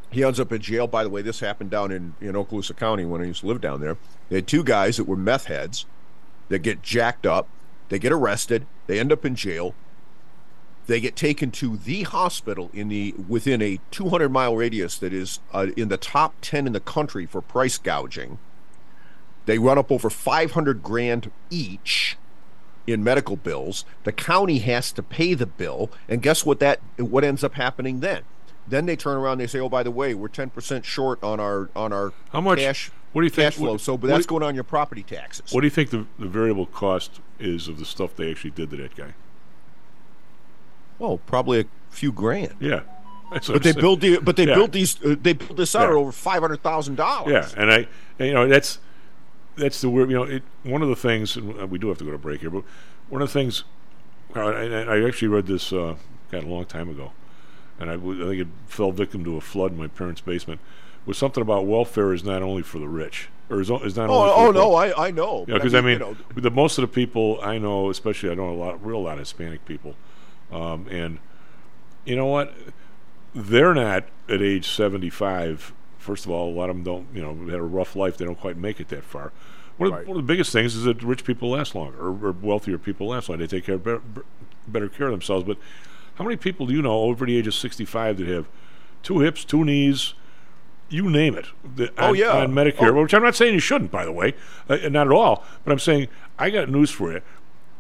[0.10, 0.88] He ends up in jail.
[0.88, 3.62] By the way, this happened down in, in Okaloosa County when I used to live
[3.62, 3.98] down there.
[4.30, 5.86] They had two guys that were meth heads
[6.50, 7.48] that get jacked up.
[7.90, 8.66] They get arrested.
[8.88, 9.74] They end up in jail.
[10.86, 15.40] They get taken to the hospital in the within a 200 mile radius that is
[15.54, 18.38] uh, in the top 10 in the country for price gouging.
[19.46, 22.18] They run up over 500 grand each
[22.86, 23.86] in medical bills.
[24.04, 26.60] The county has to pay the bill, and guess what?
[26.60, 28.24] That what ends up happening then?
[28.68, 31.22] Then they turn around and they say, "Oh, by the way, we're 10 percent short
[31.24, 33.98] on our on our How much- cash what do you think- cash flow." what- so,
[33.98, 35.52] but that's do- going on your property taxes.
[35.54, 38.70] What do you think the, the variable cost is of the stuff they actually did
[38.72, 39.14] to that guy?
[41.04, 42.56] Well, probably a few grand.
[42.62, 42.80] Yeah.
[43.30, 44.56] That's But they build the but they Yeah.
[44.56, 47.32] built these uh, they built this out at over five hundred thousand dollars.
[47.34, 47.88] Yeah, and I,
[48.20, 48.80] and, you know, that's
[49.58, 50.10] that's the weird.
[50.10, 52.18] You know, it, one of the things and uh, we do have to go to
[52.18, 52.64] break here, but
[53.10, 53.66] one of the things
[54.34, 55.96] I, I I actually read this uh,
[56.32, 57.12] God, a long time ago,
[57.82, 60.62] and I think it fell victim to a flood in my parents' basement.
[61.06, 64.14] Was something about welfare is not only for the rich, or is, is not Oh,
[64.14, 64.30] only.
[64.32, 64.76] For oh the no.
[64.76, 65.40] I I know.
[65.40, 68.30] Yeah, but because I mean, you know, the most of the people I know, especially
[68.30, 69.96] I know a lot, real lot of Hispanic people,
[70.54, 71.20] um, and
[72.06, 72.54] you know what?
[73.34, 75.74] They're not at age seventy-five.
[75.98, 78.18] First of all, a lot of them don't, you know, had a rough life.
[78.18, 79.32] They don't quite make it that far.
[79.78, 80.08] One, of, Right.
[80.08, 83.08] one of the biggest things is that rich people last longer, or, or wealthier people
[83.08, 83.48] last longer.
[83.48, 84.02] They take care of better,
[84.68, 85.46] better care of themselves.
[85.46, 85.58] But
[86.16, 88.48] how many people do you know over the age of sixty-five that have
[89.02, 90.14] two hips, two knees,
[90.90, 91.46] you name it.
[91.76, 92.34] The, Oh, on, yeah.
[92.34, 93.02] on Medicare, Oh.
[93.02, 94.36] which I'm not saying you shouldn't, by the way,
[94.70, 95.44] uh, not at all.
[95.64, 96.08] But I'm saying
[96.38, 97.22] I got news for you.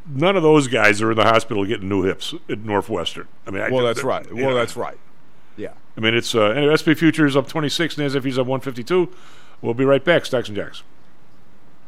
[0.05, 3.27] None of those guys are in the hospital getting new hips at Northwestern.
[3.47, 4.25] I mean, I, well, that's right.
[4.33, 4.97] Well, know, that's right.
[5.55, 5.73] Yeah.
[5.95, 6.75] I mean, it's uh, anyway.
[6.75, 9.09] SP futures up 26, NASDAQ up 152.
[9.61, 10.25] We'll be right back.
[10.25, 10.83] Stocks and jocks.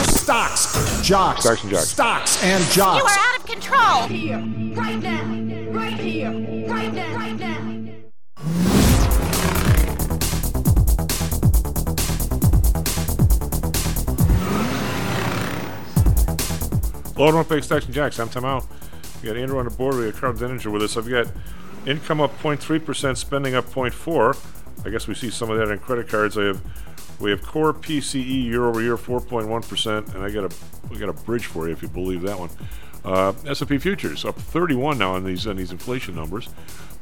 [0.00, 1.88] Stocks, jocks, Stocks and jocks.
[1.88, 2.98] stocks and jocks.
[2.98, 4.06] You are out of control.
[4.08, 4.38] Here,
[4.74, 5.24] right now,
[5.70, 6.30] right here,
[6.68, 7.58] right now, right now.
[17.16, 18.18] Load one big Stocks and Jocks.
[18.18, 18.64] I'm Tom out.
[19.22, 19.96] We got Andrew on the board.
[19.96, 20.96] We got Karl Denninger with us.
[20.96, 21.28] I've got
[21.86, 24.86] income up 0.3%, spending up 0.4.
[24.86, 26.36] I guess we see some of that in credit cards.
[26.36, 26.60] I have
[27.22, 30.54] we have core PCE year over year 4.1%, and I got a
[30.90, 32.50] we got a bridge for you if you believe that one.
[33.04, 36.48] Uh, S&P futures up 31 now on these on these inflation numbers.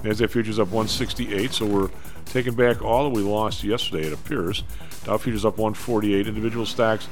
[0.02, 1.90] Nasdaq futures up 168, so we're
[2.26, 4.06] taking back all that we lost yesterday.
[4.06, 4.62] It appears.
[5.05, 6.26] Dow futures up 148.
[6.26, 7.09] Individual stocks.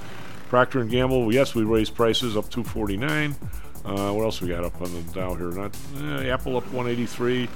[0.49, 1.33] Procter and Gamble.
[1.33, 3.37] Yes, we raised prices up 249.
[3.85, 5.51] Uh, what else we got up on the Dow here?
[5.51, 7.49] Not eh, Apple up 183.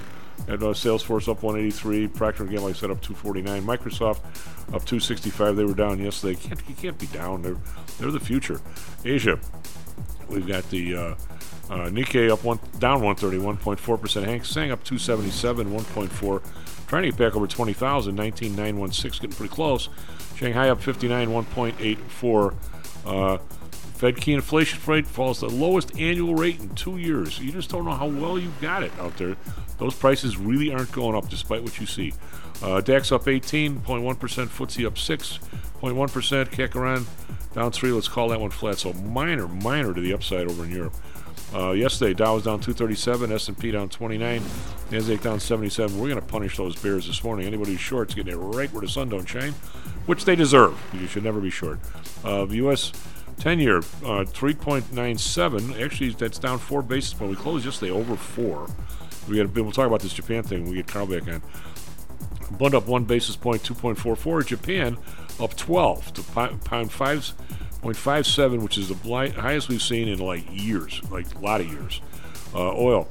[0.48, 2.08] And uh, Salesforce up 183.
[2.08, 3.62] Procter and Gamble, like I said, up 249.
[3.62, 4.20] Microsoft
[4.68, 5.56] up 265.
[5.56, 6.38] They were down yesterday.
[6.40, 7.42] Can't, you can't be down.
[7.42, 7.56] They're
[7.98, 8.60] they're the future.
[9.04, 9.38] Asia,
[10.28, 11.00] we've got the uh,
[11.70, 14.26] uh, Nikkei up one down 131.4 percent.
[14.26, 16.42] Hang Seng up 277 1.4.
[16.86, 18.14] Trying to get back over 20,000.
[18.14, 19.88] 19,916, getting pretty close.
[20.36, 22.54] Shanghai up 59 1.84.
[23.06, 23.38] Uh,
[24.02, 27.38] Fed key inflation rate falls to the lowest annual rate in two years.
[27.38, 29.36] You just don't know how well you've got it out there.
[29.78, 32.12] Those prices really aren't going up despite what you see.
[32.60, 37.06] Uh, DAX up 18.1%, FTSE up 6.1%, Kakaran
[37.54, 37.92] down 3.
[37.92, 38.78] Let's call that one flat.
[38.78, 40.96] So minor, minor to the upside over in Europe.
[41.54, 44.40] Uh, yesterday, Dow was down 237, S&P down 29,
[44.90, 45.96] Nasdaq down 77.
[45.96, 47.46] We're going to punish those bears this morning.
[47.46, 49.52] Anybody who's short's getting it right where the sun don't shine,
[50.06, 50.76] which they deserve.
[50.92, 51.78] You should never be short.
[52.24, 52.90] Uh, the U.S.
[53.36, 55.80] 10-year, uh, 3.97.
[55.82, 57.36] Actually, that's down four basis points.
[57.36, 58.68] We closed yesterday over four.
[59.28, 59.54] We got.
[59.54, 60.68] We'll talk about this Japan thing.
[60.68, 61.42] We get Karl back on.
[62.58, 64.46] Bund up one basis point, 2.44.
[64.46, 64.98] Japan
[65.40, 71.32] up 12 to pound 5.57, which is the highest we've seen in like years, like
[71.34, 72.00] a lot of years.
[72.54, 73.08] Uh, oil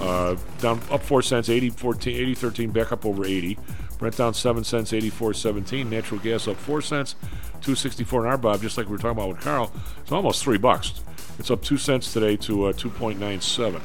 [0.00, 3.58] uh, down up 4 cents, 80, 14, 80 13, back up over 80.
[4.00, 5.88] Brent down 7 cents, 84 17.
[5.88, 7.14] Natural gas up 4 cents,
[7.60, 9.70] 264 in our Bob, just like we were talking about with Karl.
[10.00, 11.02] It's almost 3 bucks.
[11.38, 13.80] It's up 2 cents today to uh, 2.97.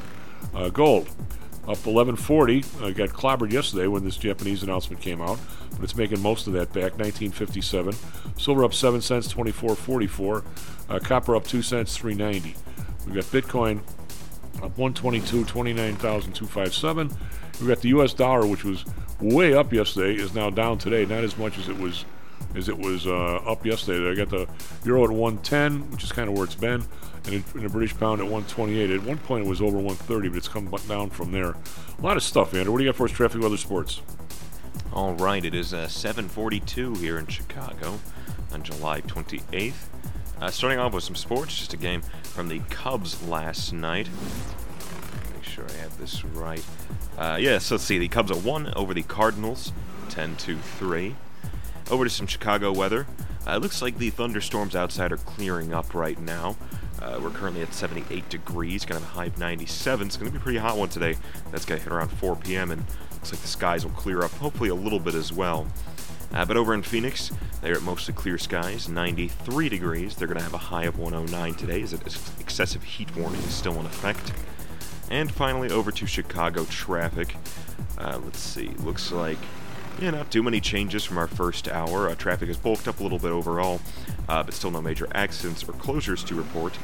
[0.56, 1.10] Uh, gold
[1.64, 2.64] up 1140.
[2.82, 5.38] Uh, got clobbered yesterday when this Japanese announcement came out,
[5.72, 6.98] but it's making most of that back.
[6.98, 7.94] 1957.
[8.38, 10.46] Silver up 7 cents, 24.44.
[10.88, 12.56] Uh, copper up 2 cents, 390.
[13.06, 13.80] We've got Bitcoin
[14.64, 17.12] up 122, 29,257.
[17.61, 18.14] We got the U.S.
[18.14, 18.86] dollar, which was
[19.22, 21.06] way up yesterday, is now down today.
[21.06, 22.06] Not as much as it was
[22.56, 24.10] as it was uh, up yesterday.
[24.10, 24.48] I got the
[24.86, 26.84] euro at 110, which is kind of where it's been,
[27.26, 28.91] and, and the British pound at 128.
[28.91, 31.52] At one point, it was over 130, but it's come down from there.
[31.52, 32.72] A lot of stuff, Andrew.
[32.72, 34.02] What do you got for us, traffic, weather, sports?
[34.94, 37.99] All right, it is uh, 7:42 here in Chicago
[38.53, 39.73] on July 28th.
[40.41, 44.10] Uh, starting off with some sports, just a game from the Cubs last night.
[45.56, 46.61] Sure I have this right.
[47.18, 47.98] Uh, yes, let's see.
[47.98, 49.72] The Cubs are one over the Cardinals,
[50.10, 51.15] 10 to 3.
[51.90, 53.07] Over to some Chicago weather.
[53.48, 56.57] Uh, it looks like the thunderstorms outside are clearing up right now.
[57.02, 60.07] Uh, we're currently at 78 degrees, to have a high of 97.
[60.07, 61.15] It's going to be a pretty hot one today.
[61.52, 62.72] That's going to hit around 4 p.m.
[62.72, 62.84] and
[63.14, 65.68] looks like the skies will clear up, hopefully a little bit as well.
[66.34, 70.18] Uh, but over in Phoenix, they're at mostly clear skies, 93 degrees.
[70.18, 72.02] They're going to have a high of 109 today, as an
[72.41, 74.34] excessive heat warning is still in effect.
[75.10, 77.36] And finally, over to Chicago traffic.
[77.98, 79.38] Uh, let's see, looks like
[80.02, 82.10] yeah, not too many changes from our first hour.
[82.10, 83.80] Uh, traffic has bulked up a little bit overall,
[84.27, 86.77] uh, but still no major accidents or closures to report.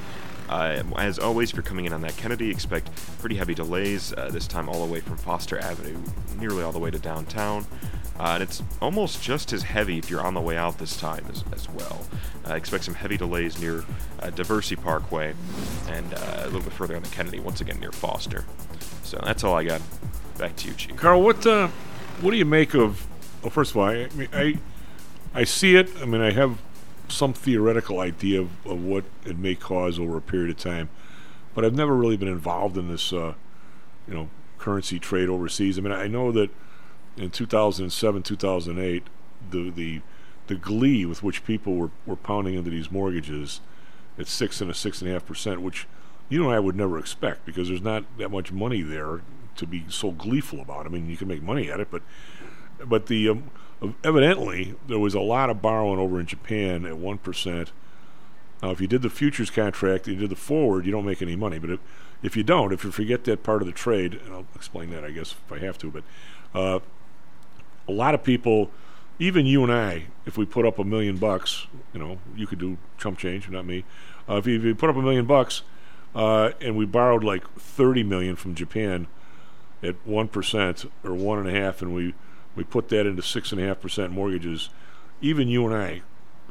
[0.50, 2.90] Uh, as always, if you're coming in on that Kennedy, expect
[3.20, 5.98] pretty heavy delays, uh, this time all the way from Foster Avenue,
[6.40, 7.66] nearly all the way to downtown.
[8.20, 11.26] Uh, and it's almost just as heavy if you're on the way out this time
[11.30, 12.06] as, as well.
[12.48, 13.80] Uh, expect some heavy delays near
[14.20, 15.34] uh, Diversey Parkway
[15.88, 18.46] and uh, a little bit further on the Kennedy, once again near Foster.
[19.04, 19.82] So that's all I got.
[20.38, 20.96] Back to you, Chief.
[20.96, 21.68] Karl, what uh,
[22.22, 23.06] what do you make of?
[23.42, 24.58] Well, first of all, I, I mean, I
[25.34, 25.90] I see it.
[26.02, 26.60] I mean, I have
[27.08, 30.90] some theoretical idea of, of what it may cause over a period of time,
[31.54, 33.34] but I've never really been involved in this, uh,
[34.08, 35.78] you know, currency trade overseas.
[35.78, 36.50] I mean, I know that
[37.18, 39.04] in 2007, 2008,
[39.50, 40.02] the the
[40.48, 43.62] the glee with which people were, were pounding into these mortgages
[44.18, 45.88] at six and a six and a half percent, which
[46.30, 49.22] you and I would never expect because there's not that much money there
[49.56, 50.86] to be so gleeful about.
[50.86, 52.02] I mean, you can make money at it, but
[52.86, 53.52] but the um,
[54.04, 57.72] evidently there was a lot of borrowing over in Japan at one percent.
[58.62, 61.36] Now, if you did the futures contract, you did the forward, you don't make any
[61.36, 61.58] money.
[61.58, 61.80] But if,
[62.22, 65.04] if you don't, if you forget that part of the trade, and I'll explain that,
[65.04, 66.04] I guess, if I have to, but
[66.54, 66.80] uh,
[67.92, 68.72] a lot of people,
[69.20, 72.60] even you and I, if we put up a million bucks, you know, you could
[72.60, 73.84] do chump change, not me.
[74.30, 75.62] Uh, if, you, if you put up a million bucks
[76.16, 79.08] uh, and we borrowed like 30 million from Japan
[79.84, 82.14] at 1% or 1.5, and a half, and we,
[82.56, 84.70] we put that into six and a half percent mortgages,
[85.22, 86.02] even you and I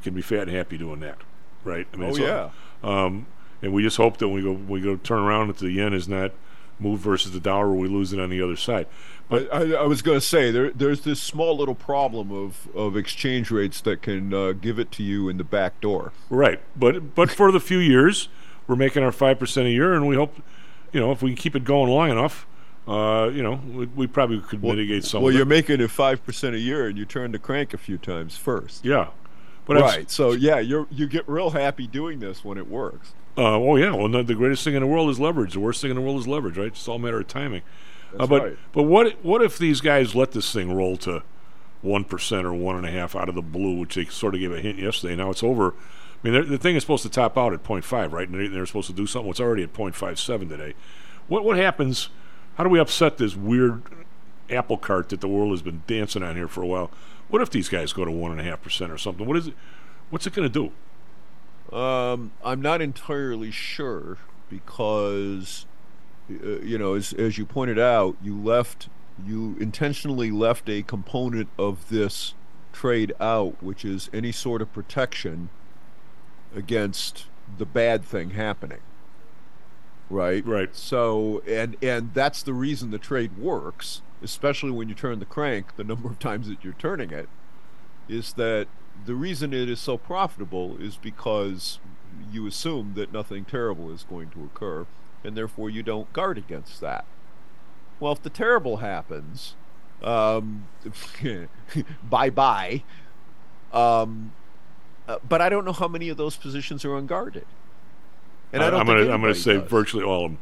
[0.03, 1.19] can be fat and happy doing that,
[1.65, 1.87] right?
[1.93, 2.51] I Oh, it's yeah.
[2.83, 3.27] um,
[3.63, 5.93] and we just hope that when we go we go turn around that the yen
[5.93, 6.33] is not
[6.81, 8.87] moved versus the dollar, or we lose it on the other side.
[9.29, 12.97] But I, I was going to say there, there's this small little problem of, of
[12.97, 16.13] exchange rates that can uh, give it to you in the back door.
[16.29, 18.29] Right, but but for the few years,
[18.67, 20.35] we're making our five percent a year, and we hope,
[20.93, 22.47] you know, if we can keep it going long enough,
[22.89, 25.23] uh, you know, we, we probably could mitigate some.
[25.23, 27.99] well, you're making it five percent a year, and you turn the crank a few
[27.99, 28.85] times first.
[28.85, 29.11] Yeah,
[29.65, 30.11] but I'm right.
[30.11, 33.13] So yeah, you you get real happy doing this when it works.
[33.41, 35.55] Uh, oh yeah, well, no, the greatest thing in the world is leverage.
[35.55, 36.67] The worst thing in the world is leverage, right?
[36.67, 37.63] It's all a matter of timing.
[38.19, 38.59] uh, but right.
[38.73, 41.23] but what what if these guys let this thing roll to
[41.81, 44.41] one percent or one and a half out of the blue, which they sort of
[44.41, 45.17] gave a hint yesterday?
[45.17, 45.75] Now it's over.
[46.23, 48.29] I mean, the thing is supposed to top out at 0.5, right?
[48.29, 49.31] And they- they're supposed to do something.
[49.31, 50.75] It's already at 0.57 today.
[51.29, 52.11] What what happens?
[52.57, 53.81] How do we upset this weird
[54.51, 56.91] apple cart that the world has been dancing on here for a while?
[57.29, 59.25] What if these guys go to one and a half percent or something?
[59.27, 59.55] What is it?
[60.11, 60.73] What's it going to do?
[61.73, 64.19] Um, I'm not entirely sure
[64.49, 65.67] because,
[66.29, 68.89] uh, you know, as, as you pointed out, you left,
[69.25, 72.35] you intentionally left a component of this
[72.73, 75.49] trade out, which is any sort of protection
[76.55, 77.27] against
[77.59, 78.81] the bad thing happening.
[80.09, 80.45] Right.
[80.45, 80.75] Right.
[80.75, 85.77] So, and and that's the reason the trade works, especially when you turn the crank.
[85.77, 87.29] The number of times that you're turning it,
[88.09, 88.67] is that
[89.07, 91.79] the reason it is so profitable is because
[92.33, 94.87] you assume that nothing terrible is going to occur,
[95.25, 97.05] and therefore you don't guard against that.
[97.99, 99.55] Well, if the terrible happens,
[100.03, 100.69] um,
[102.09, 102.83] bye bye.
[103.73, 104.33] Um,
[105.07, 107.47] uh, but I don't know how many of those positions are unguarded.
[108.53, 109.71] And I, don't I'm going to I'm gonna say does.
[109.71, 110.39] virtually all of them.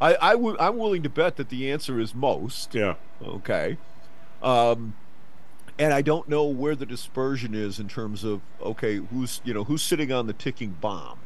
[0.00, 2.74] I, I w- I'm willing to bet that the answer is most.
[2.74, 2.94] Yeah.
[3.20, 3.78] Okay.
[4.42, 4.94] Um,
[5.78, 9.64] and I don't know where the dispersion is in terms of okay, who's you know
[9.64, 11.18] who's sitting on the ticking bomb.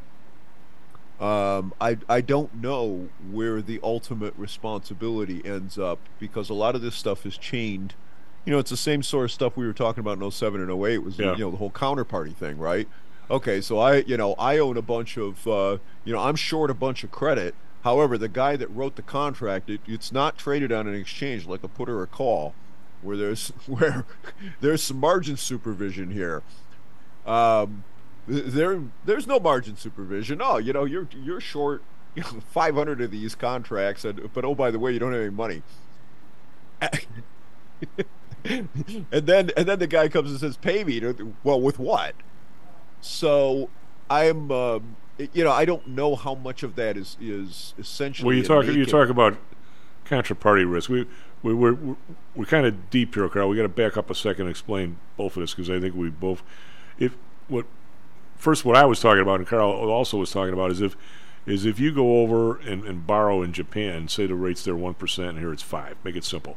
[1.20, 6.82] Um, I I don't know where the ultimate responsibility ends up because a lot of
[6.82, 7.94] this stuff is chained.
[8.44, 10.68] You know, it's the same sort of stuff we were talking about in 07 and
[10.84, 11.32] 08 was Yeah.
[11.32, 12.88] you know the whole counterparty thing, right?
[13.30, 16.70] Okay, so I you know I own a bunch of uh, you know I'm short
[16.70, 17.54] a bunch of credit.
[17.84, 21.62] However, the guy that wrote the contract, it, it's not traded on an exchange like
[21.64, 22.54] a put or a call,
[23.02, 24.04] where there's where
[24.60, 26.42] there's some margin supervision here.
[27.26, 27.84] Um,
[28.26, 30.40] there there's no margin supervision.
[30.42, 31.82] Oh, you know you're you're short
[32.14, 35.22] you know, 500 of these contracts, and, but oh by the way, you don't have
[35.22, 35.62] any money.
[38.44, 38.68] and
[39.10, 41.00] then and then the guy comes and says, "Pay me."
[41.44, 42.14] Well, with what?
[43.00, 43.70] So
[44.10, 44.96] I'm, um,
[45.32, 48.26] you know, I don't know how much of that is is essentially.
[48.26, 49.38] Well, you talk you talk about
[50.04, 50.90] counterparty risk.
[50.90, 51.06] We
[51.42, 51.96] we we're we're,
[52.34, 53.48] we're kind of deep here, Karl.
[53.48, 55.94] We got to back up a second and explain both of this because I think
[55.94, 56.42] we both.
[56.98, 57.16] If
[57.48, 57.66] what
[58.36, 60.96] first what I was talking about and Carl also was talking about is if
[61.44, 64.94] is if you go over and, and borrow in Japan, say the rate's there one
[64.94, 65.96] percent, and here it's five.
[66.04, 66.56] Make it simple.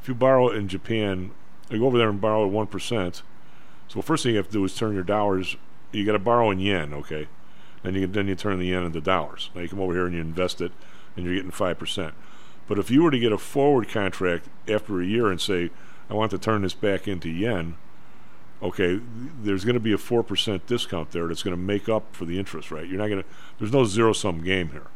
[0.00, 1.32] If you borrow in Japan,
[1.70, 3.22] you go over there and borrow at one percent.
[3.88, 5.56] So first thing you have to do is turn your dollars.
[5.92, 7.28] You got to borrow in yen, okay?
[7.82, 9.50] Then you then you turn the yen into dollars.
[9.54, 10.72] Now you come over here and you invest it,
[11.16, 12.14] and you're getting five percent.
[12.66, 15.70] But if you were to get a forward contract after a year and say,
[16.08, 17.76] I want to turn this back into yen,
[18.62, 19.00] okay,
[19.42, 22.24] there's going to be a four percent discount there that's going to make up for
[22.24, 22.86] the interest, right?
[22.88, 23.28] You're not going to.
[23.58, 24.86] There's no zero sum game here.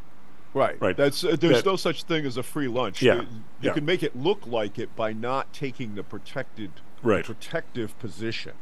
[0.55, 0.81] Right.
[0.81, 0.97] Right.
[0.97, 3.03] That's uh, there's That- no such thing as a free lunch.
[3.03, 3.16] Yeah.
[3.16, 3.27] You, you
[3.61, 3.73] Yeah.
[3.74, 6.70] can make it look like it by not taking the protected
[7.03, 7.24] Right.
[7.24, 8.53] protective position.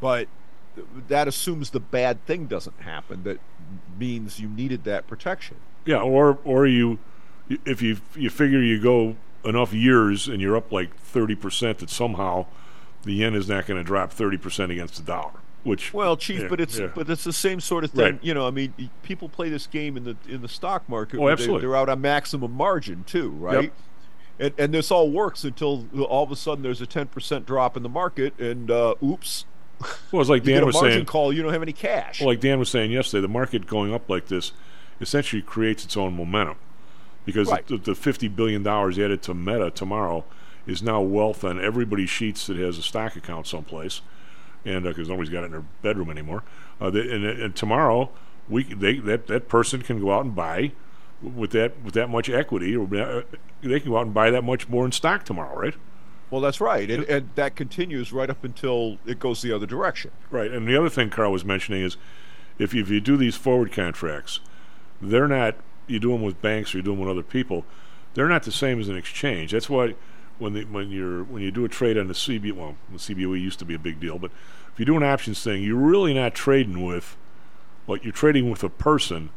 [0.00, 0.28] But
[1.08, 3.22] that assumes the bad thing doesn't happen.
[3.24, 3.38] That
[3.98, 5.56] means you needed that protection.
[5.86, 6.98] Yeah, or or you
[7.64, 11.90] if you you figure you go enough years and you're up like thirty percent, that
[11.90, 12.46] somehow
[13.04, 15.40] the yen is not going to drop thirty percent against the dollar.
[15.62, 16.88] Which Well, chief, yeah, but it's yeah.
[16.94, 18.04] but it's the same sort of thing.
[18.04, 18.24] Right.
[18.24, 21.18] You know, I mean, people play this game in the in the stock market.
[21.18, 21.62] Oh, absolutely.
[21.62, 23.64] They, are out on maximum margin too, right?
[23.64, 23.72] yep.
[24.38, 27.76] And and this all works until all of a sudden there's a ten percent drop
[27.76, 29.44] in the market, and uh, oops.
[30.12, 31.04] Well, it's like Dan was saying.
[31.06, 31.32] call.
[31.32, 32.20] You don't have any cash.
[32.20, 34.52] Well, like Dan was saying yesterday, the market going up like this
[35.00, 36.56] essentially creates its own momentum
[37.26, 37.66] because Right.
[37.66, 40.24] the, the fifty billion dollars added to Meta tomorrow
[40.66, 44.00] is now wealth on everybody's sheets that has a stock account someplace,
[44.64, 46.42] and because nobody's got it in their bedroom anymore.
[46.80, 48.10] Uh, they, and, and tomorrow,
[48.48, 50.72] we they that that person can go out and buy
[51.22, 53.22] with that with that much equity, or uh,
[53.62, 55.74] they can go out and buy that much more in stock tomorrow, right?
[56.28, 60.10] Well, that's right, and, and that continues right up until it goes the other direction.
[60.30, 61.96] Right, and the other thing Karl was mentioning is,
[62.58, 64.40] if you, if you do these forward contracts,
[65.00, 65.54] they're not.
[65.86, 67.64] You do them with banks or you do them with other people.
[68.14, 69.52] They're not the same as an exchange.
[69.52, 69.94] That's why
[70.38, 73.40] when the, when you're when you do a trade on the CB, well, the CBOE
[73.40, 74.30] used to be a big deal, but
[74.72, 77.16] if you do an options thing, you're really not trading with.
[77.86, 79.30] What you're trading with a person,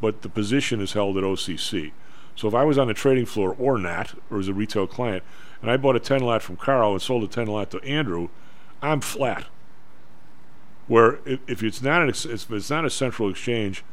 [0.00, 1.92] but the position is held at OCC.
[2.34, 5.22] So if I was on the trading floor or not, or as a retail client,
[5.60, 8.28] and I bought a 10 lot from Karl and sold a 10 lot to Andrew,
[8.82, 9.46] I'm flat.
[10.88, 13.84] Where if, if it's not an, if it's not a central exchange,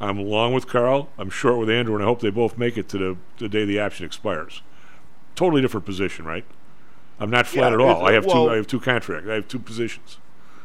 [0.00, 1.08] I'm long with Karl.
[1.18, 3.64] I'm short with Andrew, and I hope they both make it to the, the day
[3.64, 4.62] the option expires.
[5.34, 6.44] Totally different position, right?
[7.18, 8.06] I'm not flat Yeah, at all.
[8.06, 8.50] I have well- two.
[8.52, 9.28] I have two contracts.
[9.28, 10.18] I have two positions.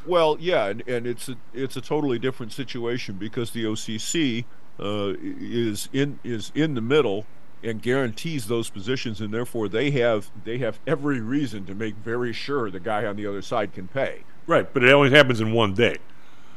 [0.06, 4.46] Well, yeah, and, and it's a it's a totally different situation because the OCC
[4.80, 7.26] uh, is in is in the middle
[7.64, 12.34] and guarantees those positions, and therefore they have they have every reason to make very
[12.34, 14.24] sure the guy on the other side can pay.
[14.48, 15.98] Right, but it only happens in one day.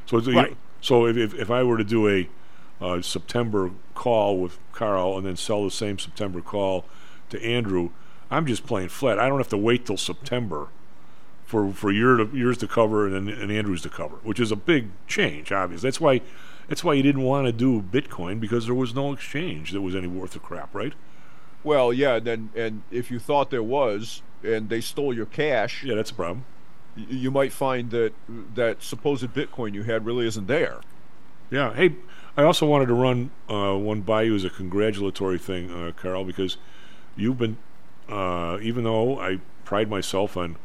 [0.06, 0.56] So, it's, you- Right.
[0.80, 2.26] so if, if if I were to do a
[2.80, 6.84] uh, September call with Karl and then sell the same September call
[7.30, 7.90] to Andrew,
[8.30, 9.18] I'm just playing flat.
[9.18, 10.68] I don't have to wait till September
[11.44, 14.50] for for year to, years to cover and then and Andrews to cover, which is
[14.50, 15.52] a big change.
[15.52, 16.20] Obviously, that's why
[16.68, 19.94] that's why you didn't want to do Bitcoin because there was no exchange that was
[19.94, 20.94] any worth of crap, right?
[21.62, 25.84] Well, yeah, and then and if you thought there was, and they stole your cash,
[25.84, 26.44] yeah, that's a problem.
[26.96, 28.12] You might find that
[28.54, 30.80] that supposed Bitcoin you had really isn't there.
[31.50, 31.74] Yeah.
[31.74, 31.96] Hey,
[32.36, 36.24] I also wanted to run uh, one by you as a congratulatory thing, uh, Karl,
[36.24, 36.56] because
[37.16, 37.58] you've been,
[38.08, 40.56] uh, even though I pride myself on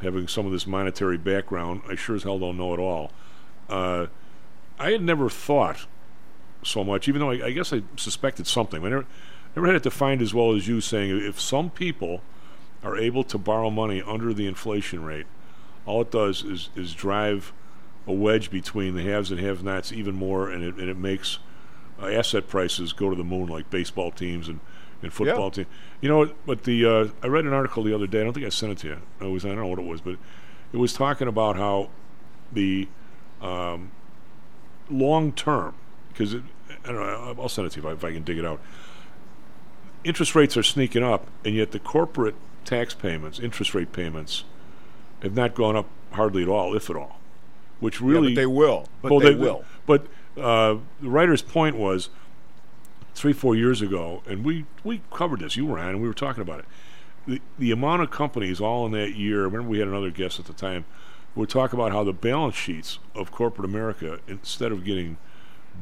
[0.00, 3.12] having some of this monetary background, I sure as hell don't know it all.
[3.68, 4.06] Uh,
[4.78, 5.86] I had never thought
[6.62, 8.84] so much, even though I, I guess I suspected something.
[8.84, 9.06] I never,
[9.54, 12.22] never had it defined as well as you saying if some people
[12.82, 15.26] are able to borrow money under the inflation rate,
[15.84, 17.52] all it does is, is drive
[18.06, 21.38] a wedge between the haves and have-nots even more, and it, and it makes
[22.00, 24.60] uh, asset prices go to the moon like baseball teams and,
[25.02, 25.68] and football teams.
[26.00, 28.20] You know, but the uh, I read an article the other day.
[28.20, 29.00] I don't think I sent it to you.
[29.20, 30.16] It was I don't know what it was, but
[30.72, 31.90] it was talking about how
[32.52, 32.88] the
[33.40, 33.90] um,
[34.90, 35.74] long term
[36.08, 36.40] because I
[36.84, 37.36] don't know.
[37.38, 38.60] I'll send it to you if I, if I can dig it out.
[40.02, 42.34] Interest rates are sneaking up, and yet the corporate
[42.66, 44.44] tax payments, interest rate payments,
[45.22, 47.18] have not gone up hardly at all, if at all.
[47.80, 48.88] Which Yeah, really but they will.
[49.02, 49.64] But well, they will.
[49.86, 50.06] But
[50.36, 52.08] uh, the writer's point was
[53.14, 55.56] three, four years ago, and we, we covered this.
[55.56, 56.64] You were on, and we were talking about it.
[57.26, 60.38] The, the amount of companies all in that year, I remember we had another guest
[60.38, 60.84] at the time,
[61.34, 65.16] we talk about how the balance sheets of corporate America, instead of getting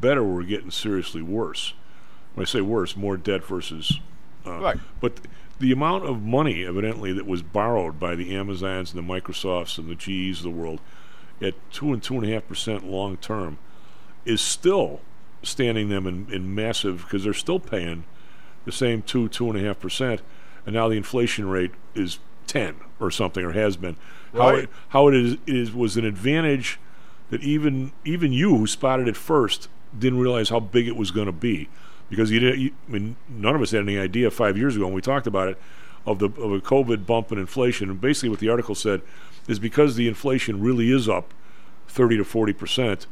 [0.00, 1.74] better, were getting seriously worse.
[2.34, 4.00] When I say worse, more debt versus.
[4.46, 4.78] Uh, Right.
[5.00, 5.20] But
[5.58, 9.88] the amount of money, evidently, that was borrowed by the Amazons and the Microsofts and
[9.88, 10.80] the GEs of the world
[11.42, 13.58] at two and two and a half percent long term
[14.24, 15.00] is still
[15.42, 18.04] standing them in, in massive because they're still paying
[18.64, 20.22] the same two two and a half percent,
[20.64, 23.96] and now the inflation rate is ten or something or has been.
[24.32, 26.78] How it, how it is is was an advantage
[27.30, 31.26] that even even you who spotted it first didn't realize how big it was going
[31.26, 31.68] to be
[32.08, 32.60] because you didn't.
[32.60, 35.26] You, I mean, none of us had any idea five years ago when we talked
[35.26, 35.58] about it
[36.06, 37.90] of the of a COVID bump in inflation.
[37.90, 39.02] And basically, what the article said
[39.48, 41.32] is because the inflation really is up
[41.88, 43.06] thirty to forty percent,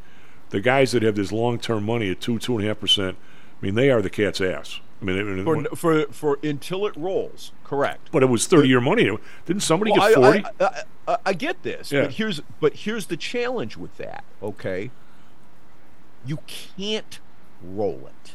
[0.50, 3.16] the guys that have this long term money at two two and a half percent,
[3.60, 4.80] I mean, they are the cat's ass.
[5.02, 8.10] I mean, For, for for until it rolls, correct.
[8.12, 9.10] but it was thirty year money.
[9.46, 10.44] Didn't somebody Well, get forty?
[10.60, 12.02] I, I, I, I get this, Yeah.
[12.02, 14.24] but here's but here's the challenge with that.
[14.42, 14.90] Okay,
[16.26, 17.18] you can't
[17.62, 18.32] roll it.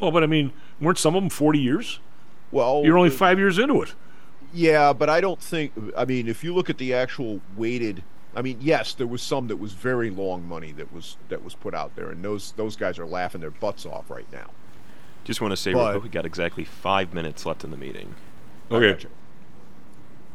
[0.00, 2.00] well, but I mean, weren't some of them forty years?
[2.50, 3.94] Well, You're only uh, five years into it.
[4.52, 5.72] Yeah, but I don't think.
[5.96, 8.02] I mean, if you look at the actual weighted,
[8.36, 11.54] I mean, yes, there was some that was very long money that was that was
[11.54, 14.50] put out there, and those those guys are laughing their butts off right now.
[15.24, 18.14] Just want to say, But- quick, we got exactly five minutes left in the meeting.
[18.70, 19.06] Okay.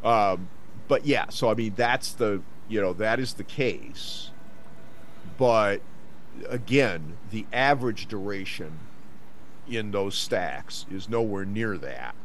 [0.03, 0.47] Um,
[0.87, 4.31] but yeah, so I mean that's the you know that is the case,
[5.37, 5.81] but
[6.49, 8.79] again, the average duration
[9.67, 12.15] in those stacks is nowhere near that.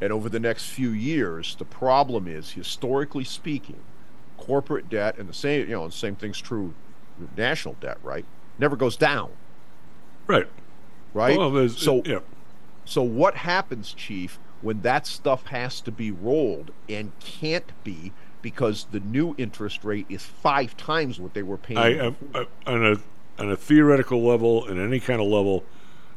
[0.00, 3.80] And over the next few years, the problem is historically speaking,
[4.38, 6.74] corporate debt and the same you know the same thing's true
[7.20, 8.24] with national debt, right?
[8.58, 9.30] Never goes down.
[10.26, 10.48] Right.
[11.12, 11.36] Right?
[11.36, 12.20] Well, so yeah.
[12.84, 18.12] so what happens, Chief, when that stuff has to be rolled and can't be
[18.42, 21.78] because the new interest rate is five times what they were paying?
[21.78, 22.96] I, I, I on a
[23.40, 25.64] on a theoretical level and any kind of level,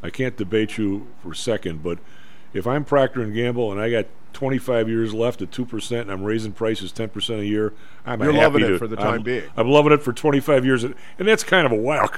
[0.02, 1.84] I can't debate you for a second.
[1.84, 2.00] But
[2.54, 6.12] if I'm Procter and Gamble and I got 25 years left at two percent and
[6.12, 7.74] I'm raising prices 10 percent a year,
[8.06, 9.44] I'm You're loving it for the I'm- time being.
[9.56, 12.12] I'm loving it for 25 years, and that's kind of a wild.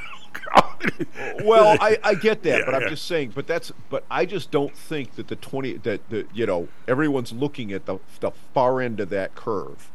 [1.43, 2.89] well, I, I get that, Yeah, but I'm yeah.
[2.89, 3.31] just saying.
[3.35, 7.31] But that's but I just don't think that the twenty that the you know everyone's
[7.33, 9.89] looking at the the far end of that curve,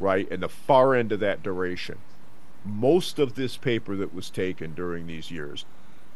[0.00, 1.98] right, and the far end of that duration.
[2.64, 5.64] Most of this paper that was taken during these years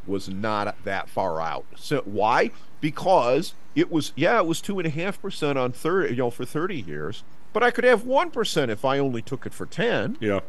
[0.09, 1.65] was not that far out.
[1.77, 2.51] So why?
[2.81, 6.31] Because it was yeah, it was two and a half percent on thirty, you know,
[6.31, 7.25] for thirty years.
[7.53, 10.17] But I could have one percent if I only took it for ten.
[10.21, 10.41] Yeah.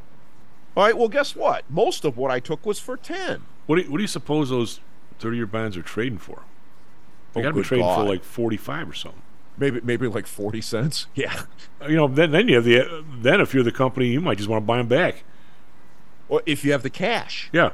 [0.75, 0.97] All right.
[0.97, 1.63] Well, guess what?
[1.69, 3.43] Most of what I took was for ten.
[3.65, 4.79] What do you, what do you suppose those
[5.19, 6.43] 30 year bonds are trading for?
[7.34, 9.21] They Oh, got to be trading for like 45 or something.
[9.57, 11.07] Maybe maybe like forty cents.
[11.15, 11.43] Yeah.
[11.88, 14.49] You know, then then you have the then if you're the company, you might just
[14.49, 15.23] want to buy them back.
[16.29, 17.49] Or if you have the cash.
[17.51, 17.71] Yeah.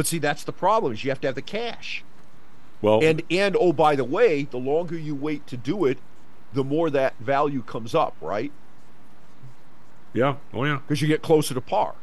[0.00, 0.94] But see, that's the problem.
[0.94, 2.02] Is you have to have the cash.
[2.80, 5.98] Well, And and oh, by the way, the longer you wait to do it,
[6.54, 8.50] the more that value comes up, right?
[10.14, 10.36] yeah.
[10.54, 10.78] Oh yeah.
[10.78, 11.96] Because you get closer to par.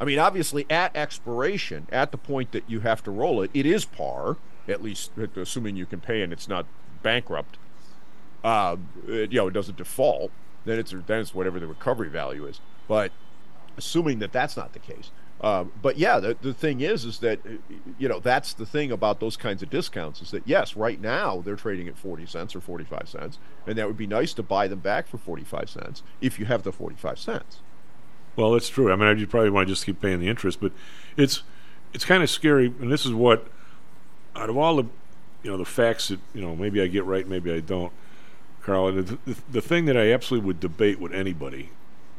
[0.00, 3.66] I mean, obviously, at expiration, at the point that you have to roll it, it
[3.66, 4.36] is par.
[4.66, 6.66] At least, assuming you can pay and it's not
[7.04, 7.56] bankrupt.
[8.42, 10.32] Uh, it, you know, it doesn't default.
[10.64, 12.58] Then it's then it's whatever the recovery value is.
[12.88, 13.12] But
[13.76, 15.12] assuming that that's not the case.
[15.44, 17.50] Uh, but yeah, the, the thing is, is that uh,
[17.98, 21.42] you know that's the thing about those kinds of discounts is that yes, right now
[21.44, 24.42] they're trading at forty cents or forty five cents, and that would be nice to
[24.42, 27.58] buy them back for forty five cents if you have the forty five cents.
[28.36, 28.90] Well, that's true.
[28.90, 30.72] I mean, you probably want to just keep paying the interest, but
[31.14, 31.42] it's
[31.92, 32.72] it's kind of scary.
[32.80, 33.46] And this is what,
[34.34, 34.86] out of all the,
[35.42, 37.92] you know, the facts that you know, maybe I get right, maybe I don't,
[38.62, 38.92] Karl.
[38.92, 41.68] The, the, the thing that I absolutely would debate with anybody,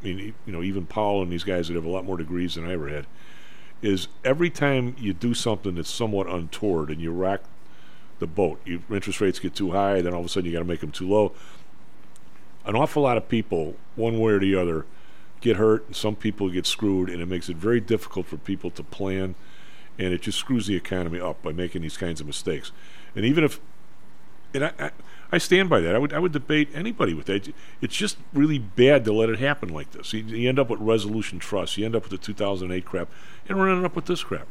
[0.02, 2.56] I mean, you know, even Paul and these guys that have a lot more degrees
[2.56, 3.08] than I ever had,
[3.82, 7.42] is every time you do something that's somewhat untoward and you rock
[8.20, 10.60] the boat, your interest rates get too high, then all of a sudden you got
[10.60, 11.34] to make them too low.
[12.66, 14.86] An awful lot of people, one way or the other,
[15.42, 18.72] get hurt, and some people get screwed, and it makes it very difficult for people
[18.72, 19.36] to plan,
[20.00, 22.72] and it just screws the economy up by making these kinds of mistakes.
[23.16, 23.60] And even if,
[24.54, 24.92] and I, I,
[25.36, 25.94] I stand by that.
[25.94, 27.53] I would I would debate anybody with that.
[27.82, 30.14] It's just really bad to let it happen like this.
[30.14, 31.76] You, you end up with resolution trust.
[31.76, 33.10] You end up with the 2008 crap,
[33.49, 34.48] and we're ending up with this crap.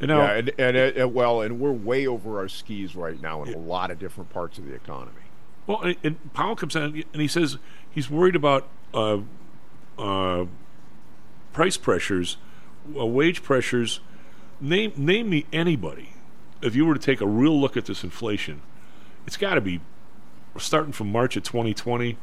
[0.00, 3.18] And now, yeah, and and uh, uh, well, and we're way over our skis right
[3.22, 5.22] now in a lot of different parts of the economy.
[5.66, 7.56] Well, and, and Powell comes out and he says
[7.90, 9.20] he's worried about uh,
[9.98, 10.44] uh,
[11.54, 12.36] price pressures,
[12.94, 14.00] uh, wage pressures.
[14.60, 16.10] Name name me anybody.
[16.60, 18.60] If you were to take a real look at this inflation,
[19.26, 19.80] it's got to be
[20.58, 22.16] starting from March of 2020.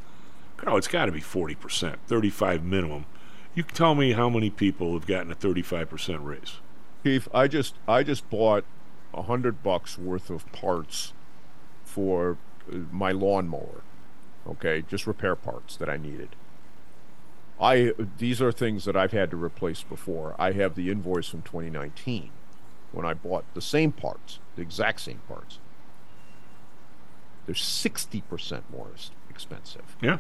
[0.58, 3.06] Karl, it's got to be 40 percent, 35 minimum.
[3.54, 6.58] You can tell me how many people have gotten a 35 percent raise.
[7.04, 8.66] Keith, I just I just bought
[9.14, 11.14] a hundred bucks worth of parts
[11.84, 12.38] for
[12.72, 13.82] uh, my lawnmower.
[14.48, 16.30] Okay, just repair parts that I needed.
[17.60, 20.36] I these are things that I've had to replace before.
[20.38, 22.32] I have the invoice from 2019
[22.92, 25.60] when I bought the same parts, the exact same parts.
[27.46, 28.88] They're 60% more
[29.30, 29.96] expensive.
[30.02, 30.18] Yeah.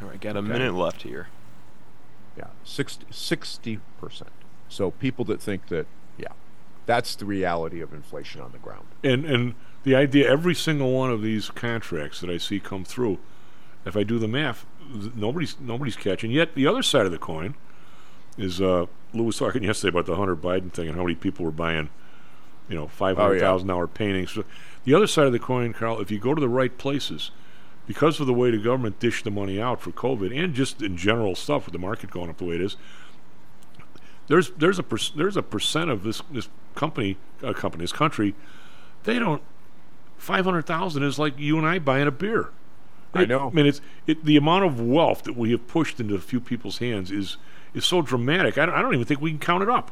[0.00, 0.48] All right, got a Okay.
[0.48, 1.28] minute left here.
[2.36, 4.30] Yeah, 60 percent.
[4.68, 6.28] So people that think that, yeah,
[6.86, 8.86] that's the reality of inflation on the ground.
[9.02, 13.18] And and the idea, every single one of these contracts that I see come through,
[13.84, 14.66] if I do the math,
[15.16, 16.30] nobody's nobody's catching.
[16.30, 17.54] Yet the other side of the coin
[18.36, 21.44] is uh, Lou was talking yesterday about the Hunter Biden thing and how many people
[21.44, 21.88] were buying,
[22.68, 24.38] you know, five hundred thousand dollar paintings.
[24.88, 27.30] The other side of the coin, Karl, if you go to the right places,
[27.86, 30.96] because of the way the government dished the money out for COVID and just in
[30.96, 32.78] general stuff with the market going up the way it is,
[34.28, 38.34] there's there's a per, there's a percent of this this company uh, company this country,
[39.04, 39.42] they don't.
[40.16, 42.48] Five hundred thousand is like you and I buying a beer.
[43.12, 43.48] I know.
[43.48, 46.40] I mean, it's it, the amount of wealth that we have pushed into a few
[46.40, 47.36] people's hands is
[47.74, 48.56] is so dramatic.
[48.56, 49.90] I don't, I don't even think we can count it up.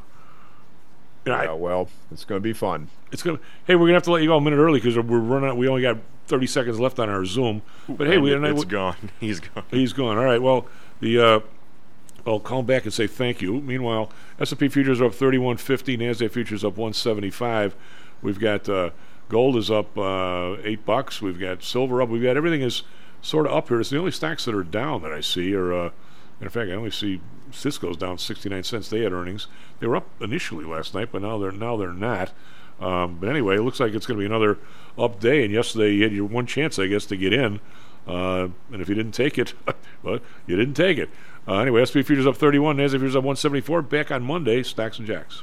[1.26, 2.88] Yeah, well, it's going to be fun.
[3.12, 3.38] It's gonna.
[3.66, 5.48] Hey, we're gonna have to let you go a minute early because we're running.
[5.50, 5.98] out- We only got
[6.28, 7.62] 30 seconds left on our Zoom.
[7.88, 8.32] But hey, we.
[8.32, 8.96] it- I- it's gone.
[9.20, 9.64] He's gone.
[9.70, 10.18] He's gone.
[10.18, 10.40] All right.
[10.42, 10.66] Well,
[11.00, 11.18] the.
[11.20, 11.40] Uh,
[12.26, 13.60] I'll call back and say thank you.
[13.60, 15.96] Meanwhile, S&P futures are up 31.50.
[15.96, 17.76] Nasdaq futures up 175.
[18.20, 18.90] We've got uh,
[19.28, 21.22] gold is up uh, eight bucks.
[21.22, 22.08] We've got silver up.
[22.08, 22.82] We've got everything is
[23.22, 23.80] sort of up here.
[23.80, 25.54] It's the only stocks that are down that I see.
[25.54, 25.90] Are uh,
[26.40, 27.20] matter of fact, I only see
[27.52, 28.88] Cisco's down 69 cents.
[28.88, 29.46] They had earnings.
[29.80, 32.32] They were up initially last night, but now they're now they're not.
[32.80, 34.58] Um, but anyway, it looks like it's going to be another
[34.98, 35.44] up day.
[35.44, 37.60] And yesterday you had your one chance, I guess, to get in.
[38.06, 39.54] Uh, and if you didn't take it,
[40.02, 41.10] well, you didn't take it.
[41.48, 43.82] Uh, anyway, SP futures up 31, Nasdaq futures up 174.
[43.82, 45.42] Back on Monday, Stocks and Jocks.